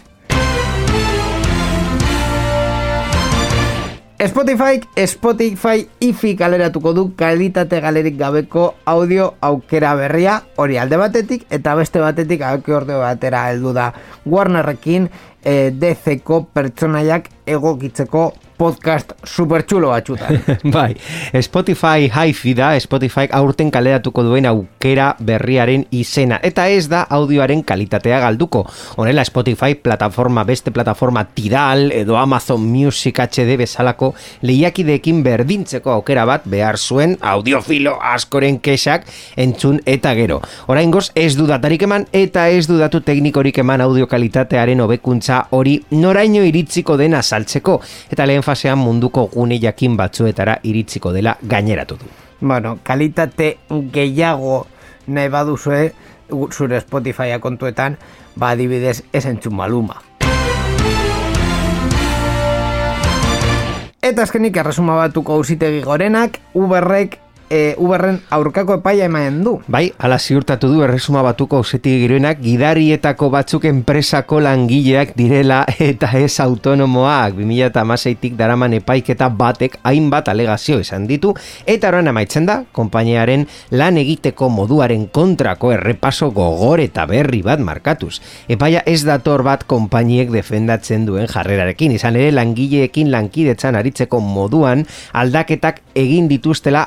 Spotify, 4.29 4.77
Spotify 5.07 5.87
ifi 6.05 6.35
kaleratuko 6.37 6.93
du 6.93 7.05
kalitate 7.17 7.79
galerik 7.81 8.19
gabeko 8.19 8.75
audio 8.85 9.31
aukera 9.41 9.95
berria. 9.97 10.35
Hori 10.61 10.77
alde 10.77 10.99
batetik 11.01 11.47
eta 11.49 11.73
beste 11.79 12.03
batetik 12.05 12.45
auke 12.45 12.75
orde 12.77 12.99
batera 13.01 13.47
heldu 13.49 13.73
da. 13.73 13.87
Warnerrekin 14.29 15.09
e, 15.41 15.71
DC-ko 15.73 16.43
pertsonaiak 16.53 17.31
egokitzeko 17.47 18.33
podcast 18.61 19.15
supertxulo 19.25 19.89
batxutan. 19.89 20.37
bai, 20.75 20.93
Spotify 21.41 22.11
Hi-Fi 22.13 22.53
da, 22.59 22.75
Spotify 22.81 23.31
aurten 23.33 23.71
kaleratuko 23.73 24.25
duen 24.27 24.45
aukera 24.51 25.15
berriaren 25.25 25.87
izena. 25.97 26.37
Eta 26.45 26.67
ez 26.69 26.85
da 26.93 27.07
audioaren 27.17 27.63
kalitatea 27.65 28.19
galduko. 28.21 28.67
Honela 29.01 29.25
Spotify 29.25 29.79
plataforma, 29.81 30.45
beste 30.45 30.75
plataforma 30.77 31.25
Tidal 31.33 31.89
edo 31.97 32.19
Amazon 32.21 32.67
Music 32.69 33.23
HD 33.23 33.57
bezalako 33.61 34.13
lehiakideekin 34.45 35.23
berdintzeko 35.25 35.95
aukera 35.95 36.27
bat 36.29 36.45
behar 36.45 36.77
zuen 36.77 37.17
audiofilo 37.33 37.97
askoren 38.13 38.61
kesak 38.61 39.09
entzun 39.41 39.81
eta 39.89 40.13
gero. 40.19 40.41
Oraingoz 40.69 41.07
ez 41.15 41.33
du 41.39 41.49
datarik 41.49 41.87
eman 41.89 42.05
eta 42.13 42.49
ez 42.53 42.67
du 42.69 42.77
datu 42.81 43.01
teknikorik 43.07 43.63
eman 43.65 43.81
audio 43.81 44.09
kalitatearen 44.11 44.85
hobekuntza 44.85 45.47
hori 45.57 45.79
noraino 45.97 46.45
iritziko 46.45 47.01
dena 47.01 47.25
saltzeko 47.31 47.79
eta 48.11 48.27
lehen 48.27 48.43
fasean 48.43 48.79
munduko 48.83 49.29
gune 49.33 49.61
jakin 49.63 49.97
batzuetara 49.97 50.59
iritziko 50.63 51.13
dela 51.17 51.37
gaineratu 51.43 51.97
du. 52.03 52.11
Bueno, 52.41 52.79
kalitate 52.83 53.57
gehiago 53.93 54.67
nahi 55.07 55.29
baduzue 55.29 55.93
gu- 56.31 56.49
zure 56.53 56.81
Spotify 56.81 57.35
kontuetan, 57.41 57.97
ba 58.37 58.51
adibidez 58.55 59.03
ez 59.13 59.27
entzun 59.27 59.55
maluma. 59.59 59.97
Eta 64.03 64.23
azkenik 64.25 64.57
erresuma 64.57 64.95
batuko 64.97 65.35
ausitegi 65.37 65.83
gorenak, 65.85 66.39
Uberrek 66.57 67.19
e, 67.51 67.75
Uberren 67.83 68.21
aurkako 68.31 68.79
epaia 68.79 69.09
emanen 69.11 69.43
du. 69.45 69.57
Bai, 69.69 69.91
ala 69.99 70.19
ziurtatu 70.19 70.71
du 70.71 70.85
erresuma 70.87 71.23
batuko 71.27 71.59
ausetik 71.61 71.99
giroenak 72.05 72.39
gidarietako 72.41 73.29
batzuk 73.35 73.67
enpresako 73.69 74.41
langileak 74.47 75.13
direla 75.19 75.65
eta 75.91 76.13
ez 76.17 76.39
autonomoak 76.41 77.35
2006tik 77.41 78.39
daraman 78.39 78.79
epaiketa 78.79 79.29
batek 79.29 79.81
hainbat 79.83 80.31
alegazio 80.33 80.79
esan 80.81 81.09
ditu 81.11 81.35
eta 81.67 81.91
horren 81.91 82.09
amaitzen 82.09 82.47
da, 82.47 82.61
konpainiaren 82.73 83.47
lan 83.75 83.99
egiteko 84.01 84.49
moduaren 84.55 85.09
kontrako 85.11 85.75
errepaso 85.75 86.31
gogor 86.37 86.81
eta 86.81 87.07
berri 87.11 87.43
bat 87.43 87.61
markatuz. 87.61 88.21
Epaia 88.49 88.85
ez 88.87 89.03
dator 89.05 89.43
bat 89.43 89.67
konpainiek 89.67 90.31
defendatzen 90.31 91.07
duen 91.09 91.27
jarrerarekin, 91.31 91.97
izan 91.99 92.17
ere 92.21 92.31
langileekin 92.37 93.11
lankidetzan 93.11 93.75
aritzeko 93.81 94.21
moduan 94.23 94.87
aldaketak 95.13 95.83
egin 95.99 96.29
dituztela 96.31 96.87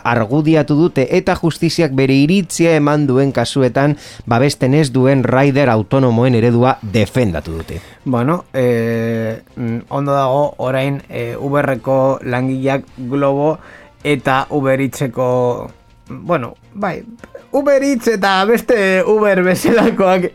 argudiatu 0.54 0.76
dute 0.76 1.08
eta 1.18 1.36
justiziak 1.36 1.94
bere 1.96 2.14
iritzia 2.14 2.76
eman 2.78 3.08
duen 3.08 3.32
kasuetan 3.34 3.98
babesten 4.26 4.74
ez 4.74 4.92
duen 4.94 5.24
rider 5.24 5.70
autonomoen 5.70 6.36
eredua 6.36 6.78
defendatu 6.82 7.58
dute. 7.58 7.82
Bueno, 8.06 8.46
e, 8.54 9.42
ondo 9.90 10.14
dago 10.14 10.54
orain 10.58 11.02
e, 11.10 11.36
Uberreko 11.36 12.20
langileak 12.24 12.86
Globo 13.10 13.58
eta 14.04 14.48
Uberitzeko 14.50 15.72
bueno, 16.10 16.56
bai, 16.74 17.04
Uberitz 17.52 18.08
eta 18.08 18.44
beste 18.46 19.04
Uber 19.08 19.42
bezalakoak 19.44 20.34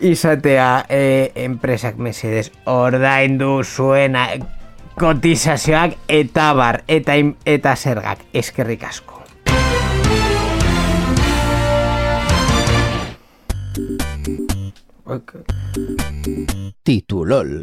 izatea 0.00 0.86
e, 0.88 1.32
enpresak 1.34 1.96
mesedes 1.98 2.52
ordaindu 2.66 3.62
zuena 3.64 4.28
kotizazioak 5.00 5.96
eta 6.08 6.52
bar 6.52 6.82
eta 6.86 7.16
eta 7.46 7.76
zergak 7.76 8.28
eskerrik 8.34 8.84
asko. 8.84 9.19
Okay. 15.04 15.42
Titulol. 16.82 17.62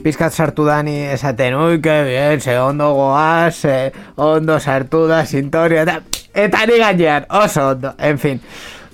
Pizkat 0.00 0.32
sartu 0.32 0.64
da 0.64 0.82
ni 0.82 0.96
esaten, 1.12 1.56
ui, 1.60 1.80
que 1.80 1.96
bien, 2.04 2.40
ze 2.40 2.58
ondo 2.60 2.92
goaz, 2.96 3.54
ze 3.54 3.92
ondo 4.16 4.58
sartu 4.60 5.06
da 5.08 5.24
sintonia, 5.26 5.82
eta, 5.84 6.00
eta 6.32 6.64
ni 6.66 6.78
gainean, 6.80 7.26
oso 7.28 7.68
ondo, 7.74 7.94
en 7.98 8.18
fin. 8.18 8.40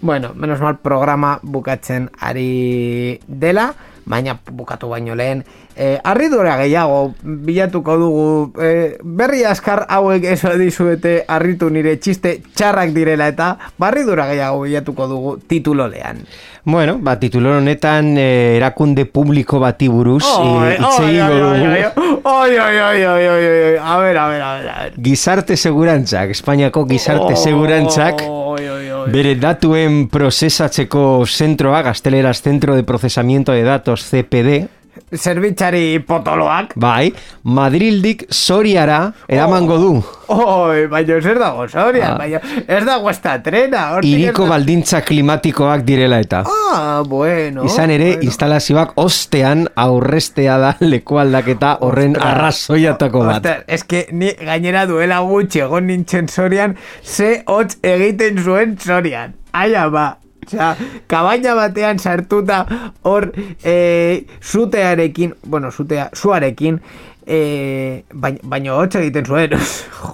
Bueno, 0.03 0.34
menos 0.34 0.61
mal 0.61 0.78
programa 0.78 1.39
bukatzen 1.43 2.11
ari 2.18 3.20
dela, 3.26 3.72
baina 4.07 4.38
bukatu 4.50 4.88
baino 4.88 5.14
lehen, 5.18 5.44
eh, 5.76 5.98
arridura 6.04 6.57
gehiago 6.61 7.14
bilatuko 7.22 7.96
dugu, 7.98 8.52
eh, 8.62 8.98
berri 9.02 9.44
askar 9.44 9.84
hauek 9.90 10.24
eso 10.24 10.54
dizuete 10.59 11.24
harritu 11.28 11.68
nire 11.70 11.96
txiste 11.98 12.40
txarrak 12.54 12.94
direla 12.94 13.28
eta 13.28 13.57
barridura 13.78 14.28
gehiago 14.30 14.62
bilatuko 14.62 15.09
dugu 15.11 15.36
titulolean. 15.48 16.22
Bueno, 16.64 16.98
ba, 16.98 17.18
titulo 17.18 17.57
honetan 17.59 18.16
eh, 18.18 18.57
erakunde 18.57 19.04
publiko 19.07 19.61
bati 19.62 19.88
buruz 19.88 20.24
eh, 20.24 20.78
egingo 20.78 21.36
dugu. 21.42 22.22
Oi, 22.26 22.59
oi, 22.59 22.80
oi, 22.80 23.04
oi, 23.07 23.28
oi, 23.28 23.46
oi, 23.46 23.76
a 23.78 23.98
ver, 23.98 24.18
a 24.18 24.28
ver, 24.28 24.42
a 24.42 24.52
ver. 24.59 24.92
Gizarte 25.02 25.57
segurantzak, 25.57 26.30
Espainiako 26.30 26.86
gizarte 26.86 27.36
segurantzak, 27.36 28.22
Oi, 28.26 28.68
oi, 28.68 28.90
oi. 28.90 28.95
Bere 29.12 29.34
datuen 29.38 30.07
prozesatzeko 30.12 31.24
zentroa, 31.26 31.82
gazteleraz 31.86 32.40
Centro 32.42 32.74
de 32.74 32.84
Procesamiento 32.84 33.52
de 33.52 33.62
Datos 33.62 34.04
CPD, 34.04 34.66
Zerbitzari 35.14 35.99
potoloak. 36.01 36.72
bai, 36.76 37.12
Madrildik 37.44 38.26
Soriara 38.30 39.12
eramango 39.28 39.78
du. 39.78 39.90
Oi, 40.28 40.86
baina 40.90 41.20
zer 41.22 41.38
dago, 41.38 41.68
Soria, 41.68 42.12
Ah. 42.14 42.18
baina 42.18 42.40
ez 42.66 42.84
dago 42.84 43.11
esta 43.11 43.40
trena. 43.42 43.99
ez 43.99 44.05
Iriko 44.05 44.47
baldintza 44.47 45.01
klimatikoak 45.03 45.84
direla 45.84 46.18
eta. 46.20 46.42
Ah, 46.74 47.03
bueno. 47.07 47.64
Izan 47.64 47.90
ere, 47.90 48.09
bueno. 48.16 48.22
instalazioak 48.22 48.92
ostean 48.97 49.68
aurrestea 49.76 50.59
da 50.59 50.76
leku 50.80 51.18
aldaketa 51.18 51.78
horren 51.80 52.16
arrazoiatako 52.20 53.24
bat. 53.24 53.36
Ostras, 53.36 53.64
es 53.68 53.84
que 53.84 54.09
ni 54.11 54.32
gainera 54.32 54.86
duela 54.86 55.20
gutxi 55.20 55.61
egon 55.61 55.86
nintzen 55.86 56.28
Sorian, 56.28 56.76
ze 57.05 57.42
hotz 57.47 57.76
egiten 57.82 58.42
zuen 58.42 58.78
Sorian. 58.78 59.34
Aia 59.53 59.88
ba. 59.88 60.18
Osea, 60.47 60.76
kabaina 61.11 61.55
batean 61.59 61.99
sartuta 61.99 62.61
hor 63.03 63.32
e, 63.64 64.26
zutearekin, 64.42 65.34
bueno, 65.47 65.72
zutea, 65.72 66.11
zuarekin, 66.14 66.80
e, 67.27 68.05
baina, 68.14 68.39
baina 68.43 68.74
hotz 68.79 68.95
egiten 69.01 69.27
zuen. 69.27 69.51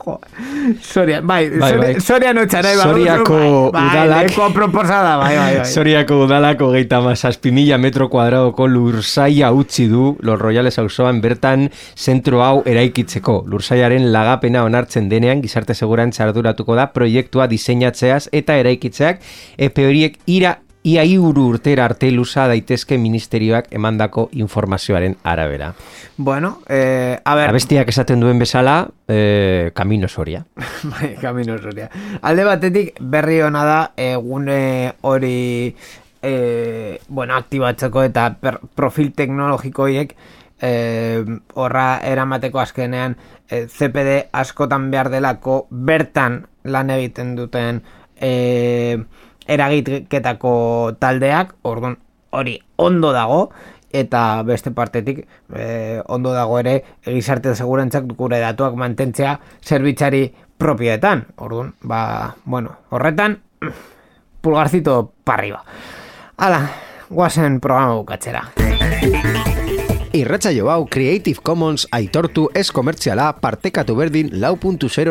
jo, 0.02 0.16
bai, 1.22 1.42
Bai, 1.50 1.72
bai. 1.78 1.90
Sorian 2.00 2.38
hotza 2.40 2.62
nahi 2.64 2.76
baduzu, 2.78 2.94
Soriako 2.98 3.38
bai, 3.38 3.50
bai, 3.72 3.86
udalak- 3.90 4.52
proposada, 4.54 5.16
bai, 5.20 5.36
bai, 5.36 5.56
bai. 5.58 5.66
Soriako 5.68 6.22
udalako 6.24 6.70
geita 6.72 7.00
mazazpi 7.04 7.52
mila 7.52 7.78
metro 7.78 8.08
kuadradoko 8.08 8.66
lursaia 8.66 9.52
utzi 9.52 9.86
du 9.88 10.16
Los 10.20 10.40
Royales 10.40 10.78
auzoan 10.78 11.20
bertan 11.20 11.68
zentro 11.96 12.42
hau 12.42 12.62
eraikitzeko. 12.66 13.44
Lursaiaren 13.46 14.10
lagapena 14.12 14.64
onartzen 14.64 15.08
denean 15.12 15.42
gizarte 15.42 15.74
segurantza 15.74 16.24
arduratuko 16.24 16.74
da 16.74 16.88
proiektua 16.92 17.46
diseinatzeaz 17.46 18.28
eta 18.32 18.56
eraikitzeak 18.56 19.20
epe 19.58 19.86
horiek 19.86 20.18
ira 20.26 20.58
ia 20.82 21.04
iuru 21.04 21.46
urtera 21.54 21.84
arte 21.84 22.10
luza 22.10 22.48
daitezke 22.50 22.98
ministerioak 22.98 23.68
emandako 23.70 24.28
informazioaren 24.32 25.16
arabera. 25.22 25.72
Bueno, 26.16 26.58
eh, 26.68 27.18
a 27.24 27.34
ver, 27.34 27.50
Abestiak 27.50 27.88
esaten 27.88 28.20
duen 28.20 28.38
bezala, 28.38 28.90
eh, 29.08 29.70
Camino 29.74 30.08
Soria. 30.08 30.44
Bai, 30.82 31.14
Camino 31.20 31.58
Soria. 31.58 31.88
Alde 32.22 32.44
batetik 32.44 32.98
berri 33.00 33.40
ona 33.42 33.64
da 33.64 33.80
egune 33.96 34.94
hori 35.02 35.74
e, 36.22 37.00
bueno, 37.08 37.34
aktibatzeko 37.34 38.02
eta 38.06 38.28
per, 38.40 38.58
profil 38.74 39.12
teknologiko 39.14 39.86
horiek 39.88 40.14
e, 40.62 41.24
horra 41.54 41.86
eramateko 42.06 42.62
azkenean 42.62 43.16
e, 43.48 43.66
CPD 43.66 44.28
askotan 44.32 44.90
behar 44.90 45.10
delako 45.12 45.66
bertan 45.70 46.42
lan 46.64 46.94
egiten 46.94 47.34
duten 47.36 47.82
e, 48.16 49.02
eragiketako 49.46 50.96
taldeak, 50.98 51.54
orduan 51.62 51.98
hori 52.30 52.58
ondo 52.76 53.12
dago, 53.12 53.50
eta 53.92 54.42
beste 54.42 54.72
partetik 54.72 55.26
eh, 55.54 56.00
ondo 56.08 56.32
dago 56.32 56.58
ere 56.58 56.80
gizarte 57.04 57.54
segurantzak 57.54 58.08
gure 58.16 58.40
datuak 58.40 58.74
mantentzea 58.80 59.38
zerbitzari 59.60 60.24
propioetan. 60.58 61.26
Orduan, 61.36 61.74
ba, 61.82 62.34
bueno, 62.44 62.78
horretan 62.90 63.40
pulgarcito 64.40 65.12
parriba. 65.24 65.62
Hala, 66.36 66.66
guazen 67.10 67.60
programa 67.60 67.94
bukatzera. 68.00 69.51
Irratsaio 70.12 70.66
hau 70.68 70.84
Creative 70.92 71.40
Commons 71.40 71.86
aitortu 71.96 72.50
ez 72.54 72.66
komertziala 72.70 73.30
partekatu 73.40 73.96
berdin 73.96 74.28
lau 74.42 74.58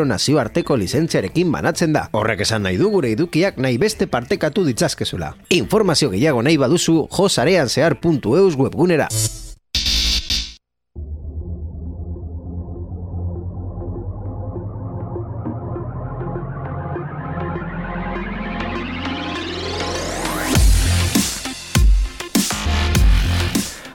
nazioarteko 0.06 0.76
lizentziarekin 0.76 1.50
banatzen 1.50 1.92
da. 1.92 2.08
Horrek 2.12 2.40
esan 2.46 2.62
nahi 2.62 2.76
du 2.78 2.88
gure 2.90 3.10
edukiak 3.10 3.58
nahi 3.58 3.78
beste 3.78 4.06
partekatu 4.06 4.64
ditzazkezula. 4.64 5.34
Informazio 5.50 6.10
gehiago 6.10 6.42
nahi 6.42 6.56
baduzu 6.56 7.08
josareanzehar.eus 7.10 8.56
webgunera. 8.56 9.08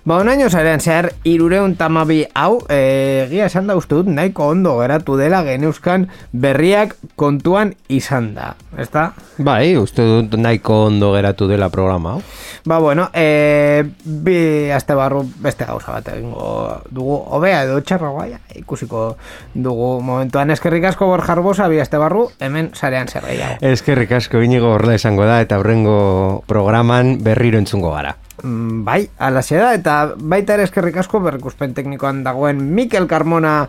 Ba, 0.08 0.22
onaino 0.24 0.46
zaren 0.48 0.80
zehar, 0.80 1.10
irureun 1.28 1.74
tamabi 1.76 2.22
hau, 2.32 2.62
e, 2.72 3.26
egia 3.26 3.50
esan 3.50 3.66
da 3.68 3.76
uste 3.76 3.98
dut, 3.98 4.08
nahiko 4.08 4.46
ondo 4.54 4.78
geratu 4.80 5.18
dela 5.20 5.42
geneuzkan 5.44 6.06
berriak 6.32 6.94
kontuan 7.20 7.74
izan 7.92 8.30
da, 8.38 8.54
ezta? 8.80 9.10
Bai, 9.44 9.76
uste 9.76 10.06
dut 10.08 10.38
nahiko 10.40 10.78
ondo 10.86 11.10
geratu 11.12 11.50
dela 11.52 11.68
programa. 11.74 12.14
hau. 12.14 12.22
Ba, 12.64 12.78
bueno, 12.80 13.10
e, 13.12 13.84
bi 14.06 14.72
aste 14.72 14.96
barru 14.96 15.26
beste 15.44 15.68
gauza 15.68 15.98
bat 15.98 16.08
egingo 16.14 16.54
dugu, 16.88 17.18
hobea 17.36 17.66
edo 17.66 17.82
txarro 17.82 18.14
gaia, 18.16 18.40
ikusiko 18.56 19.18
dugu 19.54 19.90
momentuan 20.00 20.56
eskerrik 20.56 20.88
asko 20.88 21.10
borjarbosa, 21.12 21.68
bi 21.68 21.82
aste 21.84 22.00
barru, 22.00 22.30
hemen 22.40 22.72
sarean 22.80 23.12
zer 23.12 23.28
gehiago. 23.28 23.60
Eskerrik 23.74 24.16
asko 24.22 24.40
inigo 24.40 24.72
horrela 24.78 24.96
izango 24.96 25.28
da 25.28 25.42
eta 25.44 25.60
aurrengo 25.60 26.46
programan 26.48 27.18
berriro 27.28 27.60
entzungo 27.60 27.92
gara. 27.92 28.16
Mm, 28.44 28.84
Bai, 28.86 29.08
alaxe 29.18 29.58
da, 29.58 29.74
eta 29.74 30.14
baita 30.18 30.54
ere 30.58 30.68
eskerrik 30.68 31.00
asko 31.02 31.20
berrikuspen 31.24 31.74
teknikoan 31.74 32.24
dagoen 32.26 32.62
Mikel 32.76 33.08
Carmona 33.10 33.64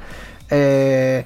e, 0.51 1.25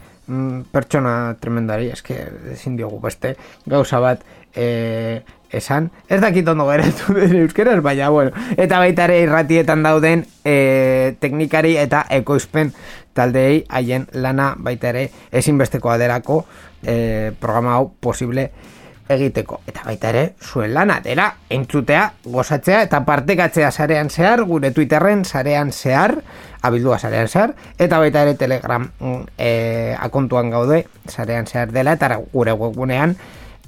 pertsona 0.72 1.34
tremendari, 1.42 1.90
eske 1.90 2.20
ezin 2.54 2.76
diogu 2.78 3.00
beste 3.02 3.34
gauza 3.66 3.98
bat 4.00 4.22
e, 4.54 5.22
esan. 5.50 5.90
Ez 6.08 6.20
dakit 6.22 6.48
ondo 6.48 6.68
geratu 6.70 7.14
den 7.18 7.34
euskeraz, 7.42 7.80
baina, 7.82 8.10
bueno. 8.14 8.30
Eta 8.56 8.78
baita 8.78 9.08
ere 9.10 9.20
irratietan 9.24 9.82
dauden 9.82 10.22
e, 10.44 11.16
teknikari 11.20 11.74
eta 11.82 12.06
ekoizpen 12.14 12.72
taldeei 13.12 13.64
haien 13.68 14.06
lana 14.14 14.52
baita 14.56 14.92
ere 14.94 15.08
ezinbestekoa 15.32 15.98
derako 16.00 16.44
e, 16.82 17.32
programa 17.40 17.74
hau 17.80 17.90
posible 18.00 18.52
egiteko. 19.14 19.60
Eta 19.66 19.84
baita 19.86 20.10
ere, 20.12 20.24
zuen 20.42 20.74
lana 20.74 21.00
dela 21.04 21.28
entzutea, 21.50 22.04
gozatzea 22.24 22.82
eta 22.86 23.02
partekatzea 23.06 23.70
sarean 23.70 24.10
zehar, 24.10 24.44
gure 24.48 24.70
Twitterren 24.70 25.24
sarean 25.24 25.72
zehar, 25.72 26.16
abildua 26.62 26.98
sarean 26.98 27.28
zehar, 27.28 27.54
eta 27.78 27.98
baita 27.98 28.22
ere 28.26 28.34
Telegram 28.40 28.86
mm, 28.86 29.20
e, 29.38 29.52
akontuan 29.98 30.50
gaude 30.50 30.86
sarean 31.08 31.46
zehar 31.46 31.72
dela, 31.72 31.96
eta 31.98 32.18
gure 32.32 32.52
webgunean 32.52 33.16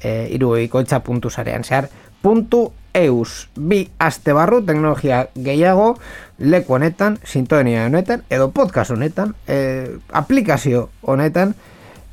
e, 0.00 0.28
irueikoitza.sarean 0.36 1.64
zehar 1.64 1.90
puntu 2.24 2.70
eus 2.94 3.50
bi 3.58 3.82
aste 3.98 4.32
barru 4.32 4.62
teknologia 4.64 5.26
gehiago 5.34 5.98
leku 6.38 6.78
honetan, 6.78 7.18
sintonia 7.24 7.84
honetan 7.90 8.24
edo 8.30 8.48
podcast 8.50 8.94
honetan 8.94 9.34
e, 9.46 9.98
aplikazio 10.12 10.88
honetan 11.02 11.54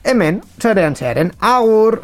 hemen, 0.04 0.42
zarean 0.60 0.96
zearen, 0.96 1.32
agur! 1.40 2.02